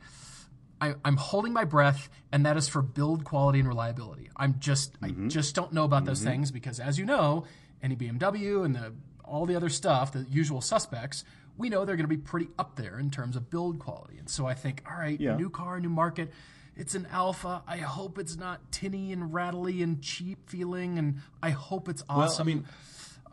I, 0.81 0.95
I'm 1.03 1.17
holding 1.17 1.51
my 1.51 1.65
breath, 1.65 2.09
and 2.31 2.45
that 2.45 2.55
is 2.55 2.69
for 2.69 2.81
build 2.81 3.25
quality 3.25 3.59
and 3.59 3.67
reliability. 3.67 4.29
I'm 4.37 4.55
just, 4.59 4.95
I 5.01 5.09
just 5.27 5.53
don't 5.53 5.73
know 5.73 5.83
about 5.83 6.05
those 6.05 6.21
things 6.23 6.51
because, 6.51 6.79
as 6.79 6.97
you 6.97 7.05
know, 7.05 7.43
any 7.83 7.97
BMW 7.97 8.63
and 8.63 8.73
the, 8.75 8.93
all 9.25 9.45
the 9.45 9.57
other 9.57 9.67
stuff, 9.67 10.13
the 10.13 10.25
usual 10.31 10.61
suspects, 10.61 11.25
we 11.57 11.67
know 11.67 11.83
they're 11.83 11.97
going 11.97 12.05
to 12.09 12.15
be 12.15 12.15
pretty 12.15 12.47
up 12.57 12.77
there 12.77 12.97
in 12.97 13.11
terms 13.11 13.35
of 13.35 13.49
build 13.49 13.77
quality. 13.79 14.17
And 14.19 14.29
so 14.29 14.45
I 14.45 14.53
think, 14.53 14.81
all 14.89 14.97
right, 14.97 15.19
Yeah. 15.19 15.35
new 15.35 15.49
car, 15.49 15.81
new 15.81 15.89
market. 15.89 16.31
It's 16.79 16.95
an 16.95 17.07
Alfa. 17.11 17.61
I 17.67 17.77
hope 17.77 18.17
it's 18.17 18.37
not 18.37 18.71
tinny 18.71 19.11
and 19.11 19.33
rattly 19.33 19.83
and 19.83 20.01
cheap 20.01 20.49
feeling, 20.49 20.97
and 20.97 21.19
I 21.43 21.49
hope 21.49 21.89
it's 21.89 22.03
awesome. 22.09 22.47
mean- 22.47 22.65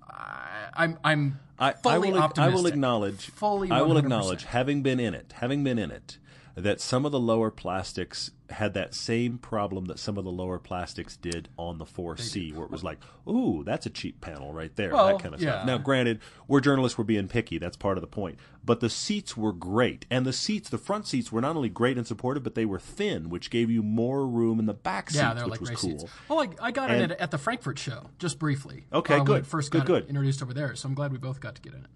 I, 0.08 0.68
I'm, 0.74 0.98
I'm 1.04 1.38
I, 1.58 1.72
fully 1.72 2.08
I 2.10 2.26
will, 2.26 2.32
I 2.38 2.48
will 2.48 2.66
acknowledge. 2.66 3.26
Fully 3.30 3.70
I 3.70 3.82
will 3.82 3.98
acknowledge, 3.98 4.44
having 4.44 4.82
been 4.82 4.98
in 4.98 5.14
it, 5.14 5.32
having 5.36 5.62
been 5.62 5.78
in 5.78 5.90
it, 5.90 6.18
that 6.56 6.80
some 6.80 7.04
of 7.04 7.12
the 7.12 7.20
lower 7.20 7.50
plastics 7.50 8.30
had 8.48 8.72
that 8.74 8.94
same 8.94 9.36
problem 9.36 9.84
that 9.86 9.98
some 9.98 10.16
of 10.16 10.24
the 10.24 10.30
lower 10.30 10.58
plastics 10.58 11.16
did 11.16 11.48
on 11.58 11.76
the 11.76 11.84
4C, 11.84 12.52
where 12.54 12.64
it 12.64 12.70
was 12.70 12.82
like, 12.82 12.98
"Ooh, 13.28 13.62
that's 13.64 13.84
a 13.84 13.90
cheap 13.90 14.20
panel 14.22 14.54
right 14.54 14.74
there," 14.76 14.90
Well, 14.94 15.08
that 15.08 15.22
kind 15.22 15.34
of 15.34 15.42
yeah. 15.42 15.50
stuff. 15.56 15.66
Now, 15.66 15.76
granted, 15.78 16.20
we're 16.48 16.60
journalists, 16.60 16.96
we're 16.96 17.04
being 17.04 17.28
picky. 17.28 17.58
That's 17.58 17.76
part 17.76 17.98
of 17.98 18.00
the 18.00 18.06
point. 18.06 18.38
But 18.64 18.80
the 18.80 18.88
seats 18.88 19.36
were 19.36 19.52
great, 19.52 20.06
and 20.10 20.24
the 20.24 20.32
seats, 20.32 20.70
the 20.70 20.78
front 20.78 21.06
seats, 21.06 21.30
were 21.30 21.40
not 21.42 21.56
only 21.56 21.68
great 21.68 21.98
and 21.98 22.06
supportive, 22.06 22.42
but 22.42 22.54
they 22.54 22.64
were 22.64 22.78
thin, 22.80 23.28
which 23.28 23.50
gave 23.50 23.70
you 23.70 23.82
more 23.82 24.26
room 24.26 24.58
in 24.58 24.64
the 24.66 24.72
back 24.74 25.10
seats, 25.10 25.20
Yeah, 25.20 25.34
they're 25.34 25.44
which 25.44 25.60
like 25.60 25.60
was 25.60 25.70
cool. 25.70 25.98
seats. 25.98 26.04
Well, 26.28 26.40
I, 26.40 26.48
I 26.62 26.70
got 26.70 26.90
And- 26.90 27.02
in 27.02 27.10
it 27.10 27.18
at 27.20 27.30
the 27.32 27.38
Frankfurt 27.38 27.78
show 27.78 28.10
just 28.18 28.38
briefly. 28.38 28.86
Okay, 28.92 29.16
uh, 29.18 29.24
good. 29.24 29.38
it 29.40 29.46
first 29.46 29.70
Good, 29.72 29.78
got 29.82 29.86
good. 29.88 30.06
introduced 30.06 30.42
over 30.42 30.54
there, 30.54 30.74
so 30.74 30.88
I'm 30.88 30.94
glad 30.94 31.12
we 31.12 31.18
both 31.18 31.40
got 31.40 31.54
to 31.56 31.60
get 31.60 31.74
in 31.74 31.80
it. 31.80 31.90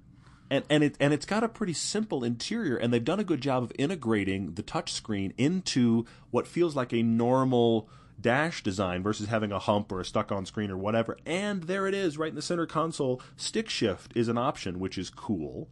And 0.51 0.65
and 0.69 0.83
it 0.83 0.97
and 1.01 1.15
it's 1.15 1.27
got 1.27 1.45
a 1.45 1.49
pretty 1.49 1.73
simple 1.73 2.25
interior, 2.25 2.77
and 2.77 2.93
they've 2.93 3.05
done 3.05 3.21
a 3.21 3.25
good 3.25 3.41
job 3.41 3.63
of 3.63 3.73
integrating 3.79 4.55
the 4.55 4.63
touchscreen 4.63 5.33
into 5.39 6.05
what 6.31 6.47
feels 6.47 6.77
like 6.77 6.93
a 6.93 7.03
normal 7.03 7.89
dash 8.21 8.63
design 8.63 9.03
versus 9.03 9.29
having 9.29 9.53
a 9.53 9.59
hump 9.59 9.91
or 9.91 10.01
a 10.01 10.05
stuck-on 10.05 10.45
screen 10.45 10.71
or 10.71 10.77
whatever. 10.77 11.17
And 11.25 11.63
there 11.65 11.87
it 11.87 11.95
is, 11.95 12.19
right 12.19 12.29
in 12.29 12.35
the 12.35 12.43
center 12.43 12.67
console. 12.67 13.23
Stick 13.37 13.71
shift 13.71 14.13
is 14.15 14.29
an 14.29 14.37
option, 14.37 14.79
which 14.79 14.99
is 14.99 15.09
cool. 15.09 15.69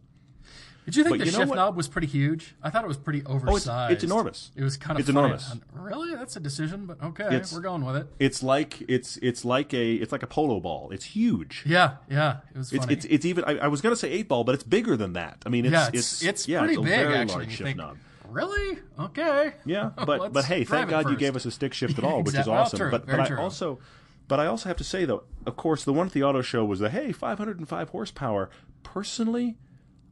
Did 0.89 0.97
you 0.97 1.03
think 1.03 1.13
But 1.17 1.19
the 1.19 1.25
you 1.25 1.31
shift 1.31 1.53
knob 1.55 1.75
was 1.77 1.87
pretty 1.87 2.07
huge? 2.07 2.55
I 2.63 2.69
thought 2.69 2.83
it 2.83 2.87
was 2.87 2.97
pretty 2.97 3.23
oh, 3.25 3.33
oversized. 3.35 3.93
it's 3.93 4.03
enormous. 4.03 4.51
It 4.55 4.63
was 4.63 4.77
kind 4.77 4.99
of 4.99 5.01
It's 5.07 5.13
funny. 5.13 5.25
enormous. 5.27 5.55
Really, 5.73 6.15
that's 6.15 6.35
a 6.35 6.39
decision, 6.39 6.85
but 6.85 7.01
okay, 7.03 7.25
It's- 7.27 7.53
we're 7.53 7.61
going 7.61 7.85
with 7.85 7.95
it. 7.95 8.07
It's 8.19 8.41
like 8.43 8.81
it's 8.89 9.17
it's 9.17 9.45
like 9.45 9.73
a 9.73 9.93
it's 9.95 10.11
like 10.11 10.23
a 10.23 10.27
polo 10.27 10.59
ball. 10.59 10.89
It's 10.91 11.05
huge. 11.05 11.63
Yeah, 11.65 11.95
yeah, 12.09 12.37
it 12.53 12.57
was 12.57 12.73
It's, 12.73 12.85
funny. 12.85 12.93
it's 12.95 13.05
it's 13.05 13.25
even. 13.25 13.43
I, 13.45 13.57
I 13.59 13.67
was 13.67 13.81
going 13.81 13.93
to 13.93 13.99
say 13.99 14.09
eight 14.09 14.27
ball, 14.27 14.43
but 14.43 14.55
it's 14.55 14.63
bigger 14.63 14.97
than 14.97 15.13
that. 15.13 15.43
I 15.45 15.49
mean, 15.49 15.65
it's 15.65 15.73
yeah, 15.73 15.89
it's 15.93 16.23
it's, 16.23 16.47
yeah, 16.47 16.59
pretty 16.59 16.73
it's 16.73 16.79
a 16.81 16.83
big 16.83 16.91
very 16.91 17.15
actually. 17.15 17.49
shift 17.49 17.63
think, 17.63 17.77
knob. 17.77 17.97
really? 18.27 18.79
Okay. 18.99 19.53
Yeah, 19.65 19.91
but 20.05 20.33
but 20.33 20.45
hey, 20.45 20.63
thank 20.63 20.89
God 20.89 21.09
you 21.09 21.15
gave 21.17 21.35
us 21.35 21.45
a 21.45 21.51
stick 21.51 21.73
shift 21.73 21.97
at 21.97 22.03
all, 22.05 22.19
which 22.19 22.29
is 22.29 22.39
Exactly. 22.47 22.51
Well, 22.53 22.61
awesome. 22.63 22.79
true. 22.79 22.91
But 22.91 23.05
Very 23.05 23.17
but 23.19 23.31
I 23.31 23.35
also 23.35 23.79
but 24.27 24.39
I 24.39 24.45
also 24.45 24.69
have 24.69 24.77
to 24.77 24.83
say 24.83 25.05
though, 25.05 25.23
of 25.45 25.55
course, 25.55 25.83
the 25.83 25.93
one 25.93 26.07
at 26.07 26.13
the 26.13 26.23
auto 26.23 26.41
show 26.41 26.63
was 26.63 26.79
the 26.79 26.89
hey, 26.89 27.11
505 27.11 27.89
horsepower. 27.89 28.49
Personally, 28.83 29.57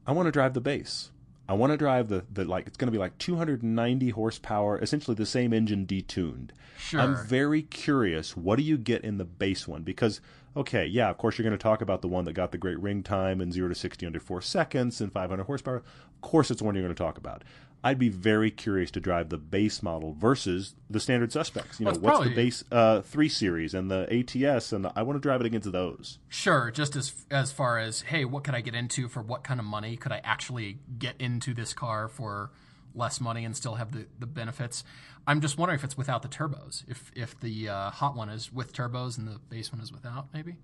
I 0.08 0.14
want 0.14 0.28
to 0.28 0.32
drive 0.32 0.54
the 0.54 0.62
base. 0.62 1.12
I 1.50 1.54
want 1.54 1.72
to 1.72 1.78
drive 1.78 2.10
the, 2.10 2.26
the 2.32 2.46
like 2.46 2.68
it's 2.68 2.78
going 2.78 2.88
to 2.88 2.92
be 2.92 2.98
like 2.98 3.18
290 3.20 4.10
horsepower, 4.10 4.80
essentially 4.80 5.16
the 5.16 5.26
same 5.26 5.54
engine 5.54 5.86
detuned. 5.86 6.50
Sure. 6.78 7.00
I'm 7.00 7.16
very 7.16 7.62
curious. 7.62 8.36
What 8.36 8.58
do 8.58 8.64
you 8.64 8.78
get 8.78 9.04
in 9.04 9.18
the 9.18 9.26
base 9.26 9.68
one? 9.68 9.84
Because 9.84 10.20
okay, 10.56 10.86
yeah, 10.86 11.10
of 11.10 11.18
course 11.18 11.38
you're 11.38 11.44
going 11.44 11.58
to 11.58 11.62
talk 11.62 11.82
about 11.82 12.02
the 12.02 12.08
one 12.08 12.26
that 12.26 12.34
got 12.34 12.52
the 12.52 12.58
great 12.58 12.80
ring 12.80 13.04
time 13.04 13.40
and 13.40 13.54
zero 13.54 13.70
to 13.70 13.76
60 13.76 14.06
under 14.06 14.20
four 14.20 14.42
seconds 14.42 15.00
and 15.00 15.12
500 15.12 15.44
horsepower. 15.44 15.78
Of 15.78 16.22
course, 16.22 16.52
it's 16.52 16.60
the 16.60 16.66
one 16.66 16.76
you're 16.76 16.84
going 16.84 16.96
to 16.96 17.04
talk 17.04 17.18
about. 17.18 17.44
I'd 17.88 17.98
be 17.98 18.10
very 18.10 18.52
curious 18.52 18.92
to 18.92 19.00
drive 19.00 19.30
the 19.30 19.38
base 19.38 19.82
model 19.82 20.14
versus 20.20 20.76
the 20.90 21.00
standard 21.00 21.32
suspects. 21.32 21.80
You 21.80 21.86
know, 21.86 21.92
Well, 21.92 22.02
what's 22.02 22.16
probably- 22.18 22.30
the 22.30 22.36
base 22.36 22.64
uh, 22.70 23.00
three 23.02 23.30
series 23.30 23.74
and 23.74 23.90
the 23.90 24.06
ATS, 24.12 24.74
and 24.74 24.84
the, 24.84 24.92
I 24.94 25.04
want 25.04 25.16
to 25.16 25.22
drive 25.22 25.40
it 25.40 25.48
against 25.48 25.72
those. 25.72 26.20
Sure, 26.28 26.70
just 26.70 26.98
as 26.98 27.14
as 27.32 27.54
far 27.54 27.80
as 27.80 28.02
hey, 28.02 28.26
what 28.26 28.44
could 28.44 28.56
I 28.56 28.60
get 28.62 28.76
into 28.76 29.08
for 29.08 29.22
what 29.22 29.46
kind 29.46 29.62
of 29.62 29.66
money? 29.66 29.96
Could 29.96 30.12
I 30.12 30.20
actually 30.26 30.80
get 31.00 31.16
into 31.18 31.54
this 31.54 31.74
car 31.74 32.10
for 32.10 32.52
less 32.94 33.22
money 33.22 33.46
and 33.46 33.56
still 33.56 33.76
have 33.76 33.94
the, 33.94 34.06
the 34.20 34.28
benefits? 34.28 34.84
I'm 35.26 35.40
just 35.40 35.58
wondering 35.58 35.80
if 35.80 35.86
it's 35.86 35.98
without 35.98 36.24
the 36.24 36.28
turbos. 36.28 36.84
If 36.90 37.10
if 37.16 37.40
the 37.40 37.70
uh, 37.70 37.90
hot 37.92 38.18
one 38.18 38.28
is 38.28 38.52
with 38.52 38.74
turbos 38.74 39.18
and 39.18 39.30
the 39.30 39.40
base 39.50 39.72
one 39.72 39.80
is 39.80 39.94
without, 39.94 40.28
maybe. 40.34 40.58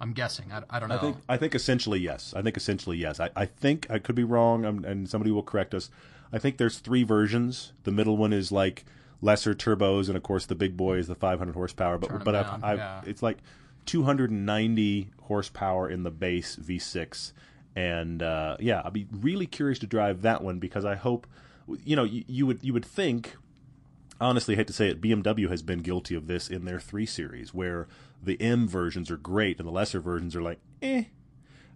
I'm 0.00 0.14
guessing. 0.14 0.50
I, 0.50 0.62
I 0.70 0.80
don't 0.80 0.88
know. 0.88 0.94
I 0.94 0.98
think 0.98 1.16
I 1.28 1.36
think 1.36 1.54
essentially 1.54 2.00
yes. 2.00 2.32
I 2.34 2.40
think 2.40 2.56
essentially 2.56 2.96
yes. 2.96 3.20
I, 3.20 3.28
I 3.36 3.44
think 3.44 3.86
I 3.90 3.98
could 3.98 4.14
be 4.14 4.24
wrong, 4.24 4.64
um, 4.64 4.82
and 4.86 5.06
somebody 5.10 5.30
will 5.30 5.42
correct 5.42 5.74
us. 5.74 5.90
I 6.32 6.38
think 6.38 6.56
there's 6.56 6.78
three 6.78 7.02
versions. 7.02 7.72
The 7.84 7.90
middle 7.90 8.16
one 8.16 8.32
is 8.32 8.52
like 8.52 8.84
lesser 9.20 9.54
turbos, 9.54 10.08
and 10.08 10.16
of 10.16 10.22
course 10.22 10.46
the 10.46 10.54
big 10.54 10.76
boy 10.76 10.98
is 10.98 11.06
the 11.06 11.14
500 11.14 11.54
horsepower. 11.54 11.98
But 11.98 12.24
but 12.24 12.34
I've, 12.34 12.64
I've, 12.64 12.78
yeah. 12.78 13.02
it's 13.06 13.22
like 13.22 13.38
290 13.86 15.10
horsepower 15.22 15.88
in 15.88 16.02
the 16.02 16.10
base 16.10 16.56
V6, 16.56 17.32
and 17.76 18.22
uh, 18.22 18.56
yeah, 18.60 18.82
I'd 18.84 18.92
be 18.92 19.06
really 19.10 19.46
curious 19.46 19.78
to 19.80 19.86
drive 19.86 20.22
that 20.22 20.42
one 20.42 20.58
because 20.58 20.84
I 20.84 20.94
hope, 20.94 21.26
you 21.84 21.96
know, 21.96 22.04
you, 22.04 22.24
you 22.26 22.46
would 22.46 22.62
you 22.62 22.72
would 22.72 22.84
think. 22.84 23.36
Honestly, 24.22 24.54
I 24.54 24.58
hate 24.58 24.66
to 24.66 24.74
say 24.74 24.90
it, 24.90 25.00
BMW 25.00 25.48
has 25.48 25.62
been 25.62 25.78
guilty 25.78 26.14
of 26.14 26.26
this 26.26 26.48
in 26.48 26.66
their 26.66 26.78
three 26.78 27.06
series, 27.06 27.54
where 27.54 27.88
the 28.22 28.38
M 28.38 28.68
versions 28.68 29.10
are 29.10 29.16
great 29.16 29.58
and 29.58 29.66
the 29.66 29.72
lesser 29.72 29.98
versions 29.98 30.36
are 30.36 30.42
like, 30.42 30.58
eh. 30.82 31.04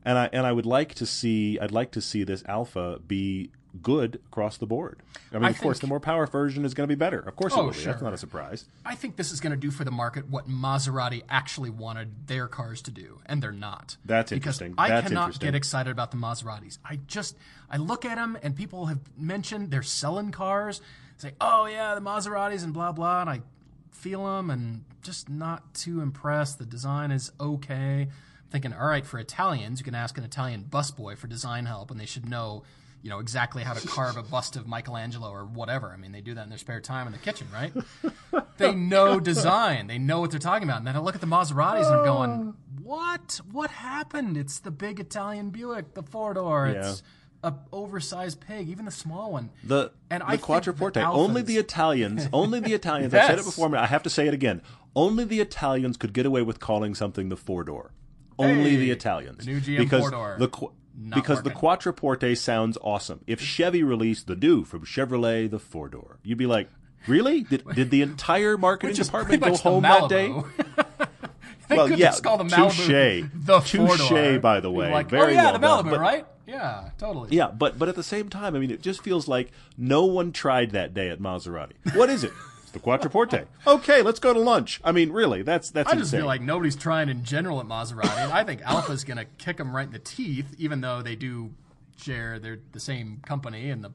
And 0.04 0.18
I 0.18 0.28
and 0.30 0.46
I 0.46 0.52
would 0.52 0.66
like 0.66 0.94
to 0.96 1.06
see 1.06 1.58
I'd 1.58 1.72
like 1.72 1.90
to 1.92 2.02
see 2.02 2.22
this 2.22 2.44
Alfa 2.46 3.00
be 3.06 3.50
good 3.82 4.20
across 4.26 4.56
the 4.56 4.66
board. 4.66 5.00
I 5.32 5.36
mean, 5.36 5.44
I 5.44 5.50
of 5.50 5.60
course, 5.60 5.78
the 5.78 5.86
more 5.86 6.00
power 6.00 6.26
version 6.26 6.64
is 6.64 6.74
going 6.74 6.88
to 6.88 6.94
be 6.94 6.98
better. 6.98 7.18
Of 7.18 7.36
course, 7.36 7.54
oh, 7.56 7.60
it 7.60 7.64
will 7.64 7.72
be. 7.72 7.78
Sure. 7.78 7.92
That's 7.92 8.02
not 8.02 8.12
a 8.12 8.18
surprise. 8.18 8.66
I 8.84 8.94
think 8.94 9.16
this 9.16 9.32
is 9.32 9.40
going 9.40 9.52
to 9.52 9.56
do 9.56 9.70
for 9.70 9.84
the 9.84 9.90
market 9.90 10.28
what 10.28 10.48
Maserati 10.48 11.22
actually 11.28 11.70
wanted 11.70 12.26
their 12.28 12.46
cars 12.48 12.82
to 12.82 12.90
do, 12.90 13.20
and 13.26 13.42
they're 13.42 13.52
not. 13.52 13.96
That's 14.04 14.32
interesting. 14.32 14.72
Because 14.72 14.88
That's 14.88 15.06
I 15.06 15.08
cannot 15.08 15.40
get 15.40 15.54
excited 15.54 15.90
about 15.90 16.10
the 16.10 16.16
Maseratis. 16.16 16.78
I 16.84 17.00
just 17.06 17.36
I 17.70 17.76
look 17.76 18.04
at 18.04 18.16
them, 18.16 18.38
and 18.42 18.54
people 18.54 18.86
have 18.86 19.00
mentioned 19.16 19.70
they're 19.70 19.82
selling 19.82 20.30
cars. 20.30 20.80
Say, 21.16 21.32
oh 21.40 21.66
yeah, 21.66 21.94
the 21.94 22.00
Maseratis 22.00 22.64
and 22.64 22.72
blah 22.72 22.92
blah, 22.92 23.22
and 23.22 23.30
I 23.30 23.42
feel 23.90 24.24
them, 24.26 24.50
and 24.50 24.84
just 25.02 25.28
not 25.28 25.74
too 25.74 26.00
impressed. 26.00 26.58
The 26.58 26.66
design 26.66 27.10
is 27.10 27.32
okay. 27.40 28.02
I'm 28.02 28.50
thinking, 28.50 28.72
all 28.72 28.86
right, 28.86 29.06
for 29.06 29.18
Italians, 29.18 29.80
you 29.80 29.84
can 29.84 29.94
ask 29.94 30.16
an 30.18 30.24
Italian 30.24 30.64
busboy 30.68 31.16
for 31.16 31.26
design 31.26 31.66
help, 31.66 31.90
and 31.90 31.98
they 31.98 32.06
should 32.06 32.28
know 32.28 32.62
you 33.04 33.10
know 33.10 33.18
exactly 33.18 33.62
how 33.62 33.74
to 33.74 33.86
carve 33.86 34.16
a 34.16 34.22
bust 34.22 34.56
of 34.56 34.66
Michelangelo 34.66 35.30
or 35.30 35.44
whatever. 35.44 35.92
I 35.92 35.98
mean, 35.98 36.10
they 36.10 36.22
do 36.22 36.32
that 36.32 36.44
in 36.44 36.48
their 36.48 36.56
spare 36.56 36.80
time 36.80 37.06
in 37.06 37.12
the 37.12 37.18
kitchen, 37.18 37.46
right? 37.52 37.70
they 38.56 38.68
oh, 38.68 38.72
know 38.72 39.20
design. 39.20 39.88
They 39.88 39.98
know 39.98 40.20
what 40.20 40.30
they're 40.30 40.40
talking 40.40 40.66
about. 40.66 40.78
And 40.78 40.86
then 40.86 40.96
I 40.96 41.00
look 41.00 41.14
at 41.14 41.20
the 41.20 41.26
Maseratis 41.26 41.84
and 41.84 41.96
I'm 41.96 42.04
going, 42.06 42.30
oh. 42.30 42.54
"What? 42.82 43.42
What 43.52 43.70
happened? 43.70 44.38
It's 44.38 44.58
the 44.58 44.70
big 44.70 45.00
Italian 45.00 45.50
Buick, 45.50 45.92
the 45.92 46.02
four 46.02 46.32
door. 46.32 46.72
Yeah. 46.72 46.92
It's 46.92 47.02
a 47.42 47.52
oversized 47.74 48.40
pig, 48.40 48.70
even 48.70 48.86
the 48.86 48.90
small 48.90 49.32
one. 49.32 49.50
The 49.62 49.92
and 50.08 50.22
the 50.22 50.30
I 50.30 50.38
Quattroporte. 50.38 50.94
The 50.94 51.06
only 51.06 51.42
the 51.42 51.58
Italians. 51.58 52.26
only 52.32 52.60
the 52.60 52.72
Italians. 52.72 53.12
yes. 53.12 53.24
I 53.24 53.28
said 53.28 53.38
it 53.38 53.44
before. 53.44 53.76
I 53.76 53.84
have 53.84 54.02
to 54.04 54.10
say 54.10 54.26
it 54.28 54.32
again. 54.32 54.62
Only 54.96 55.24
the 55.24 55.40
Italians 55.40 55.98
could 55.98 56.14
get 56.14 56.24
away 56.24 56.40
with 56.40 56.58
calling 56.58 56.94
something 56.94 57.28
the 57.28 57.36
four 57.36 57.64
door. 57.64 57.92
Only 58.38 58.70
hey, 58.70 58.76
the 58.76 58.90
Italians. 58.92 59.44
The 59.44 59.52
new 59.52 59.60
GM 59.60 59.76
because 59.76 60.00
four 60.00 60.10
door. 60.10 60.36
The 60.38 60.48
not 60.48 60.72
because 60.96 61.42
working. 61.42 61.52
the 61.52 61.58
Quattroporte 61.58 62.36
sounds 62.36 62.78
awesome. 62.80 63.20
If 63.26 63.40
Chevy 63.40 63.82
released 63.82 64.26
the 64.26 64.36
new 64.36 64.64
from 64.64 64.84
Chevrolet, 64.84 65.50
the 65.50 65.58
four 65.58 65.88
door, 65.88 66.18
you'd 66.22 66.38
be 66.38 66.46
like, 66.46 66.68
really? 67.06 67.42
Did, 67.42 67.64
did 67.74 67.90
the 67.90 68.02
entire 68.02 68.56
marketing 68.56 68.96
department 68.96 69.42
go 69.42 69.56
home 69.56 69.82
that 69.82 70.08
day? 70.08 70.28
well, 71.70 71.90
yeah, 71.90 72.10
touche. 72.10 72.86
The 72.86 73.60
touche, 73.64 74.40
by 74.40 74.60
the 74.60 74.70
way. 74.70 74.90
Like, 74.92 75.08
Very 75.08 75.36
oh, 75.36 75.42
yeah, 75.42 75.56
well 75.58 75.82
the 75.82 75.88
Malibu, 75.88 75.92
done. 75.92 76.00
right? 76.00 76.26
Yeah, 76.46 76.90
totally. 76.98 77.34
Yeah, 77.34 77.50
but 77.50 77.78
but 77.78 77.88
at 77.88 77.94
the 77.94 78.02
same 78.02 78.28
time, 78.28 78.54
I 78.54 78.58
mean, 78.58 78.70
it 78.70 78.82
just 78.82 79.02
feels 79.02 79.26
like 79.26 79.50
no 79.78 80.04
one 80.04 80.30
tried 80.32 80.72
that 80.72 80.92
day 80.92 81.08
at 81.08 81.18
Maserati. 81.18 81.72
What 81.94 82.10
is 82.10 82.24
it? 82.24 82.32
the 82.74 82.80
Quattroporte. 82.80 83.46
Okay, 83.66 84.02
let's 84.02 84.18
go 84.18 84.34
to 84.34 84.38
lunch. 84.38 84.80
I 84.84 84.92
mean, 84.92 85.10
really, 85.10 85.40
that's 85.42 85.70
that's. 85.70 85.90
I 85.90 85.96
just 85.96 86.10
feel 86.10 86.26
like 86.26 86.42
nobody's 86.42 86.76
trying 86.76 87.08
in 87.08 87.24
general 87.24 87.60
at 87.60 87.66
Maserati. 87.66 88.18
and 88.18 88.32
I 88.32 88.44
think 88.44 88.60
Alfa's 88.62 89.04
going 89.04 89.16
to 89.16 89.24
kick 89.38 89.56
them 89.56 89.74
right 89.74 89.86
in 89.86 89.92
the 89.92 89.98
teeth, 89.98 90.54
even 90.58 90.82
though 90.82 91.00
they 91.00 91.16
do 91.16 91.54
share 91.96 92.38
they're 92.38 92.58
the 92.72 92.80
same 92.80 93.22
company 93.24 93.70
and 93.70 93.82
the 93.82 93.92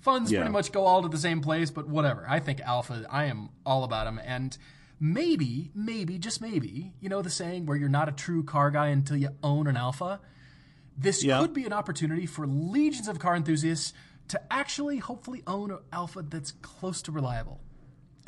funds 0.00 0.30
yeah. 0.30 0.40
pretty 0.40 0.52
much 0.52 0.70
go 0.70 0.84
all 0.84 1.02
to 1.02 1.08
the 1.08 1.18
same 1.18 1.40
place. 1.40 1.70
But 1.70 1.88
whatever. 1.88 2.24
I 2.28 2.38
think 2.38 2.60
Alfa. 2.60 3.04
I 3.10 3.24
am 3.24 3.48
all 3.66 3.82
about 3.82 4.04
them 4.04 4.20
and. 4.24 4.56
Maybe, 5.00 5.70
maybe, 5.76 6.18
just 6.18 6.40
maybe, 6.40 6.92
you 6.98 7.08
know 7.08 7.22
the 7.22 7.30
saying 7.30 7.66
where 7.66 7.76
you're 7.76 7.88
not 7.88 8.08
a 8.08 8.12
true 8.12 8.42
car 8.42 8.72
guy 8.72 8.88
until 8.88 9.16
you 9.16 9.28
own 9.44 9.68
an 9.68 9.76
Alfa? 9.76 10.18
This 10.96 11.22
yeah. 11.22 11.38
could 11.38 11.54
be 11.54 11.64
an 11.64 11.72
opportunity 11.72 12.26
for 12.26 12.48
legions 12.48 13.06
of 13.06 13.20
car 13.20 13.36
enthusiasts 13.36 13.92
to 14.26 14.40
actually 14.52 14.98
hopefully 14.98 15.44
own 15.46 15.70
an 15.70 15.78
Alfa 15.92 16.22
that's 16.22 16.50
close 16.50 17.00
to 17.02 17.12
reliable 17.12 17.60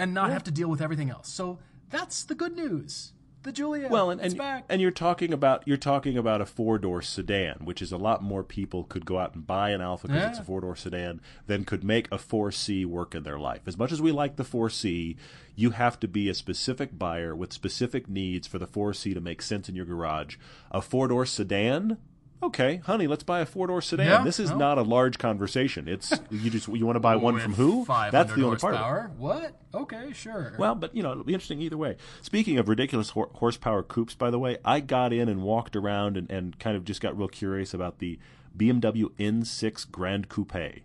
and 0.01 0.15
not 0.15 0.29
yeah. 0.29 0.33
have 0.33 0.45
to 0.45 0.51
deal 0.51 0.69
with 0.69 0.81
everything 0.81 1.11
else. 1.11 1.29
So 1.29 1.59
that's 1.91 2.25
the 2.25 2.35
good 2.35 2.57
news. 2.57 3.13
The 3.43 3.53
Giulia, 3.53 3.89
well, 3.89 4.11
and, 4.11 4.21
and, 4.21 4.37
back. 4.37 4.67
and 4.69 4.83
you're 4.83 4.91
talking 4.91 5.33
about 5.33 5.67
you're 5.67 5.79
talking 5.79 6.19
about 6.19 6.43
a 6.43 6.47
four 6.47 6.77
door 6.77 7.01
sedan, 7.01 7.65
which 7.65 7.81
is 7.81 7.91
a 7.91 7.97
lot 7.97 8.23
more 8.23 8.45
people 8.45 8.85
could 8.85 9.07
go 9.07 9.19
out 9.19 9.35
and 9.35 9.47
buy 9.47 9.71
an 9.71 9.81
Alfa 9.81 10.09
because 10.09 10.23
yeah. 10.23 10.29
it's 10.29 10.39
a 10.39 10.45
four 10.45 10.61
door 10.61 10.77
sedan 10.77 11.23
than 11.47 11.65
could 11.65 11.83
make 11.83 12.07
a 12.13 12.19
four 12.19 12.53
C 12.53 12.85
work 12.85 13.15
in 13.15 13.23
their 13.23 13.39
life. 13.39 13.63
As 13.67 13.79
much 13.79 13.93
as 13.93 14.03
we 14.03 14.13
like 14.13 14.37
the 14.37 14.45
four 14.45 14.69
C, 14.69 15.17
you 15.57 15.71
have 15.71 15.99
to 16.01 16.09
be 16.09 16.29
a 16.29 16.35
specific 16.35 16.99
buyer 16.99 17.35
with 17.35 17.51
specific 17.51 18.11
needs 18.11 18.47
for 18.47 18.59
the 18.59 18.67
four 18.67 18.93
C 18.93 19.15
to 19.15 19.23
make 19.23 19.41
sense 19.41 19.71
in 19.71 19.75
your 19.75 19.87
garage. 19.87 20.37
A 20.71 20.83
four 20.83 21.09
door 21.09 21.25
sedan 21.25 21.97
okay, 22.43 22.77
honey, 22.85 23.07
let's 23.07 23.23
buy 23.23 23.41
a 23.41 23.47
four 23.47 23.67
door 23.67 23.83
sedan. 23.83 24.07
Yeah, 24.07 24.25
this 24.25 24.41
is 24.41 24.51
not 24.51 24.79
a 24.79 24.83
large 24.83 25.19
conversation. 25.19 25.89
It's 25.89 26.13
you 26.31 26.51
just 26.51 26.69
you 26.69 26.87
want 26.87 26.97
to 26.97 27.01
buy 27.01 27.17
one 27.17 27.39
from 27.39 27.55
who? 27.55 27.85
That's 27.87 28.33
the 28.33 28.45
only 28.45 28.59
part. 28.59 28.75
It. 28.75 29.11
What? 29.19 29.61
Okay, 29.75 30.13
sure. 30.13 30.55
Well, 30.59 30.75
but 30.75 30.95
you 30.95 31.03
know 31.03 31.13
it'll 31.13 31.25
be 31.25 31.35
interesting 31.35 31.61
either 31.61 31.77
way. 31.77 31.97
Speaking 32.23 32.59
of 32.59 32.69
ridiculous 32.69 33.11
hor- 33.11 33.31
horsepower 33.35 33.83
coupes, 33.83 34.15
by 34.15 34.31
the 34.31 34.39
way, 34.39 34.59
I 34.65 34.81
got 34.81 35.13
in 35.13 35.29
and 35.29 35.43
walked 35.43 35.77
around 35.77 36.17
and, 36.17 36.31
and 36.31 36.59
kind 36.59 36.77
of 36.77 36.85
just 36.85 37.01
got 37.01 37.17
real 37.17 37.29
curious 37.29 37.75
about 37.75 37.99
the 37.99 38.19
BMW 38.57 39.11
M6 39.19 39.91
Grand 39.91 40.29
Coupe. 40.29 40.83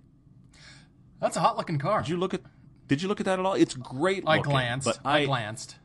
That's 1.20 1.38
a 1.38 1.40
hot 1.40 1.58
looking 1.58 1.80
car. 1.80 2.02
Did 2.02 2.10
you 2.10 2.18
look 2.18 2.34
at? 2.34 2.42
Did 2.88 3.02
you 3.02 3.08
look 3.08 3.20
at 3.20 3.26
that 3.26 3.40
at 3.40 3.46
all? 3.46 3.54
It's 3.56 3.74
great. 3.74 4.24
I 4.28 4.38
looking, 4.38 4.52
glanced. 4.52 5.00
I, 5.04 5.22
I 5.22 5.26
glanced 5.26 5.78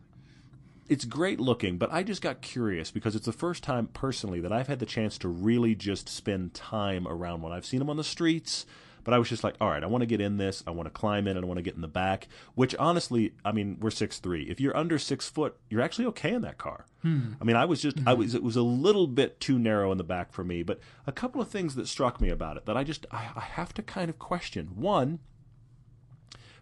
it's 0.90 1.04
great 1.04 1.38
looking, 1.38 1.78
but 1.78 1.92
I 1.92 2.02
just 2.02 2.20
got 2.20 2.42
curious 2.42 2.90
because 2.90 3.14
it's 3.14 3.26
the 3.26 3.32
first 3.32 3.62
time 3.62 3.86
personally 3.86 4.40
that 4.40 4.52
I've 4.52 4.66
had 4.66 4.80
the 4.80 4.86
chance 4.86 5.16
to 5.18 5.28
really 5.28 5.76
just 5.76 6.08
spend 6.08 6.52
time 6.52 7.06
around 7.06 7.42
one. 7.42 7.52
I've 7.52 7.64
seen 7.64 7.78
them 7.78 7.88
on 7.88 7.96
the 7.96 8.02
streets, 8.02 8.66
but 9.04 9.14
I 9.14 9.18
was 9.18 9.28
just 9.28 9.44
like, 9.44 9.54
all 9.60 9.70
right, 9.70 9.84
I 9.84 9.86
want 9.86 10.02
to 10.02 10.06
get 10.06 10.20
in 10.20 10.36
this. 10.36 10.64
I 10.66 10.72
want 10.72 10.86
to 10.86 10.90
climb 10.90 11.28
in 11.28 11.36
and 11.36 11.46
I 11.46 11.48
want 11.48 11.58
to 11.58 11.62
get 11.62 11.76
in 11.76 11.80
the 11.80 11.86
back. 11.86 12.26
Which 12.56 12.74
honestly, 12.74 13.34
I 13.44 13.52
mean, 13.52 13.76
we're 13.80 13.92
six 13.92 14.18
three. 14.18 14.42
If 14.50 14.60
you're 14.60 14.76
under 14.76 14.98
six 14.98 15.28
foot, 15.28 15.56
you're 15.70 15.80
actually 15.80 16.06
okay 16.06 16.34
in 16.34 16.42
that 16.42 16.58
car. 16.58 16.86
Hmm. 17.02 17.34
I 17.40 17.44
mean, 17.44 17.54
I 17.54 17.66
was 17.66 17.80
just, 17.80 17.96
mm-hmm. 17.96 18.08
I 18.08 18.14
was, 18.14 18.34
it 18.34 18.42
was 18.42 18.56
a 18.56 18.62
little 18.62 19.06
bit 19.06 19.38
too 19.38 19.60
narrow 19.60 19.92
in 19.92 19.98
the 19.98 20.02
back 20.02 20.32
for 20.32 20.42
me. 20.42 20.64
But 20.64 20.80
a 21.06 21.12
couple 21.12 21.40
of 21.40 21.46
things 21.46 21.76
that 21.76 21.86
struck 21.86 22.20
me 22.20 22.30
about 22.30 22.56
it 22.56 22.66
that 22.66 22.76
I 22.76 22.82
just, 22.82 23.06
I, 23.12 23.28
I 23.36 23.42
have 23.42 23.72
to 23.74 23.82
kind 23.82 24.10
of 24.10 24.18
question. 24.18 24.72
One, 24.74 25.20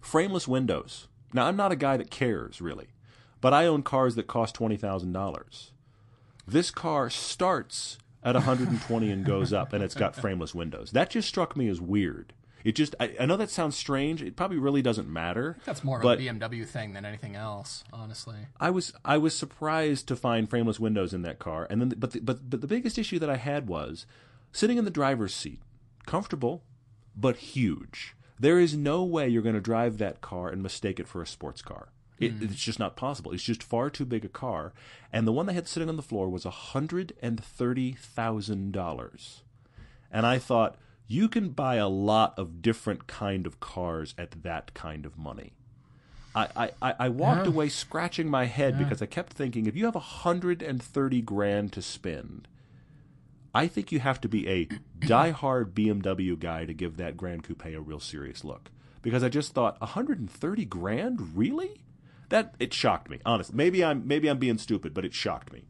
frameless 0.02 0.46
windows. 0.46 1.08
Now, 1.32 1.46
I'm 1.46 1.56
not 1.56 1.72
a 1.72 1.76
guy 1.76 1.96
that 1.96 2.10
cares 2.10 2.60
really. 2.60 2.88
But 3.40 3.54
I 3.54 3.66
own 3.66 3.82
cars 3.82 4.14
that 4.16 4.26
cost 4.26 4.54
twenty 4.54 4.76
thousand 4.76 5.12
dollars. 5.12 5.72
This 6.46 6.70
car 6.70 7.10
starts 7.10 7.98
at 8.24 8.34
120 8.34 9.10
and 9.10 9.24
goes 9.24 9.52
up, 9.52 9.72
and 9.72 9.84
it's 9.84 9.94
got 9.94 10.16
frameless 10.16 10.54
windows. 10.54 10.90
That 10.92 11.10
just 11.10 11.28
struck 11.28 11.56
me 11.56 11.68
as 11.68 11.80
weird. 11.80 12.32
It 12.64 12.72
just 12.74 12.94
I, 12.98 13.14
I 13.20 13.26
know 13.26 13.36
that 13.36 13.50
sounds 13.50 13.76
strange. 13.76 14.22
It 14.22 14.34
probably 14.36 14.58
really 14.58 14.82
doesn't 14.82 15.08
matter. 15.08 15.56
That's 15.64 15.84
more 15.84 16.00
of 16.00 16.04
a 16.04 16.16
BMW 16.16 16.66
thing 16.66 16.92
than 16.92 17.04
anything 17.04 17.36
else, 17.36 17.84
honestly. 17.92 18.36
I 18.58 18.70
was 18.70 18.92
I 19.04 19.16
was 19.18 19.36
surprised 19.36 20.08
to 20.08 20.16
find 20.16 20.50
frameless 20.50 20.80
windows 20.80 21.14
in 21.14 21.22
that 21.22 21.38
car, 21.38 21.66
and 21.70 21.80
then 21.80 21.94
but 21.96 22.12
the, 22.12 22.20
but 22.20 22.50
but 22.50 22.60
the 22.60 22.66
biggest 22.66 22.98
issue 22.98 23.18
that 23.20 23.30
I 23.30 23.36
had 23.36 23.68
was 23.68 24.06
sitting 24.52 24.76
in 24.78 24.84
the 24.84 24.90
driver's 24.90 25.34
seat, 25.34 25.60
comfortable, 26.06 26.64
but 27.16 27.36
huge. 27.36 28.14
There 28.40 28.58
is 28.58 28.76
no 28.76 29.04
way 29.04 29.28
you're 29.28 29.42
going 29.42 29.54
to 29.54 29.60
drive 29.60 29.98
that 29.98 30.20
car 30.20 30.48
and 30.48 30.62
mistake 30.62 31.00
it 31.00 31.08
for 31.08 31.22
a 31.22 31.26
sports 31.26 31.62
car. 31.62 31.88
It, 32.20 32.38
mm. 32.38 32.50
It's 32.50 32.62
just 32.62 32.78
not 32.78 32.96
possible. 32.96 33.32
It's 33.32 33.42
just 33.42 33.62
far 33.62 33.88
too 33.90 34.04
big 34.04 34.24
a 34.24 34.28
car. 34.28 34.72
And 35.12 35.26
the 35.26 35.32
one 35.32 35.46
they 35.46 35.54
had 35.54 35.68
sitting 35.68 35.88
on 35.88 35.96
the 35.96 36.02
floor 36.02 36.28
was 36.28 36.44
$130,000. 36.44 39.40
And 40.10 40.26
I 40.26 40.38
thought, 40.38 40.76
you 41.06 41.28
can 41.28 41.50
buy 41.50 41.76
a 41.76 41.88
lot 41.88 42.38
of 42.38 42.60
different 42.60 43.06
kind 43.06 43.46
of 43.46 43.60
cars 43.60 44.14
at 44.18 44.42
that 44.42 44.74
kind 44.74 45.06
of 45.06 45.16
money. 45.16 45.52
I, 46.34 46.70
I, 46.80 46.94
I 47.00 47.08
walked 47.08 47.46
yeah. 47.46 47.52
away 47.52 47.68
scratching 47.68 48.28
my 48.28 48.44
head 48.44 48.74
yeah. 48.74 48.84
because 48.84 49.02
I 49.02 49.06
kept 49.06 49.32
thinking 49.32 49.66
if 49.66 49.74
you 49.74 49.86
have 49.86 49.94
130 49.94 51.22
grand 51.22 51.72
to 51.72 51.82
spend, 51.82 52.46
I 53.54 53.66
think 53.66 53.90
you 53.90 54.00
have 54.00 54.20
to 54.20 54.28
be 54.28 54.48
a 54.48 54.68
die-hard 55.00 55.74
BMW 55.74 56.38
guy 56.38 56.64
to 56.64 56.74
give 56.74 56.96
that 56.98 57.16
Grand 57.16 57.44
Coupe 57.44 57.66
a 57.66 57.80
real 57.80 58.00
serious 58.00 58.44
look. 58.44 58.70
Because 59.00 59.22
I 59.22 59.28
just 59.28 59.52
thought 59.52 59.80
130 59.80 60.64
grand, 60.66 61.36
really? 61.36 61.82
That 62.28 62.54
it 62.58 62.74
shocked 62.74 63.10
me. 63.10 63.20
Honestly, 63.24 63.56
maybe 63.56 63.84
I'm 63.84 64.06
maybe 64.06 64.28
I'm 64.28 64.38
being 64.38 64.58
stupid, 64.58 64.94
but 64.94 65.04
it 65.04 65.14
shocked 65.14 65.52
me. 65.52 65.64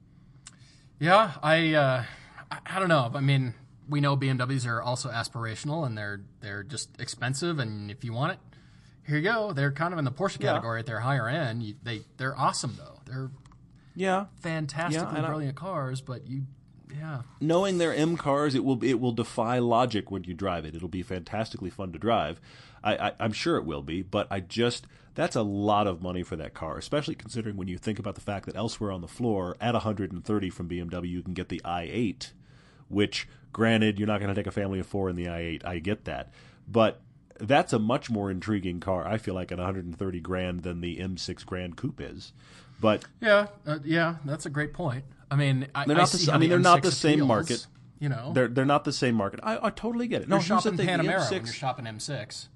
Yeah, 0.99 1.33
I 1.42 1.75
uh, 1.75 2.05
I, 2.51 2.59
I 2.66 2.79
don't 2.79 2.88
know. 2.88 3.11
I 3.14 3.21
mean, 3.21 3.55
we 3.88 4.01
know 4.01 4.16
BMWs 4.16 4.66
are 4.66 4.83
also 4.83 5.11
aspirational 5.11 5.87
and 5.87 5.97
they're 5.97 6.23
they're 6.40 6.62
just 6.62 7.01
expensive. 7.01 7.59
And 7.59 7.90
if 7.90 8.05
you 8.05 8.12
want 8.12 8.33
it, 8.33 8.38
here 9.07 9.16
you 9.16 9.23
go. 9.23 9.53
They're 9.53 9.73
kind 9.73 9.92
of 9.92 9.99
in 9.99 10.05
the 10.05 10.12
Porsche 10.12 10.40
category 10.40 10.79
yeah. 10.79 10.81
at 10.81 10.87
their 10.87 11.01
higher 11.01 11.29
end. 11.29 11.62
You, 11.62 11.75
they 11.83 12.03
they're 12.16 12.38
awesome 12.38 12.77
though. 12.77 13.01
They're 13.07 13.31
yeah 13.94 14.27
fantastically 14.40 15.21
yeah, 15.21 15.27
brilliant 15.27 15.57
cars, 15.57 16.01
but 16.01 16.27
you 16.27 16.42
yeah. 16.97 17.23
Knowing 17.40 17.79
they're 17.79 17.94
M 17.94 18.16
cars, 18.16 18.55
it 18.55 18.64
will 18.64 18.83
it 18.83 19.01
will 19.01 19.12
defy 19.12 19.59
logic 19.59 20.11
when 20.11 20.25
you 20.25 20.35
drive 20.35 20.64
it. 20.64 20.75
It'll 20.75 20.88
be 20.88 21.03
fantastically 21.03 21.71
fun 21.71 21.92
to 21.92 21.99
drive. 21.99 22.40
I, 22.88 23.09
I, 23.09 23.12
I'm 23.20 23.33
sure 23.33 23.57
it 23.57 23.64
will 23.64 23.83
be, 23.83 24.03
but 24.03 24.27
I 24.31 24.40
just 24.40 24.87
that's 25.14 25.37
a 25.37 25.42
lot 25.42 25.87
of 25.87 26.01
money 26.01 26.22
for 26.22 26.37
that 26.37 26.55
car, 26.55 26.79
especially 26.79 27.14
considering 27.14 27.57
when 27.57 27.68
you 27.68 27.77
think 27.77 27.98
about 27.98 28.14
the 28.14 28.20
fact 28.20 28.46
that 28.46 28.57
elsewhere 28.57 28.92
on 28.92 29.01
the 29.01 29.09
floor 29.09 29.57
at 29.61 29.74
130 29.74 30.51
from 30.51 30.68
BMW 30.68 31.09
you 31.09 31.22
can 31.22 31.35
get 31.35 31.48
the 31.48 31.61
i8, 31.64 32.33
which 32.88 33.29
granted 33.53 33.98
you're 33.98 34.07
not 34.07 34.20
going 34.20 34.33
to 34.33 34.35
take 34.35 34.46
a 34.46 34.53
family 34.53 34.79
of 34.79 34.87
four 34.87 35.11
in 35.11 35.16
the 35.16 35.27
i8. 35.27 35.64
I 35.64 35.81
get 35.81 36.05
that, 36.05 36.33
but 36.66 37.01
that's 37.40 37.73
a 37.73 37.79
much 37.79 38.10
more 38.10 38.31
intriguing 38.31 38.81
car. 38.81 39.06
I 39.06 39.19
feel 39.19 39.35
like 39.35 39.52
at 39.52 39.58
130 39.58 40.21
grand 40.21 40.62
than 40.62 40.81
the 40.81 40.98
M6 40.98 41.44
Grand 41.46 41.77
Coupe 41.77 42.00
is. 42.00 42.33
But 42.81 43.04
yeah, 43.21 43.48
uh, 43.67 43.79
yeah, 43.85 44.17
that's 44.25 44.46
a 44.46 44.50
great 44.50 44.73
point. 44.73 45.04
I 45.31 45.37
mean, 45.37 45.67
I, 45.75 45.85
they're 45.85 45.96
not 45.96 46.15
I, 46.15 46.19
the, 46.19 46.33
I 46.33 46.38
mean, 46.38 46.48
the 46.48 46.54
they're 46.54 46.62
not 46.62 46.83
the 46.83 46.88
M6 46.88 46.92
same 46.92 47.12
appeals, 47.15 47.29
market. 47.29 47.67
You 48.00 48.08
know, 48.08 48.31
They're 48.33 48.46
they're 48.46 48.65
not 48.65 48.85
the 48.85 48.92
same 48.92 49.17
market. 49.17 49.40
I, 49.42 49.58
I 49.67 49.71
totally 49.71 50.06
get 50.06 50.23
it. 50.23 50.29
No, 50.29 50.37
you're 50.37 50.42
the 50.42 50.46
shopping 50.46 50.77
thing, 50.77 50.87
Panamera 50.87 51.19
M6 51.19 51.31
when 51.33 51.44
you're 51.44 51.52
shopping 51.52 51.85
M6. 51.85 52.46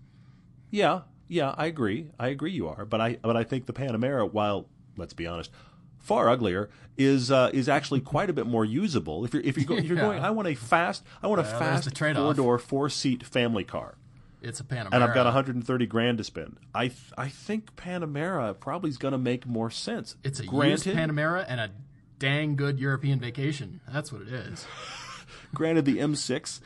Yeah, 0.72 1.02
yeah, 1.28 1.54
I 1.56 1.66
agree. 1.66 2.10
I 2.18 2.28
agree 2.28 2.50
you 2.50 2.66
are, 2.66 2.84
but 2.84 3.00
I 3.00 3.18
but 3.22 3.36
I 3.36 3.44
think 3.44 3.66
the 3.66 3.72
Panamera, 3.72 4.28
while 4.30 4.66
let's 4.96 5.12
be 5.12 5.26
honest, 5.26 5.50
far 5.98 6.28
uglier, 6.28 6.70
is 6.96 7.30
uh, 7.30 7.50
is 7.52 7.68
actually 7.68 8.00
quite 8.00 8.30
a 8.30 8.32
bit 8.32 8.46
more 8.46 8.64
usable. 8.64 9.24
If 9.24 9.34
you're 9.34 9.42
if 9.42 9.56
you 9.58 9.64
go, 9.66 9.76
if 9.76 9.84
you're 9.84 9.96
Yeah. 9.98 10.02
going, 10.04 10.18
I 10.24 10.30
want 10.30 10.48
a 10.48 10.54
fast, 10.54 11.04
I 11.22 11.26
want 11.28 11.40
a 11.40 11.42
Well, 11.42 11.50
there's 11.60 11.84
fast 11.84 11.98
four 12.16 12.34
door, 12.34 12.58
four 12.58 12.88
seat 12.88 13.22
family 13.24 13.64
car, 13.64 13.96
It's 14.40 14.60
a 14.60 14.64
Panamera. 14.64 14.88
and 14.92 15.04
I've 15.04 15.14
got 15.14 15.26
130 15.26 15.86
grand 15.86 16.16
to 16.18 16.24
spend. 16.24 16.56
I 16.74 16.88
th- 16.88 17.12
I 17.18 17.28
think 17.28 17.76
Panamera 17.76 18.58
probably 18.58 18.88
is 18.90 18.96
going 18.96 19.12
to 19.12 19.18
make 19.18 19.46
more 19.46 19.70
sense. 19.70 20.16
It's 20.24 20.40
a 20.40 20.44
used 20.44 20.86
Panamera 20.86 21.44
and 21.46 21.60
a 21.60 21.70
dang 22.18 22.56
good 22.56 22.80
European 22.80 23.20
vacation. 23.20 23.80
That's 23.92 24.10
what 24.10 24.22
it 24.22 24.28
is. 24.28 24.66
Granted, 25.54 25.84
the 25.84 25.98
M6 25.98 26.60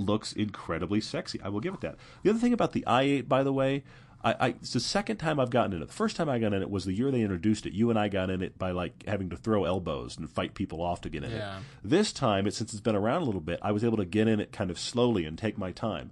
looks 0.00 0.32
incredibly 0.32 1.00
sexy. 1.00 1.40
I 1.42 1.48
will 1.48 1.60
give 1.60 1.74
it 1.74 1.80
that. 1.82 1.96
The 2.22 2.30
other 2.30 2.38
thing 2.38 2.52
about 2.52 2.72
the 2.72 2.84
i8, 2.86 3.28
by 3.28 3.42
the 3.42 3.52
way, 3.52 3.84
I, 4.22 4.32
I, 4.38 4.48
it's 4.48 4.72
the 4.74 4.80
second 4.80 5.16
time 5.16 5.40
I've 5.40 5.48
gotten 5.50 5.72
in 5.72 5.80
it. 5.82 5.86
The 5.88 5.94
first 5.94 6.14
time 6.16 6.28
I 6.28 6.38
got 6.38 6.52
in 6.52 6.60
it 6.60 6.70
was 6.70 6.84
the 6.84 6.92
year 6.92 7.10
they 7.10 7.22
introduced 7.22 7.64
it. 7.64 7.72
You 7.72 7.88
and 7.90 7.98
I 7.98 8.08
got 8.08 8.28
in 8.28 8.42
it 8.42 8.58
by 8.58 8.70
like 8.72 9.04
having 9.06 9.30
to 9.30 9.36
throw 9.36 9.64
elbows 9.64 10.18
and 10.18 10.28
fight 10.28 10.52
people 10.54 10.82
off 10.82 11.00
to 11.02 11.08
get 11.08 11.24
in 11.24 11.30
Yeah. 11.30 11.58
it. 11.58 11.62
This 11.82 12.12
time, 12.12 12.46
it, 12.46 12.52
since 12.54 12.72
it's 12.72 12.82
been 12.82 12.96
around 12.96 13.22
a 13.22 13.24
little 13.24 13.40
bit, 13.40 13.58
I 13.62 13.72
was 13.72 13.82
able 13.82 13.96
to 13.96 14.04
get 14.04 14.28
in 14.28 14.38
it 14.40 14.52
kind 14.52 14.70
of 14.70 14.78
slowly 14.78 15.24
and 15.24 15.38
take 15.38 15.56
my 15.56 15.72
time. 15.72 16.10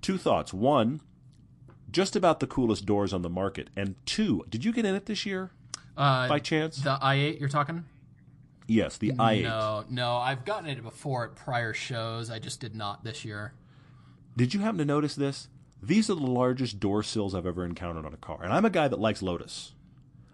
Two 0.00 0.16
thoughts. 0.16 0.54
One, 0.54 1.02
just 1.90 2.16
about 2.16 2.40
the 2.40 2.46
coolest 2.46 2.86
doors 2.86 3.12
on 3.12 3.20
the 3.22 3.28
market. 3.28 3.68
And 3.76 3.94
two, 4.06 4.44
did 4.48 4.64
you 4.64 4.72
get 4.72 4.86
in 4.86 4.94
it 4.94 5.04
this 5.04 5.26
year 5.26 5.50
Uh, 5.98 6.28
by 6.28 6.38
chance? 6.38 6.78
the 6.78 6.96
i8 7.02 7.38
you're 7.40 7.48
talking? 7.50 7.84
Yes, 8.70 8.98
the 8.98 9.12
i8. 9.12 9.42
No, 9.42 9.84
no. 9.90 10.16
I've 10.16 10.44
gotten 10.44 10.68
it 10.68 10.82
before 10.82 11.24
at 11.24 11.34
prior 11.34 11.72
shows. 11.72 12.30
I 12.30 12.38
just 12.38 12.60
did 12.60 12.74
not 12.74 13.04
this 13.04 13.24
year. 13.24 13.54
Did 14.36 14.54
you 14.54 14.60
happen 14.60 14.78
to 14.78 14.84
notice 14.84 15.14
this? 15.14 15.48
These 15.82 16.10
are 16.10 16.14
the 16.14 16.26
largest 16.26 16.78
door 16.78 17.02
sills 17.02 17.34
I've 17.34 17.46
ever 17.46 17.64
encountered 17.64 18.06
on 18.06 18.14
a 18.14 18.18
car. 18.18 18.40
And 18.42 18.52
I'm 18.52 18.64
a 18.64 18.70
guy 18.70 18.88
that 18.88 19.00
likes 19.00 19.22
Lotus. 19.22 19.72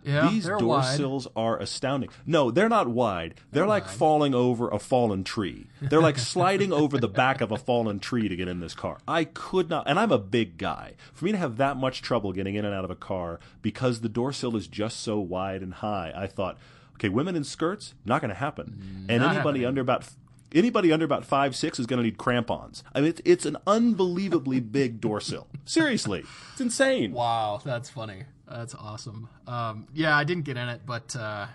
Yeah, 0.06 0.28
These 0.30 0.44
they're 0.44 0.58
door 0.58 0.78
wide. 0.78 0.96
sills 0.96 1.26
are 1.34 1.58
astounding. 1.58 2.10
No, 2.24 2.52
they're 2.52 2.68
not 2.68 2.86
wide. 2.86 3.34
They're, 3.50 3.66
like 3.66 3.88
falling 3.88 4.36
over 4.36 4.68
a 4.68 4.78
fallen 4.78 5.24
tree. 5.24 5.66
They're 5.80 6.00
like 6.00 6.18
sliding 6.20 6.72
over 6.72 6.96
the 6.96 7.08
back 7.08 7.40
of 7.40 7.50
a 7.50 7.56
fallen 7.56 7.98
tree 7.98 8.28
to 8.28 8.36
get 8.36 8.46
in 8.46 8.60
this 8.60 8.74
car. 8.74 8.98
I 9.08 9.24
could 9.24 9.68
not, 9.68 9.88
and 9.88 9.98
I'm 9.98 10.12
a 10.12 10.18
big 10.18 10.58
guy. 10.58 10.94
For 11.12 11.24
me 11.24 11.32
to 11.32 11.38
have 11.38 11.56
that 11.56 11.76
much 11.76 12.02
trouble 12.02 12.32
getting 12.32 12.54
in 12.54 12.64
and 12.64 12.72
out 12.72 12.84
of 12.84 12.90
a 12.92 12.96
car 12.96 13.40
because 13.62 14.00
the 14.00 14.08
door 14.08 14.32
sill 14.32 14.54
is 14.54 14.68
just 14.68 15.00
so 15.00 15.18
wide 15.18 15.60
and 15.62 15.74
high, 15.74 16.12
I 16.14 16.28
thought, 16.28 16.56
okay, 16.96 17.08
women 17.08 17.36
in 17.36 17.44
skirts, 17.44 17.94
not 18.04 18.20
going 18.20 18.28
to 18.30 18.34
happen. 18.34 19.06
and 19.08 19.22
Not 19.22 19.34
anybody 19.36 19.60
happening. 19.60 19.66
under 19.66 19.80
about 19.80 20.08
anybody 20.54 20.92
under 20.92 21.04
about 21.04 21.24
five 21.24 21.54
six 21.56 21.78
is 21.78 21.86
going 21.86 21.98
to 21.98 22.02
need 22.04 22.18
crampons. 22.18 22.82
I 22.94 23.00
mean, 23.00 23.10
it's, 23.10 23.22
it's 23.24 23.46
an 23.46 23.56
unbelievably 23.66 24.60
big 24.72 25.00
door 25.00 25.20
sill. 25.20 25.46
Seriously, 25.64 26.24
it's 26.52 26.60
insane. 26.60 27.12
Wow, 27.12 27.60
that's 27.64 27.88
funny. 27.90 28.24
That's 28.48 28.74
awesome. 28.74 29.28
Um, 29.46 29.86
yeah, 29.92 30.16
I 30.16 30.24
didn't 30.24 30.44
get 30.44 30.56
in 30.56 30.68
it, 30.68 30.82
but 30.86 31.16
uh, 31.16 31.46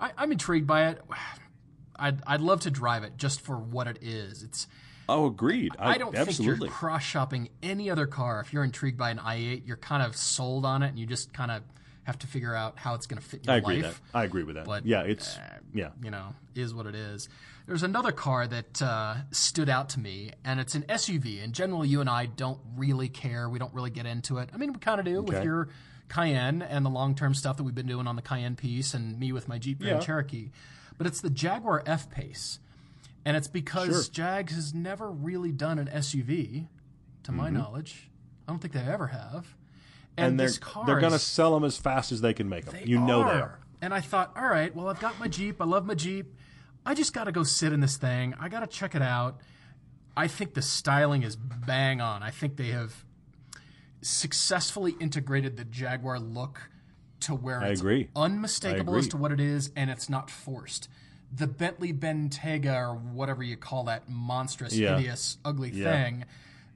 I, 0.00 0.10
I'm 0.16 0.30
intrigued 0.32 0.66
by 0.66 0.88
it. 0.88 1.02
I'd, 1.98 2.20
I'd 2.26 2.40
love 2.40 2.60
to 2.60 2.70
drive 2.70 3.02
it 3.04 3.16
just 3.16 3.40
for 3.40 3.56
what 3.58 3.86
it 3.86 3.98
is. 4.02 4.42
It's 4.42 4.66
Oh, 5.08 5.26
agreed. 5.26 5.72
I, 5.78 5.94
I 5.94 5.98
don't 5.98 6.16
absolutely. 6.16 6.56
think 6.58 6.62
you're 6.70 6.70
cross 6.70 7.02
shopping 7.02 7.48
any 7.62 7.90
other 7.90 8.06
car. 8.06 8.40
If 8.40 8.52
you're 8.52 8.64
intrigued 8.64 8.98
by 8.98 9.10
an 9.10 9.18
i8, 9.18 9.62
you're 9.66 9.76
kind 9.76 10.02
of 10.02 10.16
sold 10.16 10.64
on 10.66 10.82
it, 10.82 10.88
and 10.88 10.98
you 10.98 11.06
just 11.06 11.32
kind 11.32 11.50
of 11.52 11.62
have 12.06 12.18
to 12.20 12.26
figure 12.28 12.54
out 12.54 12.78
how 12.78 12.94
it's 12.94 13.06
going 13.06 13.20
to 13.20 13.26
fit 13.28 13.40
in 13.40 13.46
your 13.46 13.54
I 13.54 13.56
agree 13.58 13.76
life. 13.82 13.84
with 14.00 14.12
that. 14.12 14.18
I 14.18 14.24
agree 14.24 14.44
with 14.44 14.54
that. 14.54 14.64
But, 14.64 14.86
yeah, 14.86 15.02
it's 15.02 15.36
uh, 15.36 15.58
yeah. 15.74 15.90
you 16.02 16.10
know, 16.12 16.34
is 16.54 16.72
what 16.72 16.86
it 16.86 16.94
is. 16.94 17.28
There's 17.66 17.82
another 17.82 18.12
car 18.12 18.46
that 18.46 18.80
uh, 18.80 19.16
stood 19.32 19.68
out 19.68 19.88
to 19.90 20.00
me, 20.00 20.30
and 20.44 20.60
it's 20.60 20.76
an 20.76 20.82
SUV. 20.84 21.42
And 21.42 21.52
generally, 21.52 21.88
you 21.88 22.00
and 22.00 22.08
I 22.08 22.26
don't 22.26 22.60
really 22.76 23.08
care. 23.08 23.48
We 23.50 23.58
don't 23.58 23.74
really 23.74 23.90
get 23.90 24.06
into 24.06 24.38
it. 24.38 24.50
I 24.54 24.56
mean, 24.56 24.72
we 24.72 24.78
kind 24.78 25.00
of 25.00 25.04
do 25.04 25.20
with 25.20 25.42
your 25.42 25.68
Cayenne 26.08 26.62
and 26.62 26.86
the 26.86 26.90
long 26.90 27.16
term 27.16 27.34
stuff 27.34 27.56
that 27.56 27.64
we've 27.64 27.74
been 27.74 27.88
doing 27.88 28.06
on 28.06 28.14
the 28.14 28.22
Cayenne 28.22 28.54
piece, 28.54 28.94
and 28.94 29.18
me 29.18 29.32
with 29.32 29.48
my 29.48 29.58
Jeep 29.58 29.80
Grand 29.80 29.98
Yeah. 30.00 30.06
Cherokee. 30.06 30.50
But 30.96 31.08
it's 31.08 31.20
the 31.20 31.28
Jaguar 31.30 31.82
F 31.86 32.08
Pace. 32.08 32.60
And 33.24 33.36
it's 33.36 33.48
because 33.48 33.88
Sure. 33.88 34.02
Jags 34.12 34.54
has 34.54 34.72
never 34.72 35.10
really 35.10 35.50
done 35.50 35.80
an 35.80 35.88
SUV, 35.88 36.68
to 37.24 37.32
my 37.32 37.50
knowledge. 37.50 38.08
I 38.46 38.52
don't 38.52 38.60
think 38.60 38.72
they 38.74 38.80
ever 38.80 39.08
have. 39.08 39.56
And. 40.16 40.26
And 40.28 40.40
they're 40.40 40.50
car 40.60 40.86
they're 40.86 41.00
going 41.00 41.12
to 41.12 41.18
sell 41.18 41.54
them 41.54 41.64
as 41.64 41.76
fast 41.76 42.12
as 42.12 42.20
they 42.20 42.32
can 42.32 42.48
make 42.48 42.64
them. 42.64 42.74
they 42.74 42.84
you 42.84 42.98
know 42.98 43.24
they 43.24 43.38
are. 43.40 43.58
And 43.82 43.92
I 43.92 44.00
thought, 44.00 44.32
all 44.36 44.48
right, 44.48 44.74
well, 44.74 44.88
I've 44.88 45.00
got 45.00 45.18
my 45.20 45.28
Jeep. 45.28 45.60
I 45.60 45.64
love 45.64 45.84
my 45.86 45.94
Jeep. 45.94 46.34
I 46.84 46.94
just 46.94 47.12
got 47.12 47.24
to 47.24 47.32
go 47.32 47.42
sit 47.42 47.72
in 47.72 47.80
this 47.80 47.96
thing. 47.96 48.34
I 48.40 48.48
got 48.48 48.60
to 48.60 48.66
check 48.66 48.94
it 48.94 49.02
out. 49.02 49.40
I 50.16 50.28
think 50.28 50.54
the 50.54 50.62
styling 50.62 51.22
is 51.24 51.36
bang 51.36 52.00
on. 52.00 52.22
I 52.22 52.30
think 52.30 52.56
they 52.56 52.68
have 52.68 53.04
successfully 54.02 54.94
integrated 55.00 55.56
the 55.56 55.64
Jaguar 55.64 56.18
look 56.18 56.70
to 57.20 57.34
where 57.34 57.60
I 57.62 57.68
it's 57.68 57.80
agree. 57.80 58.08
unmistakable 58.14 58.94
I 58.94 58.98
as 58.98 59.08
to 59.08 59.16
what 59.16 59.32
it 59.32 59.40
is 59.40 59.70
and 59.74 59.90
it's 59.90 60.08
not 60.08 60.30
forced. 60.30 60.88
The 61.34 61.46
Bentley 61.46 61.92
Bentayga 61.92 62.74
or 62.88 62.94
whatever 62.94 63.42
you 63.42 63.56
call 63.56 63.84
that 63.84 64.08
monstrous, 64.08 64.76
Yeah. 64.76 64.96
hideous, 64.96 65.38
ugly 65.44 65.70
Yeah. 65.70 65.84
thing, 65.90 66.24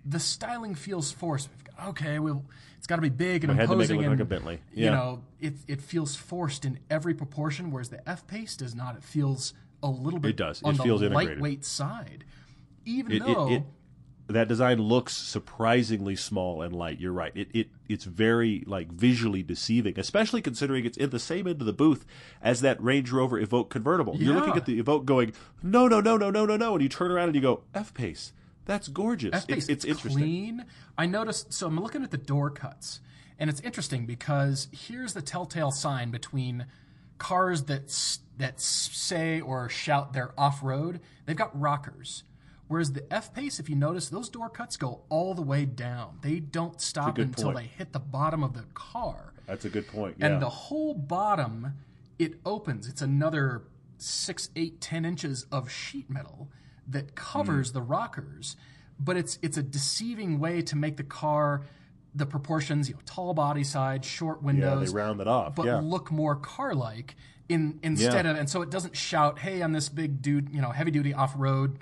the 0.04 0.18
styling 0.20 0.74
feels 0.74 1.10
forced. 1.12 1.48
Got- 1.64 1.88
Okay, 1.88 2.18
well, 2.18 2.44
it's 2.76 2.86
got 2.86 2.96
to 2.96 3.02
be 3.02 3.08
big 3.08 3.42
and 3.42 3.54
We 3.54 3.58
had 3.58 3.70
to 3.70 3.76
make 3.76 3.88
it 3.88 3.92
imposing 3.92 3.96
look 3.98 4.04
like 4.06 4.12
and 4.12 4.20
a 4.20 4.24
Bentley. 4.26 4.60
you 4.74 4.90
know, 4.90 5.22
it 5.40 5.54
it 5.66 5.80
feels 5.80 6.14
forced 6.14 6.64
in 6.66 6.78
every 6.90 7.14
proportion, 7.14 7.70
whereas 7.70 7.88
the 7.88 8.06
F 8.08 8.26
pace 8.26 8.54
does 8.56 8.74
not. 8.74 8.96
It 8.96 9.02
feels 9.02 9.54
a 9.82 9.88
little 9.88 10.20
bit 10.20 10.30
It 10.30 10.36
does. 10.36 10.60
It 10.60 10.66
on 10.66 10.76
the 10.76 10.82
feels 10.82 11.00
integrated. 11.00 11.36
lightweight 11.36 11.64
side, 11.64 12.24
even 12.84 13.12
It, 13.12 13.16
it, 13.22 13.26
though 13.26 13.50
it, 13.50 13.62
that 14.28 14.46
design 14.46 14.78
looks 14.78 15.16
surprisingly 15.16 16.14
small 16.16 16.60
and 16.62 16.74
light. 16.74 17.00
You're 17.00 17.12
right. 17.14 17.32
It, 17.34 17.48
it 17.54 17.68
it's 17.88 18.04
very 18.04 18.62
like 18.66 18.92
visually 18.92 19.42
deceiving, 19.42 19.98
especially 19.98 20.42
considering 20.42 20.84
it's 20.84 20.98
in 20.98 21.08
the 21.10 21.18
same 21.18 21.46
end 21.46 21.60
of 21.62 21.66
the 21.66 21.72
booth 21.72 22.04
as 22.42 22.60
that 22.60 22.80
Range 22.82 23.10
Rover 23.10 23.40
Evoque 23.44 23.70
convertible. 23.70 24.16
You're 24.16 24.34
looking 24.34 24.56
at 24.56 24.66
the 24.66 24.82
Evoque 24.82 25.06
going, 25.06 25.32
no, 25.62 25.88
no, 25.88 26.00
no, 26.00 26.18
no, 26.18 26.30
no, 26.30 26.44
no, 26.44 26.56
no, 26.58 26.74
and 26.74 26.82
you 26.82 26.88
turn 26.90 27.10
around 27.10 27.28
and 27.28 27.34
you 27.36 27.40
go, 27.40 27.62
F 27.74 27.94
pace. 27.94 28.32
That's 28.66 28.88
gorgeous. 28.88 29.30
F 29.34 29.46
pace 29.46 29.64
It's, 29.64 29.68
it's 29.68 29.84
interesting. 29.84 30.22
clean. 30.22 30.64
I 30.96 31.06
noticed. 31.06 31.52
So 31.52 31.66
I'm 31.66 31.80
looking 31.80 32.02
at 32.04 32.10
the 32.10 32.18
door 32.18 32.50
cuts, 32.50 33.00
and 33.38 33.48
it's 33.50 33.60
interesting 33.60 34.06
because 34.06 34.68
here's 34.72 35.12
the 35.14 35.22
telltale 35.22 35.70
sign 35.70 36.10
between 36.10 36.66
cars 37.18 37.64
that 37.64 38.18
that 38.38 38.60
say 38.60 39.40
or 39.40 39.68
shout 39.68 40.12
they're 40.12 40.32
off 40.38 40.62
road. 40.62 41.00
They've 41.26 41.36
got 41.36 41.58
rockers. 41.58 42.24
Whereas 42.68 42.92
the 42.92 43.12
F 43.12 43.34
Pace, 43.34 43.58
if 43.58 43.68
you 43.68 43.74
notice, 43.74 44.08
those 44.08 44.28
door 44.28 44.48
cuts 44.48 44.76
go 44.76 45.00
all 45.08 45.34
the 45.34 45.42
way 45.42 45.64
down. 45.64 46.18
They 46.22 46.38
don't 46.38 46.80
stop 46.80 47.18
until 47.18 47.46
point. 47.46 47.56
they 47.56 47.64
hit 47.64 47.92
the 47.92 47.98
bottom 47.98 48.44
of 48.44 48.54
the 48.54 48.62
car. 48.74 49.32
That's 49.46 49.64
a 49.64 49.68
good 49.68 49.88
point. 49.88 50.16
Yeah. 50.20 50.26
and 50.26 50.42
the 50.42 50.48
whole 50.48 50.94
bottom 50.94 51.72
it 52.20 52.34
opens 52.46 52.86
it's 52.86 53.02
another 53.02 53.62
six 53.98 54.50
eight 54.54 54.80
ten 54.80 55.04
inches 55.04 55.46
of 55.50 55.68
sheet 55.70 56.08
metal 56.08 56.48
that 56.90 57.06
Hmm. 57.10 57.14
covers 57.14 57.72
the 57.72 57.82
rockers 57.82 58.56
but 58.98 59.16
it's 59.16 59.38
it's 59.42 59.56
a 59.56 59.62
deceiving 59.62 60.38
way 60.38 60.60
to 60.62 60.76
make 60.76 60.96
the 60.98 61.02
car 61.02 61.62
the 62.14 62.26
proportions 62.26 62.88
you 62.88 62.94
know 62.94 63.00
tall 63.06 63.32
body 63.34 63.64
side 63.64 64.04
short 64.04 64.42
windows. 64.42 64.80
yeah, 64.80 64.86
they 64.86 64.92
round 64.92 65.20
it 65.20 65.26
off. 65.28 65.54
but 65.54 65.64
yeah. 65.66 65.80
look 65.80 66.10
more 66.10 66.34
car 66.36 66.74
like 66.74 67.14
in 67.48 67.78
instead 67.82 68.24
Yeah. 68.26 68.32
of 68.32 68.36
and 68.36 68.50
so 68.50 68.62
it 68.62 68.70
doesn't 68.70 68.96
shout 68.96 69.38
hey 69.38 69.60
i'm 69.62 69.72
this 69.72 69.88
big 69.88 70.20
dude 70.20 70.50
you 70.50 70.60
know 70.60 70.70
heavy 70.70 70.90
duty 70.90 71.14
off-road 71.14 71.78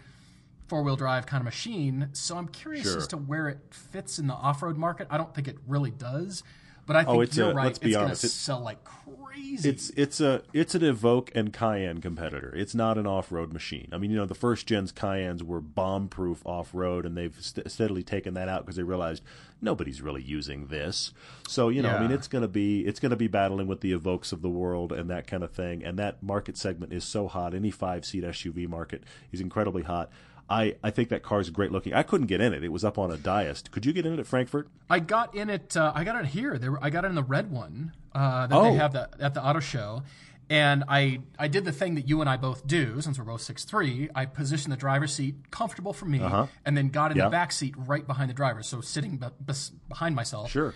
four-wheel 0.68 0.96
drive 0.96 1.26
kind 1.26 1.40
of 1.40 1.44
machine 1.46 2.09
so 2.12 2.36
i'm 2.36 2.46
curious 2.48 2.84
Sure. 2.86 2.98
as 2.98 3.06
to 3.09 3.16
where 3.16 3.48
it 3.48 3.59
fits 3.70 4.18
in 4.18 4.26
the 4.26 4.34
off-road 4.34 4.76
market 4.76 5.06
i 5.11 5.16
don't 5.16 5.34
think 5.34 5.48
it 5.48 5.56
really 5.66 5.90
does 5.90 6.42
But 6.89 6.97
I 6.97 7.01
oh, 7.03 7.05
think 7.05 7.16
Oh, 7.16 7.20
it's 7.20 7.36
you're 7.36 7.51
a- 7.51 7.55
right. 7.55 7.64
let's 7.66 7.78
be 7.78 7.89
it's 7.91 7.97
going 7.97 8.07
to 8.07 8.11
honest, 8.11 8.24
it- 8.24 8.28
sell 8.30 8.61
like 8.61 8.78
crazy. 8.82 9.68
It's 9.68 9.91
it's 9.91 10.20
a 10.20 10.43
it's 10.53 10.74
an 10.74 10.80
Evoque 10.82 11.28
and 11.34 11.53
Cayenne 11.53 12.01
competitor. 12.01 12.53
It's 12.57 12.74
not 12.74 12.97
an 12.99 13.07
off 13.07 13.30
road 13.30 13.53
machine. 13.53 13.89
I 13.93 13.99
mean, 13.99 14.11
you 14.11 14.16
know, 14.16 14.26
the 14.26 14.34
first 14.34 14.66
gens 14.66 14.91
Cayennes 14.91 15.43
were 15.43 15.61
bomb 15.61 16.09
proof 16.09 16.45
off 16.47 16.70
road, 16.72 17.05
and 17.07 17.16
they've 17.16 17.36
st- 17.39 17.70
steadily 17.70 18.03
taken 18.03 18.34
that 18.34 18.49
out 18.49 18.62
because 18.62 18.76
they 18.76 18.82
realized 18.82 19.22
nobody's 19.61 20.01
really 20.01 20.22
using 20.22 20.66
this. 20.68 21.12
So 21.47 21.68
you 21.68 21.82
know, 21.82 21.91
I 21.91 22.01
mean, 22.01 22.11
it's 22.11 22.26
gonna 22.28 22.49
be 22.49 22.86
it's 22.86 23.01
gonna 23.01 23.16
be 23.16 23.28
battling 23.28 23.66
with 23.66 23.80
the 23.80 23.93
Evoques 23.93 24.32
of 24.32 24.43
the 24.43 24.49
world 24.49 24.91
and 24.93 25.11
that 25.11 25.26
kind 25.26 25.45
of 25.45 25.51
thing. 25.53 25.84
And 25.84 25.99
that 25.99 26.22
market 26.22 26.57
segment 26.57 26.93
is 26.93 27.05
so 27.05 27.28
hot. 27.28 27.55
Any 27.55 27.70
five 27.70 28.05
seat 28.05 28.24
SUV 28.24 28.66
market 28.68 29.05
is 29.30 29.41
incredibly 29.41 29.82
hot. 29.82 30.11
I, 30.51 30.76
I 30.82 30.90
think 30.90 31.11
that 31.11 31.22
car 31.22 31.40
is 31.40 31.51
great 31.51 31.70
looking. 31.72 31.92
I 31.92 32.03
couldn't 32.03 32.26
get 32.26 32.40
in 32.40 32.55
it. 32.55 32.64
It 32.64 32.72
was 32.72 32.84
up 32.84 32.96
on 32.99 33.11
a 33.11 33.16
dais. 33.18 33.62
Could 33.70 33.84
you 33.84 33.92
get 33.92 34.07
in 34.07 34.14
it 34.14 34.18
at 34.18 34.26
Frankfurt? 34.26 34.68
I 34.88 34.99
got 35.01 35.34
in 35.34 35.51
it. 35.51 35.76
Uh, 35.76 35.92
I 35.94 36.05
got 36.05 36.16
it 36.24 36.26
here. 36.26 36.57
There, 36.59 36.72
were- 36.72 36.82
I 36.82 36.88
got 36.90 37.05
it 37.05 37.09
in 37.09 37.14
the 37.14 37.22
red 37.22 37.51
one 37.51 37.92
uh, 38.14 38.46
that 38.46 38.57
Oh. 38.57 38.62
they 38.64 38.74
have 38.76 38.92
the, 38.94 39.09
at 39.20 39.34
the 39.34 39.44
auto 39.44 39.61
show, 39.61 40.03
and 40.49 40.84
I 40.88 41.20
I 41.38 41.49
did 41.49 41.66
the 41.66 41.72
thing 41.72 41.96
that 41.96 42.09
you 42.09 42.22
and 42.22 42.30
I 42.30 42.38
both 42.38 42.66
do 42.66 43.01
since 43.03 43.18
we're 43.18 43.26
both 43.26 43.42
six 43.42 43.64
three. 43.64 44.09
I 44.14 44.24
positioned 44.24 44.72
the 44.72 44.78
driver's 44.78 45.12
seat 45.12 45.51
comfortable 45.51 45.92
for 45.92 46.07
me, 46.07 46.20
and 46.64 46.74
then 46.76 46.88
got 46.88 47.12
in 47.12 47.18
Uh-huh. 47.18 47.24
Yeah. 47.24 47.28
the 47.28 47.30
back 47.30 47.53
seat 47.53 47.74
right 47.76 48.07
behind 48.07 48.30
the 48.30 48.34
driver, 48.34 48.62
so 48.62 48.80
sitting 48.80 49.18
be- 49.18 49.53
behind 49.88 50.16
myself. 50.16 50.51
Sure. 50.51 50.72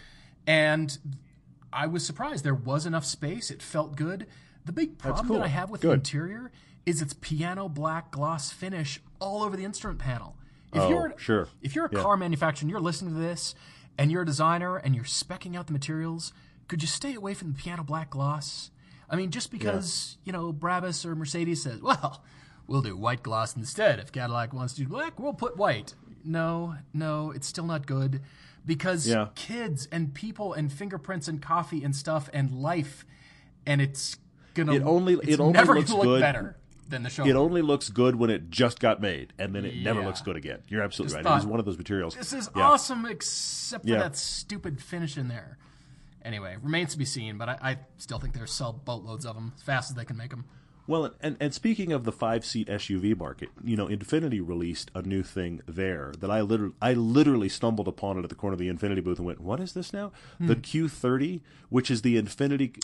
And 0.47 0.99
I 1.73 1.87
was 1.87 2.05
surprised 2.05 2.45
there 2.45 2.55
was 2.55 2.85
enough 2.85 3.07
space. 3.07 3.51
It 3.51 3.63
felt 3.63 3.97
good. 3.97 4.27
The 4.67 4.73
big 4.73 4.99
problem 4.99 5.27
cool. 5.29 5.37
that 5.39 5.45
I 5.45 5.49
have 5.49 5.71
with 5.71 5.81
the 5.81 5.91
interior 5.93 6.53
is 6.85 7.01
its 7.01 7.15
piano 7.15 7.69
black 7.69 8.11
gloss 8.11 8.51
finish 8.53 9.01
all 9.23 9.43
over 9.43 9.57
the 9.57 9.65
instrument 9.65 9.99
panel. 10.01 10.37
If 10.73 10.83
Oh, 10.83 10.89
you're 10.89 11.15
sure. 11.19 11.49
if 11.63 11.75
you're 11.75 11.87
a 11.87 11.91
Yeah. 11.93 12.03
car 12.03 12.17
manufacturer 12.17 12.65
and 12.65 12.71
you're 12.71 12.81
listening 12.81 13.15
to 13.15 13.21
this 13.21 13.55
and 13.99 14.11
you're 14.11 14.23
a 14.23 14.27
designer 14.27 14.77
and 14.77 14.95
you're 14.95 15.05
specking 15.05 15.57
out 15.57 15.67
the 15.67 15.73
materials, 15.73 16.33
could 16.69 16.83
you 16.83 16.89
stay 16.89 17.15
away 17.15 17.35
from 17.35 17.49
the 17.53 17.55
piano 17.59 17.83
black 17.85 18.11
gloss? 18.11 18.71
I 19.11 19.17
mean, 19.17 19.31
just 19.31 19.51
because, 19.51 20.17
you 20.25 20.33
know, 20.33 20.53
Brabus 20.53 21.05
or 21.05 21.15
Mercedes 21.15 21.63
says, 21.63 21.81
well, 21.83 22.23
we'll 22.67 22.81
do 22.83 22.97
white 22.97 23.23
gloss 23.23 23.55
instead. 23.57 23.99
If 23.99 24.11
Cadillac 24.13 24.53
wants 24.55 24.73
to 24.75 24.81
do 24.83 24.89
black, 24.89 25.21
we'll 25.21 25.35
put 25.35 25.57
white. 25.57 25.95
No, 26.25 26.77
no, 26.95 27.31
it's 27.33 27.47
still 27.47 27.67
not 27.67 27.87
good 27.87 28.23
because 28.65 29.07
Yeah. 29.07 29.29
kids 29.35 29.87
and 29.93 30.15
people 30.15 30.55
and 30.55 30.73
fingerprints 30.73 31.29
and 31.29 31.43
coffee 31.43 31.85
and 31.85 31.95
stuff 31.95 32.31
and 32.33 32.51
life, 32.51 33.05
and 33.67 33.81
it's 33.83 34.17
gonna. 34.55 34.73
It 34.73 34.83
only- 34.83 35.15
it's 35.15 35.29
it 35.35 35.41
only 35.41 35.53
never 35.53 35.75
looks 35.75 35.93
good- 35.93 36.21
better 36.21 36.57
than 36.93 37.03
the 37.03 37.11
show. 37.11 37.27
It 37.27 37.35
only 37.35 37.61
looks 37.63 37.89
good 37.89 38.15
when 38.17 38.31
it 38.31 38.49
just 38.51 38.79
got 38.79 39.01
made, 39.01 39.33
and 39.39 39.53
then 39.55 39.65
it 39.65 39.77
never 39.83 40.03
looks 40.05 40.21
good 40.23 40.37
again. 40.37 40.61
You're 40.69 40.83
absolutely 40.83 41.17
Just 41.17 41.25
right. 41.27 41.35
it 41.35 41.39
is 41.41 41.47
one 41.47 41.59
of 41.59 41.67
those 41.67 41.77
materials. 41.79 42.15
This 42.15 42.33
is 42.33 42.49
Yeah. 42.55 42.63
awesome, 42.63 43.05
except 43.07 43.85
for 43.85 43.91
Yeah. 43.91 43.99
that 43.99 44.17
stupid 44.17 44.81
finish 44.81 45.19
in 45.19 45.27
there. 45.29 45.59
Anyway, 46.25 46.57
remains 46.63 46.93
to 46.93 46.99
be 46.99 47.05
seen, 47.05 47.37
but 47.37 47.49
I, 47.49 47.59
I 47.61 47.79
still 47.99 48.21
think 48.21 48.35
they'll 48.35 48.47
sell 48.47 48.73
boatloads 48.73 49.27
of 49.27 49.35
them 49.35 49.53
as 49.57 49.63
fast 49.63 49.91
as 49.91 49.97
they 49.97 50.05
can 50.05 50.17
make 50.17 50.31
them. 50.31 50.45
Well, 50.87 51.15
and, 51.21 51.37
and 51.39 51.55
speaking 51.55 51.93
of 51.93 52.05
the 52.05 52.11
five 52.11 52.45
seat 52.45 52.67
SUV 52.67 53.17
market, 53.17 53.51
you 53.63 53.77
know, 53.77 53.87
Infiniti 53.87 54.47
released 54.47 54.91
a 54.95 55.03
new 55.03 55.23
thing 55.23 55.61
there 55.67 56.13
that 56.19 56.31
I 56.31 56.41
literally, 56.41 56.75
I 56.83 56.93
literally 56.95 57.49
stumbled 57.49 57.87
upon 57.87 58.19
it 58.19 58.25
at 58.25 58.31
the 58.31 58.35
corner 58.35 58.55
of 58.55 58.59
the 58.59 58.69
Infiniti 58.69 59.03
booth 59.03 59.19
and 59.19 59.27
went, 59.27 59.41
"What 59.41 59.61
is 59.61 59.75
this 59.75 59.93
now?" 59.93 60.11
Hmm. 60.39 60.49
The 60.49 60.57
Q30, 60.57 61.41
which 61.69 61.91
is 61.91 62.03
the 62.03 62.21
Infiniti. 62.21 62.83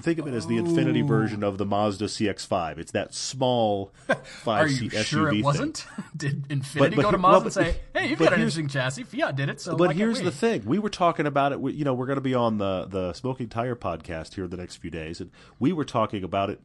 Think 0.00 0.18
of 0.18 0.26
it 0.26 0.34
as 0.34 0.46
the 0.46 0.56
Infiniti 0.56 1.02
oh. 1.02 1.06
version 1.06 1.42
of 1.42 1.56
the 1.56 1.64
Mazda 1.64 2.04
CX-5. 2.04 2.78
It's 2.78 2.92
that 2.92 3.14
small 3.14 3.92
five 4.24 4.70
seat 4.70 4.92
SUV 4.92 5.04
sure 5.04 5.28
it 5.28 5.32
thing. 5.32 5.42
wasn't? 5.42 5.86
Did 6.16 6.48
Infiniti 6.48 6.96
but 6.96 7.02
go 7.02 7.10
to 7.12 7.18
Mazda 7.18 7.22
well, 7.22 7.34
and 7.36 7.44
but- 7.44 7.52
say, 7.52 7.80
"Hey, 7.94 8.08
you've 8.10 8.18
but 8.18 8.26
got 8.26 8.34
an 8.34 8.40
interesting 8.40 8.68
chassis. 8.68 9.04
Fiat 9.04 9.36
did 9.36 9.48
it, 9.48 9.60
so 9.62 9.74
But 9.74 9.96
here's 9.96 10.20
the 10.20 10.30
thing: 10.30 10.64
we 10.66 10.78
were 10.78 10.90
talking 10.90 11.26
about 11.26 11.52
it. 11.52 11.60
we- 11.60 11.72
You 11.72 11.84
know, 11.84 11.94
we're 11.94 12.06
going 12.06 12.16
to 12.16 12.20
be 12.20 12.34
on 12.34 12.58
the 12.58 12.86
the 12.86 13.14
Smoking 13.14 13.48
Tire 13.48 13.74
podcast 13.74 14.34
here 14.34 14.46
the 14.46 14.58
next 14.58 14.76
few 14.76 14.90
days, 14.90 15.20
and 15.20 15.30
we 15.58 15.72
were 15.72 15.86
talking 15.86 16.22
about 16.22 16.50
it 16.50 16.60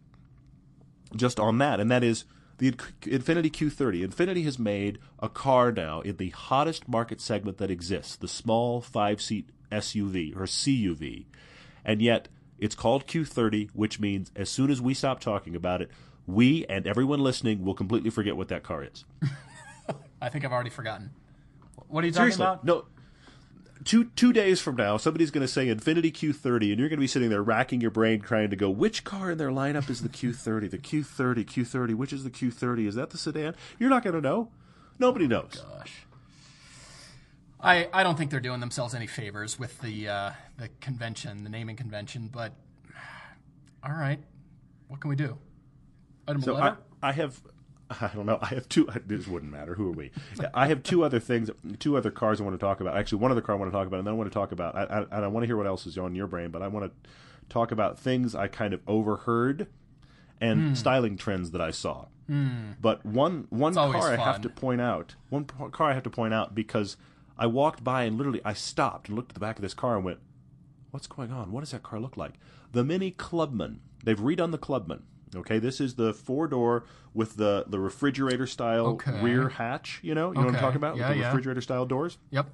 just 1.16 1.39
on 1.39 1.57
that, 1.59 1.80
and 1.80 1.89
that 1.91 2.03
is 2.03 2.26
the 2.57 2.72
Infiniti 2.72 3.51
Q30. 3.51 4.07
Infiniti 4.07 4.43
has 4.45 4.59
made 4.59 4.99
a 5.20 5.30
car 5.30 5.72
now 5.72 6.01
in 6.01 6.18
the 6.18 6.30
hottest 6.30 6.88
market 6.88 7.20
segment 7.20 7.57
that 7.57 7.72
exists, 7.72 8.16
the 8.16 8.28
small 8.28 8.82
five 8.82 9.22
seat 9.22 9.49
SUV 9.72 10.36
or 10.36 10.43
CUV, 10.43 11.26
and 11.84 12.01
yet 12.01 12.28
it's 12.59 12.76
called 12.76 13.07
Q30, 13.07 13.70
which 13.74 13.99
means 13.99 14.32
as 14.36 14.49
soon 14.49 14.70
as 14.72 14.82
we 14.82 14.93
stop 14.93 15.20
talking 15.20 15.55
about 15.55 15.82
it, 15.82 15.89
we 16.26 16.66
and 16.68 16.88
everyone 16.88 17.20
listening 17.20 17.66
will 17.66 17.74
completely 17.74 18.09
forget 18.09 18.38
what 18.38 18.47
that 18.49 18.64
car 18.64 18.84
is. 18.84 19.03
I 20.22 20.30
think 20.30 20.45
I've 20.45 20.53
already 20.53 20.70
forgotten. 20.70 21.11
What 21.88 22.03
are 22.03 22.07
you 22.07 22.14
talking 22.14 22.32
Seriously, 22.32 22.45
about? 22.45 22.64
no. 22.64 22.86
Two 23.84 24.05
two 24.05 24.34
days 24.34 24.61
from 24.61 24.75
now, 24.75 24.97
somebody's 24.97 25.31
going 25.31 25.45
to 25.45 25.51
say 25.51 25.67
Infiniti 25.67 26.11
Q30, 26.11 26.71
and 26.71 26.79
you're 26.79 26.89
going 26.89 26.97
to 26.97 26.97
be 26.97 27.07
sitting 27.07 27.29
there 27.29 27.43
racking 27.43 27.81
your 27.81 27.91
brain 27.91 28.21
trying 28.21 28.49
to 28.49 28.55
go, 28.55 28.69
which 28.69 29.03
car 29.03 29.31
in 29.31 29.38
their 29.38 29.49
lineup 29.49 29.89
is 29.89 30.01
the 30.01 30.09
Q30? 30.09 30.69
The 30.69 30.77
Q30, 30.77 31.45
Q30. 31.45 31.95
Which 31.95 32.13
is 32.13 32.23
the 32.23 32.29
Q30? 32.29 32.88
Is 32.88 32.95
that 32.95 33.09
the 33.09 33.17
sedan? 33.17 33.55
You're 33.79 33.89
not 33.89 34.03
going 34.03 34.15
to 34.15 34.21
know. 34.21 34.49
Nobody 34.99 35.27
knows. 35.27 35.63
Gosh. 35.77 36.05
I, 37.59 37.88
I 37.93 38.03
don't 38.03 38.17
think 38.17 38.29
they're 38.29 38.41
doing 38.41 38.59
themselves 38.59 38.93
any 38.93 39.07
favors 39.07 39.57
with 39.57 39.79
the 39.81 40.09
uh, 40.09 40.31
the 40.57 40.69
convention, 40.81 41.43
the 41.43 41.49
naming 41.49 41.77
convention, 41.77 42.29
but 42.31 42.53
all 43.84 43.93
right. 43.93 44.19
What 44.88 44.99
can 44.99 45.09
we 45.09 45.15
do? 45.15 45.38
Item 46.27 46.41
So 46.41 46.55
I. 46.57 46.75
I 47.03 47.11
have, 47.11 47.41
I 48.01 48.11
don't 48.13 48.25
know. 48.25 48.39
I 48.41 48.47
have 48.47 48.67
two. 48.69 48.87
This 49.07 49.27
wouldn't 49.27 49.51
matter. 49.51 49.75
Who 49.75 49.87
are 49.89 49.91
we? 49.91 50.11
I 50.53 50.67
have 50.67 50.83
two 50.83 51.03
other 51.03 51.19
things, 51.19 51.49
two 51.79 51.97
other 51.97 52.11
cars 52.11 52.39
I 52.39 52.43
want 52.43 52.55
to 52.59 52.63
talk 52.65 52.79
about. 52.79 52.97
Actually, 52.97 53.19
one 53.19 53.31
other 53.31 53.41
car 53.41 53.55
I 53.55 53.57
want 53.59 53.71
to 53.71 53.77
talk 53.77 53.87
about, 53.87 53.97
and 53.99 54.07
then 54.07 54.13
I 54.13 54.17
want 54.17 54.29
to 54.31 54.33
talk 54.33 54.51
about. 54.51 54.75
I, 54.75 54.83
I, 54.83 55.01
and 55.01 55.25
I 55.25 55.27
want 55.27 55.43
to 55.43 55.47
hear 55.47 55.57
what 55.57 55.67
else 55.67 55.85
is 55.85 55.97
on 55.97 56.15
your 56.15 56.27
brain, 56.27 56.49
but 56.51 56.61
I 56.61 56.67
want 56.67 56.85
to 56.91 57.09
talk 57.49 57.71
about 57.71 57.99
things 57.99 58.33
I 58.35 58.47
kind 58.47 58.73
of 58.73 58.81
overheard 58.87 59.67
and 60.41 60.69
Hmm. 60.69 60.73
styling 60.75 61.17
trends 61.17 61.51
that 61.51 61.61
I 61.61 61.71
saw. 61.71 62.05
But 62.81 63.05
one 63.05 63.47
one 63.49 63.73
car 63.91 64.07
I 64.13 64.15
have 64.17 64.41
to 64.41 64.49
point 64.49 64.81
out. 64.81 65.15
One 65.29 65.45
car 65.45 65.89
I 65.91 65.93
have 65.93 66.03
to 66.03 66.09
point 66.09 66.33
out 66.33 66.55
because 66.55 66.95
I 67.37 67.47
walked 67.47 67.83
by 67.83 68.03
and 68.03 68.17
literally 68.17 68.41
I 68.45 68.53
stopped 68.53 69.07
and 69.09 69.15
looked 69.15 69.31
at 69.31 69.33
the 69.35 69.39
back 69.39 69.57
of 69.57 69.61
this 69.61 69.73
car 69.73 69.95
and 69.97 70.05
went, 70.05 70.19
what's 70.91 71.05
going 71.07 71.31
on? 71.31 71.51
What 71.51 71.59
does 71.61 71.71
that 71.71 71.83
car 71.83 71.99
look 71.99 72.15
like? 72.17 72.33
The 72.71 72.83
Mini 72.83 73.11
Clubman. 73.11 73.81
They've 74.03 74.19
redone 74.19 74.51
the 74.51 74.57
Clubman. 74.57 75.03
Okay, 75.36 75.59
this 75.59 75.79
is 75.81 75.95
the 75.95 76.13
four 76.13 76.47
door 76.47 76.86
with 77.13 77.36
the 77.38 77.65
the 77.67 77.79
refrigerator 77.79 78.47
style 78.47 78.88
Okay. 78.88 79.21
rear 79.21 79.49
hatch. 79.49 79.99
You 80.01 80.15
know, 80.15 80.29
you 80.29 80.36
know 80.39 80.45
what 80.45 80.55
I'm 80.55 80.61
talking 80.61 80.77
about 80.77 80.97
Yeah, 80.97 81.09
with 81.09 81.17
the 81.17 81.21
yeah. 81.23 81.27
refrigerator 81.29 81.61
style 81.61 81.86
doors. 81.86 82.17
Yep. 82.31 82.47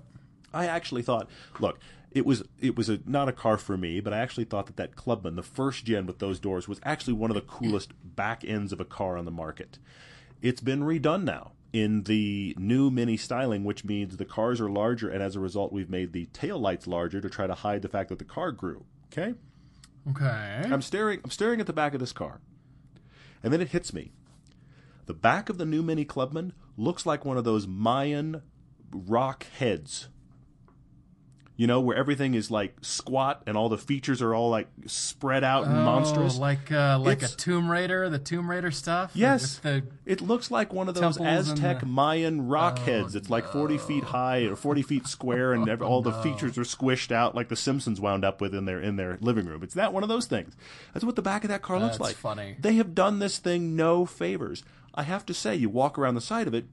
I 0.53 0.65
actually 0.65 1.03
thought, 1.03 1.29
look, 1.59 1.79
it 2.11 2.25
was 2.25 2.43
it 2.59 2.75
was 2.75 2.89
a, 2.89 2.99
not 3.05 3.29
a 3.29 3.31
car 3.31 3.57
for 3.57 3.77
me, 3.77 3.99
but 3.99 4.13
I 4.13 4.17
actually 4.17 4.45
thought 4.45 4.65
that 4.65 4.77
that 4.77 4.95
Clubman, 4.95 5.35
the 5.35 5.43
first 5.43 5.85
gen 5.85 6.05
with 6.07 6.19
those 6.19 6.39
doors, 6.39 6.67
was 6.67 6.79
actually 6.83 7.13
one 7.13 7.29
of 7.29 7.35
the 7.35 7.41
coolest 7.41 7.91
back 8.03 8.43
ends 8.43 8.73
of 8.73 8.79
a 8.79 8.85
car 8.85 9.17
on 9.17 9.25
the 9.25 9.31
market. 9.31 9.77
It's 10.41 10.61
been 10.61 10.81
redone 10.81 11.23
now 11.23 11.51
in 11.71 12.03
the 12.03 12.55
new 12.57 12.89
Mini 12.89 13.15
styling, 13.15 13.63
which 13.63 13.85
means 13.85 14.17
the 14.17 14.25
cars 14.25 14.59
are 14.59 14.69
larger, 14.69 15.07
and 15.07 15.21
as 15.21 15.35
a 15.35 15.39
result, 15.39 15.71
we've 15.71 15.89
made 15.89 16.13
the 16.13 16.25
tail 16.33 16.57
lights 16.57 16.87
larger 16.87 17.21
to 17.21 17.29
try 17.29 17.45
to 17.45 17.53
hide 17.53 17.83
the 17.83 17.89
fact 17.89 18.09
that 18.09 18.17
the 18.17 18.25
car 18.25 18.51
grew. 18.51 18.85
Okay. 19.13 19.35
Okay. 20.09 20.61
I'm 20.65 20.81
staring 20.81 21.19
I'm 21.23 21.29
staring 21.29 21.59
at 21.59 21.67
the 21.67 21.73
back 21.73 21.93
of 21.93 21.99
this 21.99 22.13
car. 22.13 22.39
And 23.43 23.53
then 23.53 23.61
it 23.61 23.69
hits 23.69 23.93
me. 23.93 24.11
The 25.05 25.13
back 25.13 25.49
of 25.49 25.57
the 25.57 25.65
new 25.65 25.81
Mini 25.81 26.05
Clubman 26.05 26.53
looks 26.77 27.05
like 27.05 27.25
one 27.25 27.37
of 27.37 27.43
those 27.43 27.67
Mayan 27.67 28.41
rock 28.91 29.45
heads. 29.57 30.09
You 31.59 31.67
know, 31.67 31.81
where 31.81 31.97
everything 31.97 32.35
is 32.35 32.49
like 32.49 32.73
squat 32.79 33.43
and 33.45 33.57
all 33.57 33.67
the 33.67 33.77
features 33.77 34.21
are 34.21 34.33
all 34.33 34.49
like 34.49 34.69
spread 34.85 35.43
out 35.43 35.65
and 35.65 35.75
monstrous. 35.83 36.37
Oh, 36.37 36.39
like 36.39 36.71
uh, 36.71 36.97
like 36.99 37.17
It's- 37.17 37.33
a 37.33 37.35
Tomb 37.35 37.69
Raider, 37.69 38.09
the 38.09 38.17
Tomb 38.17 38.49
Raider 38.49 38.71
stuff. 38.71 39.11
Yes. 39.13 39.57
The, 39.57 39.83
It 40.05 40.21
looks 40.21 40.49
like 40.51 40.71
one 40.71 40.87
of 40.87 40.95
those 40.95 41.19
Aztec 41.19 41.81
the- 41.81 41.85
Oh, 41.85 41.89
Mayan 41.89 42.47
rock 42.47 42.79
heads. 42.79 43.13
It's 43.13 43.29
like 43.29 43.45
40 43.51 43.77
feet 43.77 44.05
high 44.05 44.43
or 44.45 44.55
40 44.55 44.83
feet 44.83 45.05
square, 45.05 45.51
and 45.51 45.67
ev- 45.67 45.81
all 45.89 46.01
the 46.01 46.13
features 46.23 46.57
are 46.57 46.61
squished 46.61 47.11
out 47.11 47.35
like 47.35 47.49
the 47.49 47.57
Simpsons 47.57 47.99
wound 47.99 48.23
up 48.23 48.39
with 48.39 48.55
in 48.55 48.63
their 48.63 48.79
in 48.79 48.95
their 48.95 49.17
living 49.19 49.45
room. 49.45 49.61
It's 49.61 49.73
that 49.73 49.91
one 49.91 50.01
of 50.03 50.07
those 50.07 50.27
things. 50.27 50.55
That's 50.93 51.03
what 51.03 51.17
the 51.17 51.21
back 51.21 51.43
of 51.43 51.49
that 51.49 51.61
car 51.61 51.77
looks 51.77 51.99
like. 51.99 52.15
funny. 52.15 52.55
They 52.57 52.75
have 52.75 52.95
done 52.95 53.19
this 53.19 53.37
thing 53.37 53.75
no 53.75 54.05
favors. 54.05 54.63
I 54.95 55.03
have 55.03 55.25
to 55.25 55.33
say, 55.33 55.55
you 55.55 55.67
walk 55.69 55.99
around 55.99 56.15
the 56.15 56.21
side 56.21 56.47
of 56.47 56.53
it, 56.53 56.67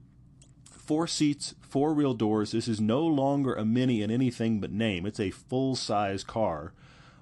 four 0.87 1.05
seats, 1.05 1.53
four 1.61 1.93
real 1.93 2.13
doors. 2.15 2.51
This 2.53 2.67
is 2.67 2.79
no 2.81 3.05
longer 3.05 3.53
a 3.53 3.63
mini 3.65 4.01
in 4.01 4.09
anything 4.09 4.59
but 4.59 4.71
name. 4.71 5.05
It's 5.05 5.19
a 5.19 5.29
full 5.29 5.75
size 5.75 6.23
car, 6.23 6.73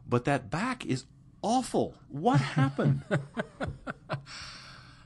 but 0.07 0.23
that 0.25 0.49
back 0.49 0.85
is 0.85 1.05
awful. 1.41 1.95
What 2.07 2.39
happened? 2.57 3.01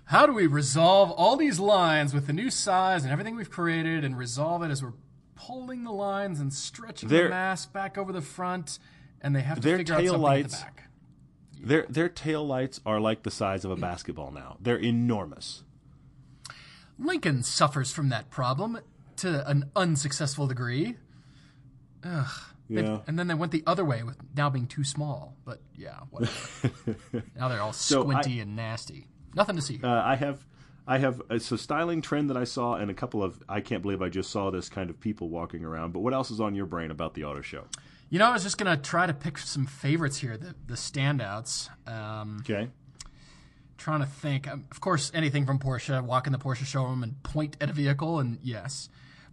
how 0.06 0.26
do 0.26 0.34
we 0.34 0.48
resolve 0.48 1.12
all 1.12 1.36
these 1.38 1.60
lines 1.60 2.14
with 2.14 2.28
the 2.28 2.34
new 2.34 2.50
size 2.50 3.04
and 3.04 3.12
everything 3.12 3.36
we've 3.36 3.50
created, 3.50 4.04
and 4.04 4.18
resolve 4.18 4.64
it 4.64 4.72
as 4.72 4.84
we're 4.84 4.94
pulling 5.36 5.84
the 5.84 5.92
lines 5.92 6.40
and 6.40 6.54
stretching 6.54 7.10
Their- 7.10 7.24
the 7.26 7.30
mass 7.30 7.66
back 7.66 7.98
over 7.98 8.12
the 8.12 8.22
front, 8.22 8.78
and 9.22 9.36
they 9.36 9.42
have 9.42 9.58
to 9.62 9.68
their 9.68 9.78
figure 9.78 9.96
out 9.96 10.00
tail 10.02 10.12
something 10.14 10.22
lights- 10.24 10.54
at 10.56 10.60
the 10.60 10.66
back. 10.66 10.86
Their 11.62 11.86
their 11.90 12.08
tail 12.10 12.46
lights 12.48 12.80
are 12.86 13.02
like 13.02 13.24
the 13.24 13.32
size 13.32 13.66
of 13.66 13.72
a 13.72 13.76
basketball 13.76 14.32
now. 14.32 14.56
They're 14.62 14.78
enormous. 14.80 15.64
Lincoln 17.00 17.44
suffers 17.44 17.92
from 17.92 18.10
that 18.10 18.30
problem 18.30 18.80
to 19.18 19.48
an 19.50 19.70
unsuccessful 19.76 20.48
degree. 20.48 20.96
Ugh. 22.04 22.28
Yeah. 22.68 23.00
And 23.08 23.18
then 23.18 23.28
they 23.28 23.34
went 23.34 23.52
the 23.52 23.64
other 23.66 23.84
way 23.84 24.04
with 24.04 24.18
now 24.36 24.50
being 24.50 24.68
too 24.68 24.84
small. 24.84 25.36
But 25.44 25.60
yeah, 25.76 25.98
whatever. 26.12 26.72
now 27.36 27.48
they're 27.48 27.62
all 27.62 27.74
So 27.74 28.02
I- 28.02 28.04
squinty 28.04 28.40
and 28.40 28.56
nasty. 28.56 29.08
Nothing 29.36 29.56
to 29.56 29.62
see. 29.62 29.78
here. 29.78 29.86
Uh, 29.86 30.04
I 30.04 30.16
have, 30.16 30.46
I 30.88 30.98
have 31.00 31.22
it's 31.30 31.52
a 31.52 31.58
styling 31.58 32.02
trend 32.02 32.30
that 32.32 32.38
I 32.38 32.44
saw, 32.46 32.76
and 32.76 32.90
a 32.90 32.94
couple 32.96 33.24
of 33.24 33.42
I 33.48 33.62
can't 33.62 33.82
believe 33.84 34.02
I 34.02 34.10
just 34.10 34.32
saw 34.32 34.50
this 34.52 34.70
kind 34.70 34.90
of 34.90 35.00
people 35.00 35.30
walking 35.30 35.64
around. 35.64 35.94
But 35.94 36.00
what 36.00 36.14
else 36.14 36.32
is 36.32 36.40
on 36.40 36.56
your 36.56 36.66
brain 36.66 36.90
about 36.92 37.14
the 37.16 37.24
auto 37.26 37.42
show? 37.42 37.66
you 38.12 38.18
know, 38.18 38.26
I 38.26 38.34
was 38.34 38.42
just 38.42 38.58
gonna 38.58 38.76
try 38.78 39.06
to 39.06 39.14
pick 39.14 39.38
some 39.38 39.66
favorites 39.68 40.18
here, 40.18 40.36
the 40.38 40.56
the 40.66 40.74
standouts. 40.74 41.70
Um, 41.88 42.38
Okay, 42.42 42.70
trying 43.80 44.02
to 44.02 44.06
think. 44.06 44.48
Um, 44.48 44.66
of 44.72 44.80
course, 44.82 45.12
anything 45.16 45.46
from 45.46 45.58
Porsche, 45.60 46.04
walk 46.04 46.28
in 46.28 46.34
the 46.34 46.40
Porsche 46.40 46.66
showroom 46.66 47.02
and 47.02 47.22
point 47.24 47.58
at 47.60 47.70
a 47.70 47.74
vehicle, 47.74 48.20
and 48.20 48.38
yes. 48.44 48.90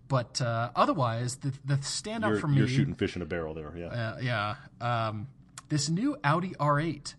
But 0.09 0.41
uh, 0.41 0.71
otherwise, 0.75 1.37
the 1.37 1.53
the 1.65 1.75
standout 1.77 2.29
you're, 2.31 2.39
for 2.41 2.49
me, 2.49 2.59
you're 2.59 2.69
shooting 2.69 2.95
fish 2.95 3.17
in 3.17 3.23
a 3.23 3.27
barrel 3.27 3.53
there. 3.55 3.73
Yeah, 3.77 3.87
uh, 3.87 4.19
yeah, 4.23 4.55
um, 4.81 5.29
this 5.69 5.89
new 5.89 6.17
Audi 6.25 6.55
R8. 6.61 7.15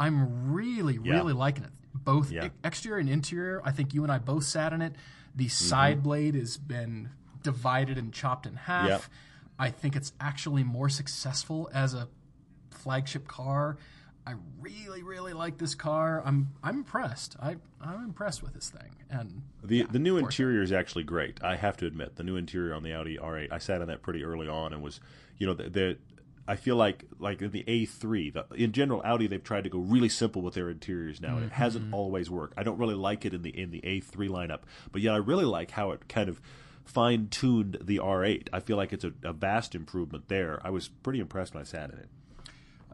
I'm 0.00 0.52
really, 0.52 0.98
Yeah. 1.02 1.14
really 1.14 1.32
liking 1.32 1.64
it. 1.64 1.70
Both 1.92 2.30
Yeah. 2.30 2.48
exterior 2.64 2.98
and 3.00 3.08
interior. 3.08 3.60
I 3.64 3.72
think 3.72 3.92
you 3.94 4.02
and 4.04 4.12
I 4.12 4.18
both 4.18 4.44
sat 4.44 4.72
in 4.72 4.80
it. 4.80 4.94
The 5.34 5.48
side 5.48 6.02
blade 6.02 6.34
has 6.34 6.56
been 6.56 7.10
divided 7.42 7.98
and 7.98 8.12
chopped 8.12 8.46
in 8.46 8.54
half. 8.54 8.82
Mm-hmm. 8.84 8.90
Yep. 8.90 9.02
I 9.58 9.70
think 9.70 9.96
it's 9.96 10.12
actually 10.20 10.62
more 10.62 10.88
successful 10.88 11.68
as 11.74 11.94
a 11.94 12.08
flagship 12.70 13.26
car. 13.26 13.76
I 14.28 14.34
really, 14.60 15.02
really 15.02 15.32
like 15.32 15.56
this 15.56 15.74
car. 15.74 16.22
I'm, 16.22 16.48
I'm 16.62 16.76
impressed. 16.76 17.34
I, 17.40 17.56
I'm 17.80 18.04
impressed 18.04 18.42
with 18.42 18.52
this 18.52 18.68
thing. 18.68 18.94
And 19.08 19.40
the 19.64 19.84
the 19.84 19.98
new 19.98 20.18
interior 20.18 20.60
is 20.60 20.70
actually 20.70 21.04
great. 21.04 21.42
I 21.42 21.56
have 21.56 21.78
to 21.78 21.86
admit, 21.86 22.16
the 22.16 22.24
new 22.24 22.36
interior 22.36 22.74
on 22.74 22.82
the 22.82 22.92
Audi 22.92 23.16
R8. 23.16 23.50
I 23.50 23.56
sat 23.56 23.80
in 23.80 23.88
that 23.88 24.02
pretty 24.02 24.22
early 24.24 24.46
on 24.46 24.74
and 24.74 24.82
was, 24.82 25.00
you 25.38 25.46
know, 25.46 25.54
the. 25.54 25.70
the 25.70 25.98
I 26.46 26.56
feel 26.56 26.76
like 26.76 27.04
like 27.18 27.42
in 27.42 27.50
the 27.50 27.62
A3, 27.64 28.32
the, 28.32 28.46
in 28.54 28.72
general, 28.72 29.02
Audi 29.04 29.26
they've 29.26 29.42
tried 29.42 29.64
to 29.64 29.70
go 29.70 29.78
really 29.78 30.08
simple 30.08 30.40
with 30.40 30.54
their 30.54 30.70
interiors 30.70 31.20
now, 31.20 31.36
and 31.36 31.44
it 31.44 31.52
hasn't 31.52 31.86
mm-hmm. 31.86 31.94
always 31.94 32.30
worked. 32.30 32.54
I 32.56 32.62
don't 32.62 32.78
really 32.78 32.94
like 32.94 33.26
it 33.26 33.34
in 33.34 33.42
the 33.42 33.50
in 33.50 33.70
the 33.70 33.82
A3 33.82 34.30
lineup, 34.30 34.60
but 34.90 35.02
yet 35.02 35.12
I 35.12 35.18
really 35.18 35.44
like 35.44 35.70
how 35.72 35.90
it 35.90 36.08
kind 36.08 36.30
of 36.30 36.40
fine 36.86 37.28
tuned 37.28 37.76
the 37.82 37.98
R8. 37.98 38.48
I 38.50 38.60
feel 38.60 38.78
like 38.78 38.94
it's 38.94 39.04
a, 39.04 39.12
a 39.22 39.34
vast 39.34 39.74
improvement 39.74 40.28
there. 40.28 40.58
I 40.64 40.70
was 40.70 40.88
pretty 40.88 41.20
impressed 41.20 41.52
when 41.54 41.60
I 41.60 41.64
sat 41.64 41.90
in 41.90 41.98
it. 41.98 42.08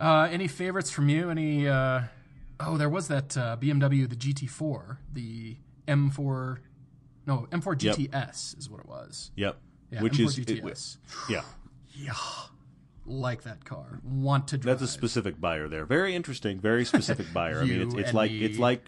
Uh, 0.01 0.29
any 0.31 0.49
favorites 0.49 0.91
from 0.91 1.09
you? 1.09 1.31
Any? 1.31 1.69
Uh, 1.69 2.03
oh, 2.61 2.77
there 2.77 2.89
was 2.89 3.09
that 3.09 3.37
uh, 3.37 3.57
BMW, 3.61 4.09
the 4.09 4.17
GT4, 4.17 4.97
the 5.13 5.57
M4. 5.89 6.59
No, 7.27 7.47
M4 7.51 7.83
Yep. 7.83 7.97
GTS 7.97 8.59
is 8.59 8.69
what 8.69 8.81
it 8.81 8.87
was. 8.87 9.31
Yep. 9.37 9.57
Yeah, 9.91 10.03
Which 10.03 10.15
M4 10.15 10.25
is 10.27 10.39
it- 10.39 10.47
GTS. 10.49 10.97
yeah. 11.29 11.43
like 13.07 13.43
that 13.45 13.65
car. 13.65 14.01
Want 14.05 14.49
to 14.49 14.59
drive. 14.59 14.79
That's 14.81 14.91
a 14.91 14.93
specific 14.93 15.41
buyer 15.41 15.69
there. 15.69 15.85
Very 15.87 16.15
interesting. 16.15 16.59
Very 16.61 16.85
specific 16.85 17.27
buyer. 17.33 17.61
I 17.61 17.65
mean, 17.65 17.83
it's, 17.83 17.95
it's 17.95 18.15
like 18.15 18.31
me. 18.31 18.45
it's 18.45 18.59
like 18.59 18.85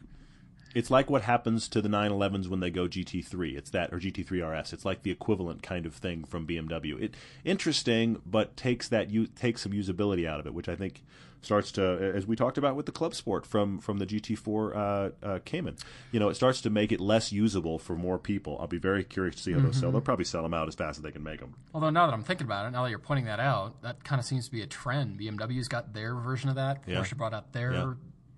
it's 0.76 0.90
like 0.90 1.08
what 1.08 1.22
happens 1.22 1.68
to 1.68 1.80
the 1.80 1.88
911s 1.88 2.48
when 2.48 2.60
they 2.60 2.70
go 2.70 2.86
GT3. 2.86 3.56
It's 3.56 3.70
that 3.70 3.92
or 3.92 3.98
GT3 3.98 4.30
RS. 4.60 4.72
It's 4.74 4.84
like 4.84 5.02
the 5.02 5.10
equivalent 5.10 5.62
kind 5.62 5.86
of 5.86 5.94
thing 5.94 6.22
from 6.24 6.46
BMW. 6.46 7.00
It 7.00 7.14
interesting, 7.44 8.20
but 8.26 8.56
takes 8.56 8.86
that 8.88 9.10
you 9.10 9.26
takes 9.26 9.62
some 9.62 9.72
usability 9.72 10.26
out 10.28 10.38
of 10.40 10.46
it, 10.46 10.52
which 10.54 10.68
I 10.68 10.76
think 10.76 11.02
starts 11.42 11.70
to, 11.72 11.82
as 12.16 12.26
we 12.26 12.34
talked 12.34 12.58
about 12.58 12.74
with 12.76 12.86
the 12.86 12.92
Club 12.92 13.14
Sport 13.14 13.46
from 13.46 13.78
from 13.78 13.98
the 13.98 14.06
GT4 14.06 14.76
uh, 14.76 15.26
uh, 15.26 15.38
Cayman. 15.44 15.76
You 16.12 16.20
know, 16.20 16.28
it 16.28 16.34
starts 16.34 16.60
to 16.62 16.70
make 16.70 16.92
it 16.92 17.00
less 17.00 17.32
usable 17.32 17.78
for 17.78 17.94
more 17.96 18.18
people. 18.18 18.58
I'll 18.60 18.66
be 18.66 18.78
very 18.78 19.04
curious 19.04 19.36
to 19.36 19.42
see 19.42 19.52
how 19.52 19.60
those 19.60 19.70
Mm-hmm. 19.76 19.80
sell. 19.80 19.92
They'll 19.92 20.00
probably 20.02 20.24
sell 20.26 20.42
them 20.42 20.52
out 20.54 20.68
as 20.68 20.74
fast 20.74 20.98
as 20.98 21.02
they 21.04 21.10
can 21.12 21.22
make 21.22 21.40
them. 21.40 21.54
Although 21.72 21.90
now 21.90 22.06
that 22.06 22.12
I'm 22.12 22.22
thinking 22.22 22.46
about 22.46 22.66
it, 22.66 22.72
now 22.72 22.82
that 22.82 22.90
you're 22.90 22.98
pointing 22.98 23.24
that 23.26 23.40
out, 23.40 23.80
that 23.82 24.04
kind 24.04 24.18
of 24.18 24.26
seems 24.26 24.44
to 24.46 24.52
be 24.52 24.60
a 24.62 24.66
trend. 24.66 25.18
BMW's 25.20 25.68
got 25.68 25.94
their 25.94 26.14
version 26.16 26.48
of 26.50 26.56
that. 26.56 26.82
Yeah. 26.86 26.96
Porsche 27.00 27.16
brought 27.16 27.32
out 27.34 27.52
their 27.52 27.72
Yeah. 27.72 27.92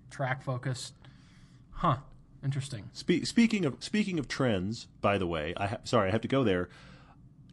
track 0.09 0.41
focus. 0.43 0.93
Huh. 1.71 1.97
Interesting. 2.43 2.89
Spe- 2.93 3.25
speaking 3.25 3.65
of 3.65 3.75
speaking 3.83 4.17
of 4.19 4.27
trends, 4.27 4.87
by 5.01 5.17
the 5.17 5.27
way, 5.27 5.53
I 5.57 5.67
ha- 5.67 5.77
sorry 5.83 6.09
I 6.09 6.11
have 6.11 6.21
to 6.21 6.27
go 6.27 6.43
there. 6.43 6.69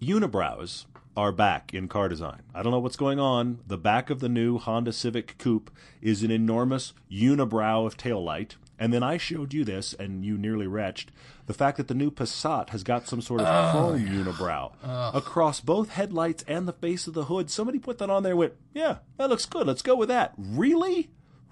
Unibrows 0.01 0.85
are 1.17 1.33
back 1.33 1.73
in 1.73 1.89
car 1.89 2.09
design. 2.09 2.43
I 2.55 2.63
don't 2.63 2.73
know 2.73 2.79
what's 2.79 2.97
going 2.97 3.19
on. 3.19 3.61
The 3.67 3.79
back 3.79 4.11
of 4.11 4.21
the 4.21 4.29
new 4.29 4.59
Honda 4.59 4.93
Civic 4.93 5.39
Coupe 5.39 5.71
is 6.03 6.23
an 6.23 6.31
enormous 6.31 6.93
unibrow 7.11 7.87
of 7.87 7.97
taillight. 7.97 8.57
And 8.79 8.93
then 8.93 9.03
I 9.03 9.17
showed 9.17 9.55
you 9.55 9.65
this, 9.65 9.95
and 9.95 10.23
you 10.23 10.37
nearly 10.37 10.67
retched 10.67 11.11
the 11.47 11.55
fact 11.55 11.79
that 11.79 11.89
the 11.89 11.95
new 11.95 12.11
Passat 12.11 12.69
has 12.71 12.83
got 12.83 13.09
some 13.09 13.23
sort 13.23 13.41
of 13.41 13.73
chrome 13.73 14.07
unibrow 14.07 14.73
across 15.15 15.61
both 15.61 15.89
headlights 15.89 16.45
and 16.47 16.69
the 16.69 16.75
face 16.75 17.07
of 17.07 17.15
the 17.15 17.25
hood. 17.25 17.51
Somebody 17.51 17.79
put 17.79 17.97
that 17.99 18.11
on 18.11 18.23
there 18.23 18.33
and 18.33 18.39
went, 18.39 18.53
Yeah, 18.75 18.99
that 19.17 19.31
looks 19.31 19.47
good. 19.47 19.67
Let's 19.67 19.81
go 19.81 19.97
with 19.97 20.11
that. 20.11 20.35
Really? 20.37 21.09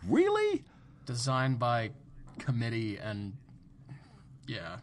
Really? 0.07 0.65
Designed 1.07 1.59
by 1.59 1.93
committee 2.39 2.99
and 2.99 3.35
yeah. 4.47 4.79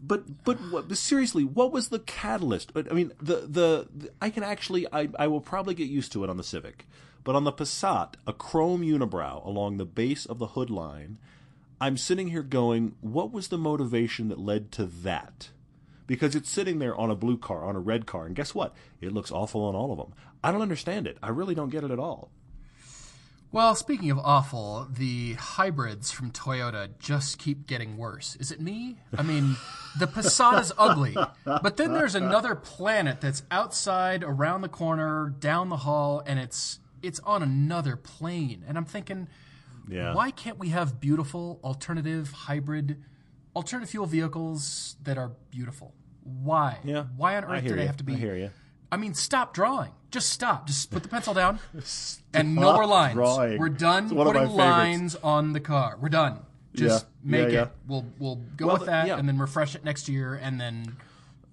But 0.00 0.44
but 0.44 0.56
what, 0.70 0.96
seriously, 0.96 1.44
what 1.44 1.72
was 1.72 1.88
the 1.88 1.98
catalyst? 1.98 2.72
But 2.72 2.90
I 2.90 2.94
mean, 2.94 3.12
the, 3.20 3.46
the 3.48 3.88
the 3.94 4.10
I 4.20 4.30
can 4.30 4.42
actually 4.42 4.86
I 4.92 5.08
I 5.18 5.26
will 5.26 5.40
probably 5.40 5.74
get 5.74 5.88
used 5.88 6.12
to 6.12 6.24
it 6.24 6.30
on 6.30 6.36
the 6.36 6.44
Civic, 6.44 6.86
but 7.24 7.34
on 7.34 7.44
the 7.44 7.52
Passat, 7.52 8.14
a 8.26 8.32
chrome 8.32 8.82
unibrow 8.82 9.44
along 9.44 9.76
the 9.76 9.84
base 9.84 10.24
of 10.24 10.38
the 10.38 10.48
hood 10.48 10.70
line, 10.70 11.18
I'm 11.80 11.96
sitting 11.96 12.28
here 12.28 12.42
going, 12.42 12.94
what 13.00 13.32
was 13.32 13.48
the 13.48 13.58
motivation 13.58 14.28
that 14.28 14.38
led 14.38 14.72
to 14.72 14.84
that? 14.86 15.50
Because 16.06 16.34
it's 16.34 16.50
sitting 16.50 16.78
there 16.78 16.96
on 16.96 17.10
a 17.10 17.16
blue 17.16 17.36
car, 17.36 17.64
on 17.64 17.76
a 17.76 17.80
red 17.80 18.06
car, 18.06 18.24
and 18.24 18.34
guess 18.34 18.54
what? 18.54 18.74
It 19.00 19.12
looks 19.12 19.30
awful 19.30 19.64
on 19.64 19.74
all 19.74 19.92
of 19.92 19.98
them. 19.98 20.14
I 20.42 20.52
don't 20.52 20.62
understand 20.62 21.06
it. 21.06 21.18
I 21.22 21.28
really 21.30 21.54
don't 21.54 21.68
get 21.68 21.84
it 21.84 21.90
at 21.90 21.98
all. 21.98 22.30
Well, 23.50 23.74
speaking 23.74 24.10
of 24.10 24.18
awful, 24.18 24.86
the 24.90 25.32
hybrids 25.34 26.10
from 26.10 26.30
Toyota 26.32 26.90
just 26.98 27.38
keep 27.38 27.66
getting 27.66 27.96
worse. 27.96 28.36
Is 28.36 28.50
it 28.52 28.60
me? 28.60 28.98
I 29.16 29.22
mean, 29.22 29.56
the 29.98 30.06
Passat 30.06 30.60
is 30.60 30.72
ugly, 30.76 31.16
but 31.44 31.78
then 31.78 31.94
there's 31.94 32.14
another 32.14 32.54
planet 32.54 33.22
that's 33.22 33.42
outside, 33.50 34.22
around 34.22 34.60
the 34.60 34.68
corner, 34.68 35.30
down 35.40 35.70
the 35.70 35.78
hall, 35.78 36.22
and 36.26 36.38
it's 36.38 36.80
it's 37.02 37.20
on 37.20 37.42
another 37.42 37.96
plane. 37.96 38.64
And 38.68 38.76
I'm 38.76 38.84
thinking, 38.84 39.28
Yeah. 39.88 40.12
why 40.14 40.30
can't 40.30 40.58
we 40.58 40.68
have 40.70 41.00
beautiful 41.00 41.58
alternative 41.64 42.30
hybrid, 42.32 43.02
alternative 43.56 43.88
fuel 43.90 44.04
vehicles 44.06 44.96
that 45.04 45.16
are 45.16 45.30
beautiful? 45.50 45.94
Why? 46.22 46.78
Yeah. 46.84 47.04
Why 47.16 47.36
on 47.36 47.44
earth 47.44 47.62
do 47.62 47.74
they 47.76 47.82
you. 47.82 47.86
have 47.86 47.96
to 47.98 48.04
be? 48.04 48.12
I 48.12 48.16
hear 48.16 48.36
you. 48.36 48.50
I 48.90 48.96
mean, 48.96 49.14
stop 49.14 49.52
drawing. 49.54 49.90
Just 50.10 50.30
stop. 50.30 50.66
Just 50.66 50.90
put 50.90 51.02
the 51.02 51.08
pencil 51.08 51.34
down 51.34 51.58
and 52.34 52.54
no 52.54 52.72
more 52.72 52.86
lines. 52.86 53.14
drawing. 53.14 53.58
We're 53.58 53.68
done 53.68 54.04
It's 54.04 54.12
one 54.14 54.26
of 54.26 54.32
my 54.34 54.40
putting 54.40 54.56
favorites. 54.56 54.78
lines 54.78 55.16
on 55.16 55.52
the 55.52 55.60
car. 55.60 55.98
We're 56.00 56.08
done. 56.08 56.40
Just 56.74 57.04
Yeah. 57.24 57.30
make 57.30 57.52
Yeah, 57.52 57.62
it. 57.64 57.70
We'll 57.86 58.06
we'll 58.18 58.36
go 58.56 58.66
Well, 58.68 58.76
with 58.78 58.86
that 58.86 59.06
yeah. 59.06 59.18
and 59.18 59.28
then 59.28 59.38
refresh 59.38 59.74
it 59.74 59.84
next 59.84 60.08
year 60.08 60.34
and 60.34 60.58
then 60.60 60.96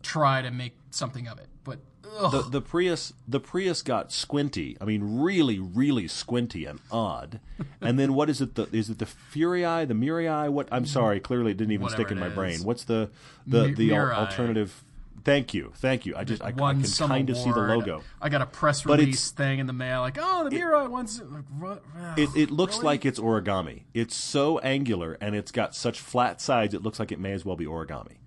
try 0.04 0.42
to 0.42 0.52
make 0.52 0.78
something 0.92 1.28
of 1.28 1.38
it. 1.40 1.48
But 1.66 1.80
ugh, 2.18 2.32
the 2.32 2.42
the 2.44 2.62
Prius 2.62 3.12
the 3.28 3.40
Prius 3.42 3.82
got 3.82 4.12
squinty. 4.14 4.78
I 4.80 4.86
mean, 4.86 5.20
really, 5.22 5.60
really 5.60 6.08
squinty 6.08 6.66
and 6.66 6.80
odd. 6.92 7.40
And 7.82 8.00
then 8.00 8.14
what 8.14 8.30
is 8.30 8.40
it? 8.40 8.56
The 8.56 8.70
is 8.72 8.90
it 8.90 9.00
the 9.00 9.06
Furii, 9.06 9.86
the 9.88 9.94
Mirai? 9.94 10.50
What? 10.50 10.70
I'm 10.72 10.84
mm-hmm. 10.84 10.88
sorry, 10.94 11.20
clearly 11.20 11.52
it 11.52 11.58
didn't 11.58 11.74
even 11.74 11.84
Whatever 11.84 12.04
stick 12.04 12.12
in 12.12 12.18
it 12.20 12.22
my 12.22 12.28
is. 12.28 12.34
brain. 12.34 12.60
What's 12.64 12.86
the 12.86 13.10
the 13.46 13.68
Mi- 13.70 13.74
the 13.74 13.96
al- 13.96 14.06
Mirai. 14.06 14.14
alternative? 14.14 14.84
Thank 15.26 15.54
you, 15.56 15.74
thank 15.78 16.06
you. 16.06 16.16
I 16.16 16.24
just 16.24 16.42
I, 16.44 16.48
I 16.50 16.52
can 16.52 16.84
kind 16.84 17.30
of 17.32 17.36
see 17.38 17.52
the 17.52 17.60
logo. 17.60 18.04
I 18.22 18.30
got 18.30 18.42
a 18.42 18.46
press 18.46 18.84
But 18.84 19.00
release 19.00 19.32
thing 19.32 19.58
in 19.60 19.66
the 19.66 19.74
mail, 19.74 20.02
like, 20.02 20.18
oh, 20.20 20.48
the 20.48 20.56
Mirai 20.56 20.88
wants. 20.88 21.20
Like, 21.20 21.44
what? 21.58 21.84
It, 22.16 22.30
it 22.36 22.52
looks 22.52 22.76
Really? 22.76 22.86
like 22.86 23.06
it's 23.06 23.20
origami. 23.20 23.84
It's 23.96 24.16
so 24.16 24.60
angular 24.60 25.18
and 25.20 25.36
it's 25.36 25.52
got 25.52 25.76
such 25.76 26.00
flat 26.00 26.40
sides. 26.40 26.74
It 26.76 26.84
looks 26.84 27.00
like 27.00 27.12
it 27.12 27.20
may 27.20 27.32
as 27.34 27.44
well 27.44 27.56
be 27.56 27.66
origami. 27.66 28.18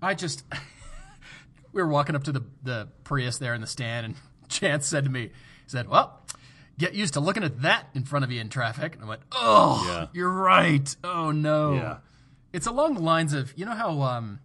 I 0.00 0.14
just 0.14 0.42
we 1.72 1.82
were 1.82 1.88
walking 1.88 2.16
up 2.16 2.24
to 2.24 2.32
the 2.32 2.42
the 2.62 2.88
Prius 3.04 3.38
there 3.38 3.52
in 3.54 3.60
the 3.60 3.66
stand, 3.66 4.06
and 4.06 4.14
Chance 4.48 4.86
said 4.86 5.04
to 5.04 5.10
me, 5.10 5.24
he 5.24 5.30
said, 5.66 5.86
"Well, 5.88 6.24
get 6.78 6.94
used 6.94 7.12
to 7.14 7.20
looking 7.20 7.44
at 7.44 7.60
that 7.60 7.88
in 7.94 8.04
front 8.04 8.24
of 8.24 8.32
you 8.32 8.40
in 8.40 8.48
traffic." 8.48 8.94
And 8.94 9.04
I 9.04 9.06
went, 9.06 9.20
"Oh, 9.32 9.84
Yeah. 9.86 10.06
you're 10.14 10.32
right. 10.32 10.96
Oh 11.04 11.30
no." 11.30 11.74
Yeah. 11.74 11.96
It's 12.54 12.66
along 12.66 12.94
the 12.94 13.02
lines 13.02 13.34
of 13.34 13.52
you 13.58 13.66
know 13.66 13.74
how 13.74 14.00
um, 14.00 14.40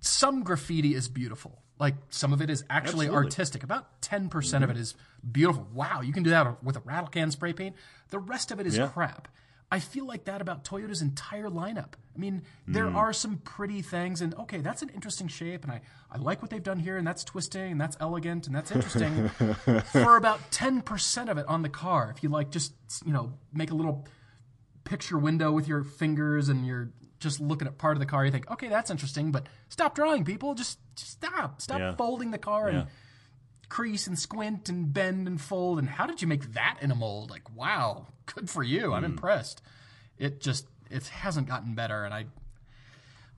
some 0.00 0.42
graffiti 0.42 0.94
is 0.94 1.08
beautiful. 1.08 1.62
Like 1.78 1.94
some 2.10 2.32
of 2.32 2.42
it 2.42 2.50
is 2.50 2.62
actually 2.68 3.06
Absolutely. 3.06 3.16
artistic. 3.16 3.62
About 3.64 4.02
ten 4.02 4.28
percent 4.28 4.64
of 4.64 4.70
it 4.70 4.76
is 4.76 4.94
beautiful. 5.30 5.66
Wow, 5.72 6.02
you 6.02 6.12
can 6.12 6.22
do 6.22 6.30
that 6.30 6.62
with 6.62 6.76
a 6.76 6.80
rattle 6.80 7.08
can 7.08 7.30
spray 7.30 7.52
paint. 7.54 7.74
The 8.10 8.18
rest 8.18 8.50
of 8.50 8.60
it 8.60 8.66
is 8.66 8.76
Yeah. 8.76 8.88
crap. 8.88 9.28
I 9.72 9.78
feel 9.78 10.04
like 10.04 10.24
that 10.24 10.40
about 10.42 10.64
Toyota's 10.64 11.00
entire 11.00 11.48
lineup. 11.48 11.92
I 12.14 12.18
mean, 12.18 12.42
there 12.66 12.86
Mm. 12.86 12.96
are 12.96 13.12
some 13.12 13.36
pretty 13.38 13.82
things, 13.82 14.20
and 14.20 14.34
okay, 14.34 14.58
that's 14.60 14.82
an 14.82 14.88
interesting 14.88 15.28
shape, 15.28 15.62
and 15.62 15.70
I, 15.72 15.80
I 16.10 16.18
like 16.18 16.42
what 16.42 16.50
they've 16.50 16.60
done 16.62 16.80
here, 16.80 16.96
and 16.96 17.06
that's 17.06 17.22
twisting, 17.22 17.70
and 17.72 17.80
that's 17.80 17.96
elegant, 18.00 18.48
and 18.48 18.54
that's 18.56 18.72
interesting. 18.72 19.28
For 19.92 20.16
about 20.16 20.40
10% 20.50 21.28
of 21.30 21.38
it 21.38 21.46
on 21.46 21.62
the 21.62 21.68
car, 21.68 22.12
if 22.14 22.22
you 22.24 22.28
like 22.30 22.50
just, 22.50 22.74
you 23.06 23.12
know, 23.12 23.32
make 23.54 23.70
a 23.70 23.74
little 23.74 24.08
picture 24.82 25.16
window 25.18 25.52
with 25.52 25.68
your 25.68 25.84
fingers 25.84 26.48
and 26.48 26.66
you're 26.66 26.90
just 27.20 27.38
looking 27.38 27.68
at 27.68 27.78
part 27.78 27.96
of 27.96 28.00
the 28.00 28.06
car, 28.06 28.24
you 28.24 28.32
think, 28.32 28.50
okay, 28.50 28.68
that's 28.68 28.90
interesting, 28.90 29.30
but 29.30 29.46
stop 29.68 29.94
drawing, 29.94 30.24
people. 30.24 30.54
Just, 30.54 30.78
just 30.96 31.12
stop. 31.12 31.60
Stop 31.60 31.78
Yeah. 31.78 31.94
folding 31.94 32.30
the 32.30 32.38
car 32.38 32.70
Yeah. 32.70 32.78
and 32.80 32.88
crease 33.68 34.06
and 34.06 34.18
squint 34.18 34.68
and 34.68 34.92
bend 34.92 35.28
and 35.28 35.40
fold. 35.40 35.78
And 35.78 35.88
how 35.88 36.06
did 36.06 36.20
you 36.20 36.28
make 36.28 36.54
that 36.54 36.78
in 36.80 36.90
a 36.90 36.94
mold? 36.94 37.30
Like, 37.30 37.54
wow, 37.54 38.08
good 38.34 38.50
for 38.50 38.62
you. 38.62 38.92
I'm 38.92 39.02
mm. 39.02 39.06
impressed. 39.06 39.62
It 40.18 40.40
just 40.40 40.66
it 40.90 41.06
hasn't 41.06 41.46
gotten 41.46 41.74
better, 41.74 42.04
and 42.04 42.12
I 42.12 42.26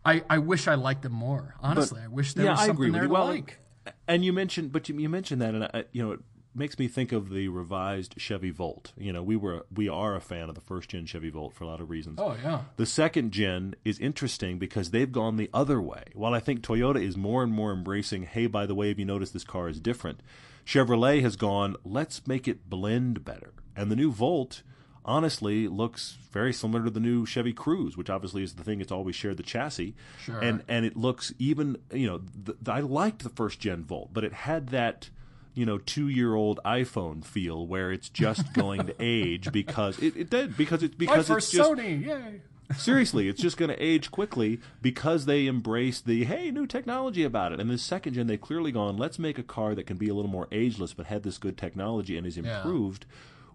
I, 0.05 0.23
I 0.29 0.39
wish 0.39 0.67
I 0.67 0.75
liked 0.75 1.03
them 1.03 1.13
more. 1.13 1.55
Honestly, 1.61 2.01
I 2.03 2.09
wish 2.09 2.35
there 2.35 2.47
yeah, 2.47 2.53
was 2.53 2.67
something 2.67 2.93
there 2.93 3.09
Well, 3.09 3.27
like. 3.27 3.59
And 4.07 4.25
you 4.25 4.33
mentioned, 4.33 4.71
but 4.73 4.89
you, 4.89 4.97
you 4.97 5.09
mentioned 5.09 5.43
that, 5.43 5.55
and 5.55 5.65
I, 5.65 5.85
you 5.93 6.07
know, 6.07 6.19
makes 6.55 6.79
me 6.79 6.89
think 6.89 7.13
of 7.13 7.31
the 7.31 7.49
revised 7.49 8.15
Chevy 8.19 8.51
Volt. 8.51 8.93
You 8.97 9.13
know, 9.13 9.23
we 9.23 9.37
were 9.37 9.65
we 9.75 9.89
are 9.89 10.15
a 10.15 10.21
fan 10.21 10.49
of 10.49 10.55
the 10.55 10.61
first 10.61 10.91
gen 10.91 11.07
Chevy 11.07 11.31
Volt 11.31 11.55
for 11.55 11.65
a 11.65 11.67
lot 11.67 11.81
of 11.81 11.91
reasons. 11.91 12.19
Oh 12.21 12.37
yeah. 12.43 12.63
The 12.77 12.87
second 12.87 13.33
gen 13.33 13.75
is 13.85 13.99
interesting 13.99 14.59
because 14.59 14.91
they've 14.91 15.11
gone 15.11 15.37
the 15.37 15.51
other 15.53 15.81
way. 15.81 16.05
While 16.15 16.35
I 16.35 16.41
think 16.41 16.61
Toyota 16.61 17.03
is 17.03 17.17
more 17.17 17.43
and 17.43 17.53
more 17.53 17.73
embracing, 17.73 18.25
hey, 18.25 18.47
by 18.47 18.67
the 18.67 18.75
way, 18.75 18.89
have 18.89 18.99
you 18.99 19.05
noticed 19.05 19.33
this 19.33 19.45
car 19.45 19.69
is 19.69 19.81
different? 19.81 20.21
Chevrolet 20.65 21.23
has 21.23 21.37
gone, 21.37 21.77
let's 21.85 22.27
make 22.27 22.47
it 22.47 22.71
blend 22.71 23.25
better. 23.25 23.53
And 23.75 23.91
the 23.91 23.97
new 23.97 24.13
Volt 24.13 24.63
honestly 25.05 25.67
looks 25.67 26.17
very 26.31 26.53
similar 26.53 26.85
to 26.85 26.91
the 26.91 27.01
new 27.01 27.27
Chevy 27.27 27.53
Cruze, 27.53 27.97
which 27.97 28.09
obviously 28.09 28.43
is 28.43 28.55
the 28.55 28.63
thing 28.63 28.81
it's 28.81 28.93
always 28.93 29.17
shared 29.17 29.37
the 29.37 29.43
chassis. 29.43 29.95
Sure. 30.21 30.39
And 30.39 30.63
and 30.69 30.85
it 30.85 30.97
looks 30.97 31.33
even, 31.39 31.79
you 31.93 32.07
know, 32.07 32.21
th 32.45 32.57
I 32.69 32.81
liked 32.81 33.23
the 33.23 33.29
first 33.31 33.59
gen 33.59 33.85
Volt, 33.85 34.11
but 34.13 34.25
it 34.25 34.33
had 34.33 34.69
that 34.69 35.11
you 35.55 35.67
know, 35.67 35.79
two 35.79 36.09
year 36.09 36.35
old 36.35 36.61
iPhone 36.65 37.25
feel 37.25 37.67
where 37.67 37.93
it's 37.93 38.09
just 38.09 38.53
going 38.55 38.87
to 38.87 38.95
age 39.01 39.53
because 39.53 39.99
it, 39.99 40.17
it 40.17 40.31
did 40.31 40.57
because 40.57 40.83
it's 40.83 40.95
My 40.95 40.99
because 40.99 41.19
it's 41.21 41.29
first 41.29 41.53
just 41.53 41.71
Sony, 41.73 42.05
yay! 42.05 42.41
Seriously, 42.77 43.29
it's 43.29 43.43
just 43.43 43.59
going 43.59 43.69
to 43.69 43.83
age 43.83 44.11
quickly 44.11 44.59
because 44.81 45.27
they 45.27 45.47
embrace 45.47 46.01
the 46.01 46.25
hey, 46.25 46.51
new 46.51 46.67
technology 46.67 47.23
about 47.23 47.53
it. 47.53 47.61
And 47.61 47.69
the 47.69 47.77
second 47.77 48.15
gen, 48.15 48.29
they've 48.29 48.41
clearly 48.41 48.73
gone, 48.73 48.97
let's 48.97 49.19
make 49.19 49.39
a 49.39 49.43
car 49.43 49.75
that 49.75 49.87
can 49.87 49.99
be 49.99 50.09
a 50.09 50.15
little 50.15 50.31
more 50.31 50.49
ageless 50.51 50.95
but 50.95 51.07
had 51.07 51.23
this 51.23 51.37
good 51.37 51.59
technology 51.59 52.17
and 52.17 52.27
is 52.27 52.39
Yeah. 52.39 52.57
improved, 52.59 53.05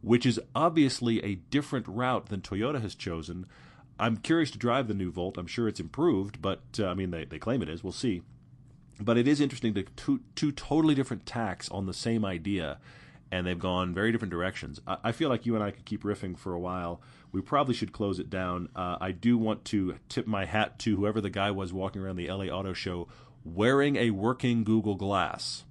which 0.02 0.24
is 0.26 0.39
obviously 0.56 1.24
a 1.24 1.36
different 1.50 1.88
route 1.88 2.28
than 2.28 2.41
Toyota 2.41 2.80
has 2.80 2.93
chosen. 2.93 3.48
I'm 4.00 4.18
curious 4.18 4.52
to 4.52 4.60
drive 4.60 4.88
the 4.88 4.93
new 4.93 5.10
Volt. 5.10 5.36
I'm 5.39 5.48
sure 5.48 5.68
it's 5.68 5.80
improved, 5.80 6.39
but 6.39 6.62
uh, 6.80 6.86
I 6.86 6.93
mean, 6.93 7.10
they, 7.10 7.26
they 7.26 7.39
claim 7.39 7.64
it 7.64 7.70
is. 7.70 7.84
We'll 7.84 7.93
see. 7.93 8.22
But 9.00 9.18
it 9.18 9.28
is 9.28 9.39
interesting 9.39 9.74
to 9.76 9.84
two, 9.84 10.22
two 10.36 10.52
totally 10.52 10.95
different 10.95 11.26
tacks 11.26 11.70
on 11.70 11.86
the 11.86 11.93
same 11.93 12.26
idea, 12.26 12.80
and 13.32 13.45
they've 13.45 13.60
gone 13.60 13.93
very 13.93 14.12
different 14.12 14.32
directions. 14.32 14.82
I, 14.88 14.98
I 15.06 15.12
feel 15.12 15.30
like 15.30 15.45
you 15.45 15.54
and 15.56 15.64
I 15.64 15.72
could 15.72 15.86
keep 15.86 16.04
riffing 16.04 16.38
for 16.38 16.54
a 16.54 16.60
while. 16.60 17.02
We 17.32 17.41
probably 17.41 17.74
should 17.76 17.91
close 17.91 18.20
it 18.20 18.30
down. 18.30 18.70
Uh, 18.76 18.98
I 19.00 19.12
do 19.12 19.38
want 19.38 19.66
to 19.66 19.95
tip 20.10 20.26
my 20.26 20.45
hat 20.45 20.80
to 20.80 20.95
whoever 20.95 21.22
the 21.22 21.30
guy 21.30 21.52
was 21.52 21.72
walking 21.74 22.02
around 22.02 22.16
the 22.16 22.28
LA 22.32 22.45
Auto 22.45 22.74
Show 22.74 23.08
wearing 23.43 23.95
a 23.98 24.10
working 24.12 24.64
Google 24.64 24.95
Glass. 24.95 25.64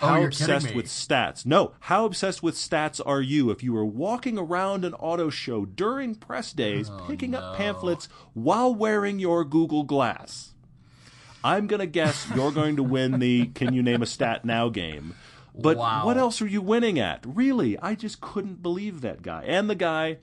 Oh, 0.00 0.06
How 0.06 0.16
you're 0.18 0.28
obsessed 0.28 0.74
with 0.74 0.86
stats? 0.86 1.44
No, 1.46 1.72
how 1.80 2.04
obsessed 2.06 2.42
with 2.42 2.54
stats 2.54 3.00
are 3.04 3.20
you 3.20 3.50
if 3.50 3.62
you 3.62 3.72
were 3.72 3.84
walking 3.84 4.38
around 4.38 4.84
an 4.84 4.94
auto 4.94 5.30
show 5.30 5.64
during 5.64 6.14
press 6.14 6.52
days, 6.52 6.90
Oh, 6.90 7.04
picking 7.06 7.34
up 7.34 7.56
pamphlets 7.56 8.08
while 8.34 8.74
wearing 8.74 9.18
your 9.18 9.44
Google 9.44 9.82
Glass? 9.84 10.51
I'm 11.44 11.66
going 11.66 11.80
to 11.80 11.86
guess 11.86 12.26
you're 12.34 12.52
going 12.52 12.76
to 12.76 12.82
win 12.82 13.18
the 13.18 13.46
Can 13.46 13.74
You 13.74 13.82
Name 13.82 14.02
a 14.02 14.06
Stat 14.06 14.44
Now 14.44 14.68
game. 14.68 15.14
But 15.54 15.76
Wow. 15.76 16.06
what 16.06 16.16
else 16.16 16.40
are 16.40 16.46
you 16.46 16.62
winning 16.62 16.98
at? 16.98 17.24
Really? 17.26 17.78
I 17.78 17.94
just 17.94 18.20
couldn't 18.20 18.62
believe 18.62 19.00
that 19.02 19.22
guy. 19.22 19.44
And 19.46 19.68
the 19.68 19.74
guy, 19.74 20.18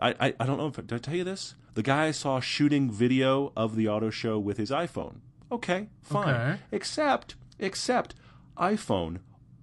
I, 0.00 0.14
I, 0.20 0.34
I 0.40 0.46
don't 0.46 0.58
know 0.58 0.66
if, 0.68 0.74
did 0.76 0.92
I 0.92 0.98
tell 0.98 1.16
you 1.16 1.24
this? 1.24 1.54
The 1.74 1.82
guy 1.82 2.06
I 2.06 2.10
saw 2.10 2.40
shooting 2.40 2.90
video 2.90 3.52
of 3.56 3.74
the 3.74 3.88
auto 3.88 4.10
show 4.10 4.38
with 4.38 4.58
his 4.58 4.70
iPhone. 4.70 5.16
Okay, 5.50 5.88
fine. 6.02 6.28
Okay. 6.34 6.58
Except, 6.70 7.34
except 7.58 8.14
iPhone 8.56 9.18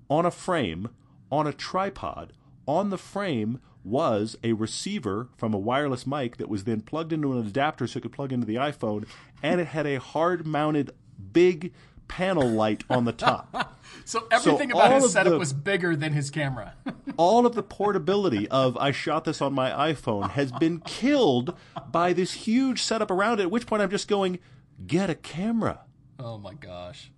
on 0.10 0.26
a 0.26 0.32
frame, 0.32 0.90
on 1.32 1.48
a 1.48 1.54
tripod, 1.54 2.34
on 2.68 2.90
the 2.90 2.98
frame 2.98 3.60
was 3.84 4.36
a 4.44 4.52
receiver 4.54 5.30
from 5.38 5.54
a 5.54 5.58
wireless 5.58 6.06
mic 6.06 6.36
that 6.38 6.50
was 6.50 6.66
then 6.66 6.82
plugged 6.82 7.14
into 7.14 7.32
an 7.32 7.46
adapter 7.48 7.88
so 7.88 7.98
it 7.98 8.02
could 8.02 8.12
plug 8.12 8.34
into 8.34 8.46
the 8.46 8.56
iPhone, 8.56 9.08
and 9.44 9.62
it 9.62 9.68
had 9.68 9.86
a 9.86 10.00
hard 10.00 10.46
mounted 10.46 10.92
big 11.34 11.74
panel 12.08 12.48
light 12.48 12.84
on 12.90 13.06
the 13.06 13.14
top. 13.14 13.74
So 14.06 14.26
everything 14.32 14.72
about 14.72 15.02
his 15.02 15.12
setup 15.12 15.34
the- 15.34 15.40
was 15.40 15.52
bigger 15.52 15.94
than 15.94 16.14
his 16.14 16.30
camera. 16.30 16.76
All 17.18 17.46
of 17.46 17.56
the 17.56 17.64
portability 17.64 18.48
of 18.48 18.78
I 18.78 18.92
shot 18.92 19.26
this 19.26 19.42
on 19.42 19.54
my 19.54 19.92
iPhone 19.92 20.30
has 20.30 20.50
been 20.54 20.80
killed 20.80 21.58
by 21.92 22.14
this 22.14 22.32
huge 22.32 22.82
setup 22.84 23.12
around 23.12 23.42
it, 23.42 23.44
at 23.44 23.52
which 23.52 23.66
point 23.66 23.82
I'm 23.82 23.90
just 23.90 24.08
going, 24.08 24.40
get 24.86 25.10
a 25.10 25.16
camera. 25.16 25.82
oh 26.20 26.38
my 26.38 26.54
gosh. 26.54 27.12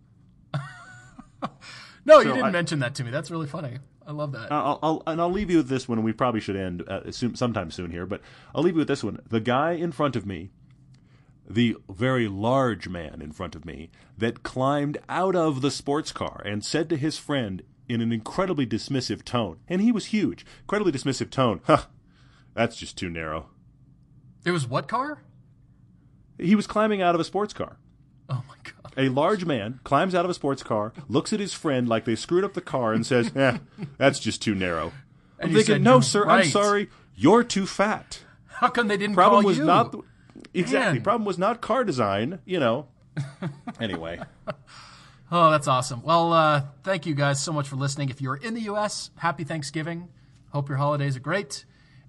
no, 2.06 2.20
you 2.20 2.34
didn't 2.34 2.46
I- 2.46 2.52
mention 2.52 2.80
that 2.80 2.96
to 2.96 3.04
me. 3.04 3.12
That's 3.12 3.30
really 3.30 3.48
funny. 3.48 3.78
I 4.08 4.12
love 4.12 4.32
that. 4.32 4.52
I'll, 4.52 4.80
I'll, 4.82 5.04
and 5.06 5.22
I'll 5.22 5.30
leave 5.32 5.52
you 5.52 5.58
with 5.58 5.70
this 5.70 5.88
one. 5.88 6.02
We 6.02 6.14
probably 6.14 6.40
should 6.42 6.56
end 6.56 6.82
uh, 6.88 7.12
soon, 7.12 7.36
sometime 7.36 7.70
soon 7.70 7.92
here, 7.92 8.08
but 8.08 8.22
I'll 8.56 8.64
leave 8.64 8.74
you 8.74 8.80
with 8.80 8.88
this 8.88 9.04
one. 9.04 9.20
The 9.30 9.40
guy 9.40 9.74
in 9.74 9.92
front 9.92 10.16
of 10.16 10.26
me, 10.26 10.50
the 11.50 11.76
very 11.90 12.28
large 12.28 12.88
man 12.88 13.22
in 13.22 13.32
front 13.32 13.56
of 13.56 13.66
me, 13.66 13.90
that 14.18 14.44
climbed 14.44 14.98
out 15.10 15.36
of 15.36 15.62
the 15.62 15.72
sports 15.72 16.12
car 16.12 16.42
and 16.46 16.64
said 16.64 16.90
to 16.90 16.98
his 16.98 17.18
friend 17.18 17.64
in 17.88 18.02
an 18.02 18.12
incredibly 18.12 18.68
dismissive 18.68 19.24
tone, 19.24 19.58
and 19.68 19.82
he 19.82 19.92
was 19.92 20.08
huge, 20.08 20.46
incredibly 20.62 20.92
dismissive 20.92 21.32
tone, 21.32 21.60
huh, 21.66 21.86
that's 22.54 22.76
just 22.78 22.98
too 22.98 23.10
narrow. 23.10 23.50
it 24.46 24.52
was 24.52 24.68
what 24.68 24.88
car? 24.88 25.24
He 26.38 26.56
was 26.56 26.68
climbing 26.68 27.02
out 27.02 27.16
of 27.16 27.22
a 27.22 27.26
sports 27.26 27.54
car. 27.54 27.78
Oh 28.30 28.44
my 28.48 28.56
god. 28.64 28.94
A 28.96 29.10
large 29.10 29.44
man 29.46 29.80
climbs 29.84 30.14
out 30.14 30.24
of 30.26 30.32
a 30.32 30.36
sports 30.36 30.62
car, 30.64 30.94
looks 31.08 31.34
at 31.34 31.40
his 31.40 31.54
friend 31.54 31.88
like 31.90 32.06
they 32.06 32.16
screwed 32.16 32.44
up 32.44 32.54
the 32.54 32.62
car, 32.62 32.94
and 32.94 33.06
says, 33.06 33.36
"Eh, 33.36 33.58
that's 33.98 34.20
just 34.20 34.42
too 34.42 34.54
narrow." 34.56 34.88
I'm 35.40 35.46
And 35.46 35.52
you 35.52 35.58
thinking, 35.58 35.76
said, 35.76 35.82
"No, 35.82 35.96
"You're 35.96 36.02
sir, 36.04 36.28
I'm 36.28 36.46
sorry. 36.46 36.90
You're 37.16 37.44
too 37.44 37.66
fat." 37.66 38.20
How 38.46 38.70
come 38.70 38.88
they 38.88 38.98
didn't 38.98 39.16
Problem 39.16 39.44
was 39.46 39.58
you? 39.58 39.66
not 39.66 39.92
the, 39.92 40.02
exactly. 40.54 40.96
Man. 40.96 41.04
Problem 41.04 41.26
was 41.26 41.38
not 41.38 41.62
car 41.62 41.84
design. 41.84 42.40
You 42.46 42.60
know. 42.60 42.88
anyway, 43.82 44.20
Oh, 45.32 45.52
that's 45.52 45.68
awesome. 45.68 46.02
Well, 46.02 46.34
uh, 46.34 46.64
thank 46.84 47.06
you 47.06 47.14
guys 47.14 47.42
so 47.42 47.54
much 47.54 47.68
for 47.68 47.76
listening. 47.76 48.10
If 48.10 48.20
you're 48.20 48.36
in 48.36 48.56
the 48.56 48.62
U.S., 48.62 49.12
happy 49.18 49.44
Thanksgiving. 49.44 50.08
Hope 50.52 50.70
your 50.70 50.80
holidays 50.80 51.16
are 51.16 51.20
great. 51.20 51.66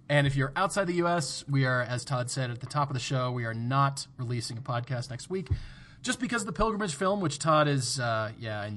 And 0.09 0.27
if 0.27 0.37
you're 0.37 0.53
outside 0.57 0.87
the 0.87 0.95
U.S., 0.95 1.45
we 1.47 1.67
are, 1.67 1.83
as 1.83 2.03
Todd 2.05 2.31
said 2.31 2.51
at 2.51 2.61
the 2.61 2.67
top 2.67 2.89
of 2.89 2.95
the 2.95 3.01
show, 3.01 3.31
we 3.31 3.45
are 3.45 3.53
not 3.53 4.07
releasing 4.17 4.57
a 4.57 4.63
podcast 4.63 5.11
next 5.11 5.29
week, 5.29 5.49
just 6.01 6.19
because 6.19 6.43
of 6.43 6.47
the 6.47 6.53
pilgrimage 6.55 6.95
film, 6.95 7.21
which 7.21 7.39
Todd 7.39 7.69
is, 7.69 8.01
uh, 8.01 8.33
yeah, 8.39 8.69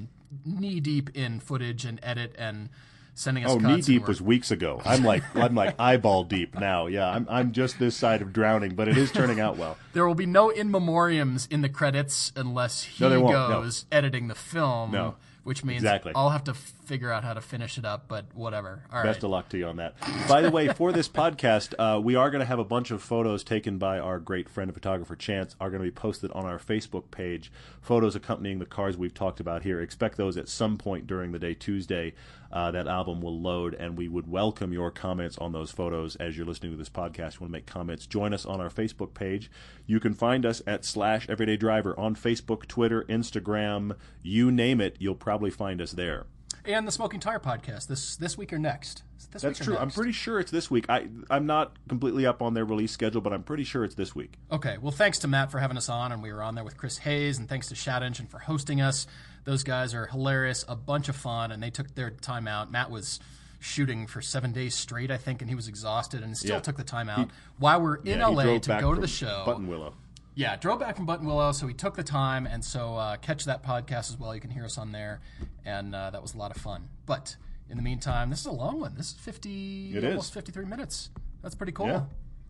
knee 0.46 0.82
deep 0.82 1.16
in 1.16 1.40
footage 1.40 1.86
and 1.86 2.00
edit 2.04 2.36
and 2.38 2.68
sending 3.16 3.46
us. 3.46 3.52
oh, 3.52 3.58
knee 3.58 3.82
deep 3.82 4.08
was 4.08 4.22
weeks 4.22 4.52
ago. 4.52 4.82
I'm 4.86 5.04
like, 5.04 5.24
I'm 5.36 5.56
like 5.56 5.76
eyeball 5.80 6.24
deep 6.24 6.60
now. 6.60 6.88
Yeah, 6.88 7.10
I'm, 7.10 7.28
I'm 7.30 7.52
just 7.52 7.80
this 7.80 7.96
side 7.96 8.22
of 8.22 8.34
drowning, 8.34 8.76
but 8.76 8.88
it 8.88 8.98
is 8.98 9.12
turning 9.12 9.40
out 9.40 9.58
well. 9.58 9.78
There 9.94 10.08
will 10.08 10.16
be 10.16 10.26
no 10.26 10.50
in 10.50 10.72
memoriams 10.72 11.48
in 11.52 11.62
the 11.62 11.70
credits 11.70 12.32
unless 12.36 12.84
he 12.84 13.08
No, 13.08 13.22
won't. 13.22 13.34
No. 13.34 13.48
goes 13.48 13.86
editing 13.92 14.28
the 14.28 14.34
film. 14.36 14.90
No. 14.92 15.16
Which 15.44 15.64
means 15.66 15.84
Exactly. 15.84 16.14
I'll 16.16 16.30
have 16.30 16.46
to 16.46 16.54
figure 16.54 17.12
out 17.12 17.26
how 17.26 17.34
to 17.34 17.42
finish 17.42 17.78
it 17.78 17.84
up, 17.84 18.06
but 18.08 18.26
whatever. 18.34 18.82
All 18.90 19.00
right. 19.00 19.04
Best 19.06 19.24
of 19.26 19.30
luck 19.30 19.50
to 19.50 19.58
you 19.58 19.68
on 19.68 19.76
that. 19.76 19.94
By 20.28 20.42
the 20.42 20.50
way, 20.50 20.70
for 20.70 20.94
this 20.94 21.10
podcast, 21.10 21.74
uh, 21.78 22.00
we 22.00 22.16
are 22.16 22.32
going 22.32 22.40
to 22.40 22.46
have 22.46 22.60
a 22.60 22.64
bunch 22.64 22.92
of 22.92 23.04
photos 23.04 23.44
taken 23.44 23.78
by 23.78 24.00
our 24.00 24.20
great 24.20 24.48
friend 24.48 24.70
and 24.70 24.74
photographer 24.74 25.18
Chance 25.18 25.58
are 25.60 25.70
going 25.70 25.82
to 25.82 25.86
be 25.88 25.92
posted 25.92 26.32
on 26.32 26.46
our 26.46 26.58
Facebook 26.60 27.12
page. 27.12 27.52
Photos 27.82 28.16
accompanying 28.16 28.60
the 28.60 28.66
cars 28.66 28.96
we've 28.98 29.14
talked 29.14 29.42
about 29.42 29.64
here. 29.64 29.82
Expect 29.82 30.16
those 30.16 30.38
at 30.38 30.48
some 30.48 30.78
point 30.78 31.08
during 31.08 31.34
the 31.34 31.40
day 31.40 31.54
Tuesday. 31.54 32.14
Uh, 32.54 32.70
that 32.70 32.88
album 32.88 33.20
will 33.20 33.42
load, 33.42 33.74
and 33.74 33.98
we 33.98 34.08
would 34.08 34.30
welcome 34.30 34.72
your 34.72 34.92
comments 34.92 35.40
on 35.40 35.52
those 35.54 35.72
photos 35.72 36.16
as 36.18 36.38
you're 36.38 36.46
listening 36.46 36.72
to 36.72 36.78
this 36.78 36.88
podcast. 36.88 37.34
You 37.34 37.40
Want 37.42 37.50
to 37.50 37.50
make 37.50 37.66
comments? 37.66 38.06
Join 38.06 38.32
us 38.32 38.46
on 38.46 38.62
our 38.62 38.70
Facebook 38.70 39.16
page. 39.16 39.50
You 39.88 40.00
can 40.00 40.14
find 40.14 40.46
us 40.46 40.62
at 40.68 40.86
slash 40.86 41.28
Everyday 41.28 41.58
Driver 41.58 42.00
on 42.00 42.16
Facebook, 42.16 42.68
Twitter, 42.68 43.06
Instagram, 43.10 43.96
you 44.22 44.52
name 44.52 44.80
it. 44.80 44.98
You'll 45.00 45.16
probably 45.16 45.50
find 45.50 45.82
us 45.82 45.94
there. 45.94 46.28
and 46.64 46.88
the 46.88 46.92
Smoking 46.92 47.20
Tire 47.20 47.40
podcast 47.40 47.88
this 47.88 48.16
this 48.18 48.38
week 48.38 48.54
or 48.54 48.60
next. 48.60 49.02
This 49.32 49.42
That's 49.42 49.58
true. 49.58 49.76
I'm 49.76 49.90
pretty 49.90 50.12
sure 50.12 50.40
it's 50.40 50.52
this 50.52 50.70
week. 50.70 50.86
I 50.90 51.08
I'm 51.32 51.48
not 51.48 51.76
completely 51.90 52.28
up 52.28 52.44
on 52.44 52.54
their 52.54 52.66
release 52.66 52.92
schedule, 52.92 53.20
but 53.22 53.34
I'm 53.34 53.42
pretty 53.42 53.64
sure 53.64 53.84
it's 53.84 53.96
this 53.96 54.14
week. 54.14 54.36
Okay. 54.52 54.78
Well, 54.80 54.92
thanks 54.92 55.18
to 55.20 55.28
Matt 55.28 55.50
for 55.50 55.58
having 55.58 55.76
us 55.78 55.90
on, 55.90 56.12
and 56.12 56.22
we 56.22 56.32
were 56.32 56.44
on 56.44 56.54
there 56.54 56.64
with 56.64 56.78
Chris 56.78 57.00
Hayes, 57.00 57.40
and 57.40 57.50
thanks 57.50 57.68
to 57.70 57.74
ShoutEngine 57.76 58.28
for 58.30 58.38
hosting 58.38 58.80
us. 58.80 59.08
Those 59.46 59.64
guys 59.64 59.94
are 59.94 60.06
hilarious, 60.08 60.64
a 60.68 60.76
bunch 60.76 61.10
of 61.10 61.16
fun, 61.16 61.52
and 61.52 61.62
they 61.62 61.70
took 61.70 61.94
their 61.96 62.10
time 62.12 62.48
out. 62.48 62.72
Matt 62.72 62.90
was 62.92 63.20
shooting 63.60 64.08
for 64.08 64.22
seven 64.22 64.52
days 64.52 64.76
straight, 64.76 65.10
I 65.12 65.18
think, 65.18 65.42
and 65.42 65.50
he 65.50 65.56
was 65.56 65.68
exhausted, 65.68 66.22
and 66.24 66.38
still 66.38 66.56
Yeah. 66.56 66.60
took 66.62 66.78
the 66.78 66.84
time 66.84 67.10
out 67.10 67.30
while 67.58 67.82
we're 67.82 67.96
in 67.96 68.20
Yeah, 68.20 68.28
LA 68.28 68.60
to 68.60 68.78
go 68.80 68.94
to 68.94 69.02
the 69.02 69.08
show. 69.08 69.44
Buttonwillow. 69.48 69.94
Yeah, 70.36 70.56
drove 70.56 70.80
back 70.80 70.96
from 70.96 71.06
Buttonwillow, 71.08 71.54
so 71.54 71.68
he 71.68 71.74
took 71.74 71.96
the 71.96 72.04
time, 72.04 72.48
and 72.48 72.64
so 72.66 72.96
uh, 72.96 73.18
catch 73.18 73.46
that 73.46 73.64
podcast 73.64 74.10
as 74.10 74.18
well. 74.20 74.34
You 74.34 74.42
can 74.42 74.50
hear 74.50 74.66
us 74.66 74.78
on 74.78 74.92
there, 74.92 75.22
and 75.64 75.94
uh, 75.94 76.10
that 76.10 76.22
was 76.22 76.34
a 76.34 76.38
lot 76.38 76.54
of 76.56 76.62
fun. 76.62 76.90
But 77.06 77.36
in 77.70 77.78
the 77.78 77.84
meantime, 77.84 78.30
this 78.32 78.40
is 78.40 78.46
a 78.48 78.52
long 78.52 78.80
one. 78.80 78.96
This 78.96 79.08
is 79.12 79.14
fifty, 79.14 79.96
It 79.96 80.04
almost 80.04 80.30
is. 80.30 80.34
fifty-three 80.34 80.66
minutes. 80.66 81.10
That's 81.42 81.56
pretty 81.56 81.72
cool. 81.74 81.88
Yeah. 81.88 82.04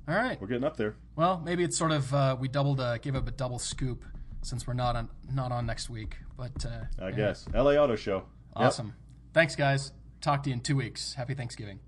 All 0.08 0.16
right. 0.16 0.40
We're 0.40 0.48
getting 0.48 0.64
up 0.64 0.78
there. 0.78 0.96
Well, 1.16 1.42
maybe 1.44 1.64
it's 1.64 1.78
sort 1.78 1.92
of 1.92 2.14
uh, 2.14 2.36
we 2.40 2.48
doubled, 2.48 2.80
uh, 2.80 2.98
gave 3.00 3.16
up 3.16 3.28
a 3.28 3.32
double 3.32 3.60
scoop 3.60 4.04
since 4.44 4.68
we're 4.68 4.74
not 4.74 4.96
on 4.96 5.10
not 5.32 5.52
on 5.52 5.66
next 5.66 5.90
week. 5.90 6.18
But 6.38 6.66
uh, 6.66 7.04
I 7.06 7.12
guess. 7.12 7.48
LA 7.54 7.74
Auto 7.74 7.96
Show. 7.96 8.18
Yep. 8.18 8.26
awesome. 8.68 8.94
Thanks, 9.34 9.56
guys. 9.56 9.92
Talk 10.22 10.44
to 10.44 10.50
you 10.50 10.54
in 10.54 10.62
two 10.62 10.76
weeks. 10.76 11.16
Happy 11.16 11.34
Thanksgiving. 11.34 11.80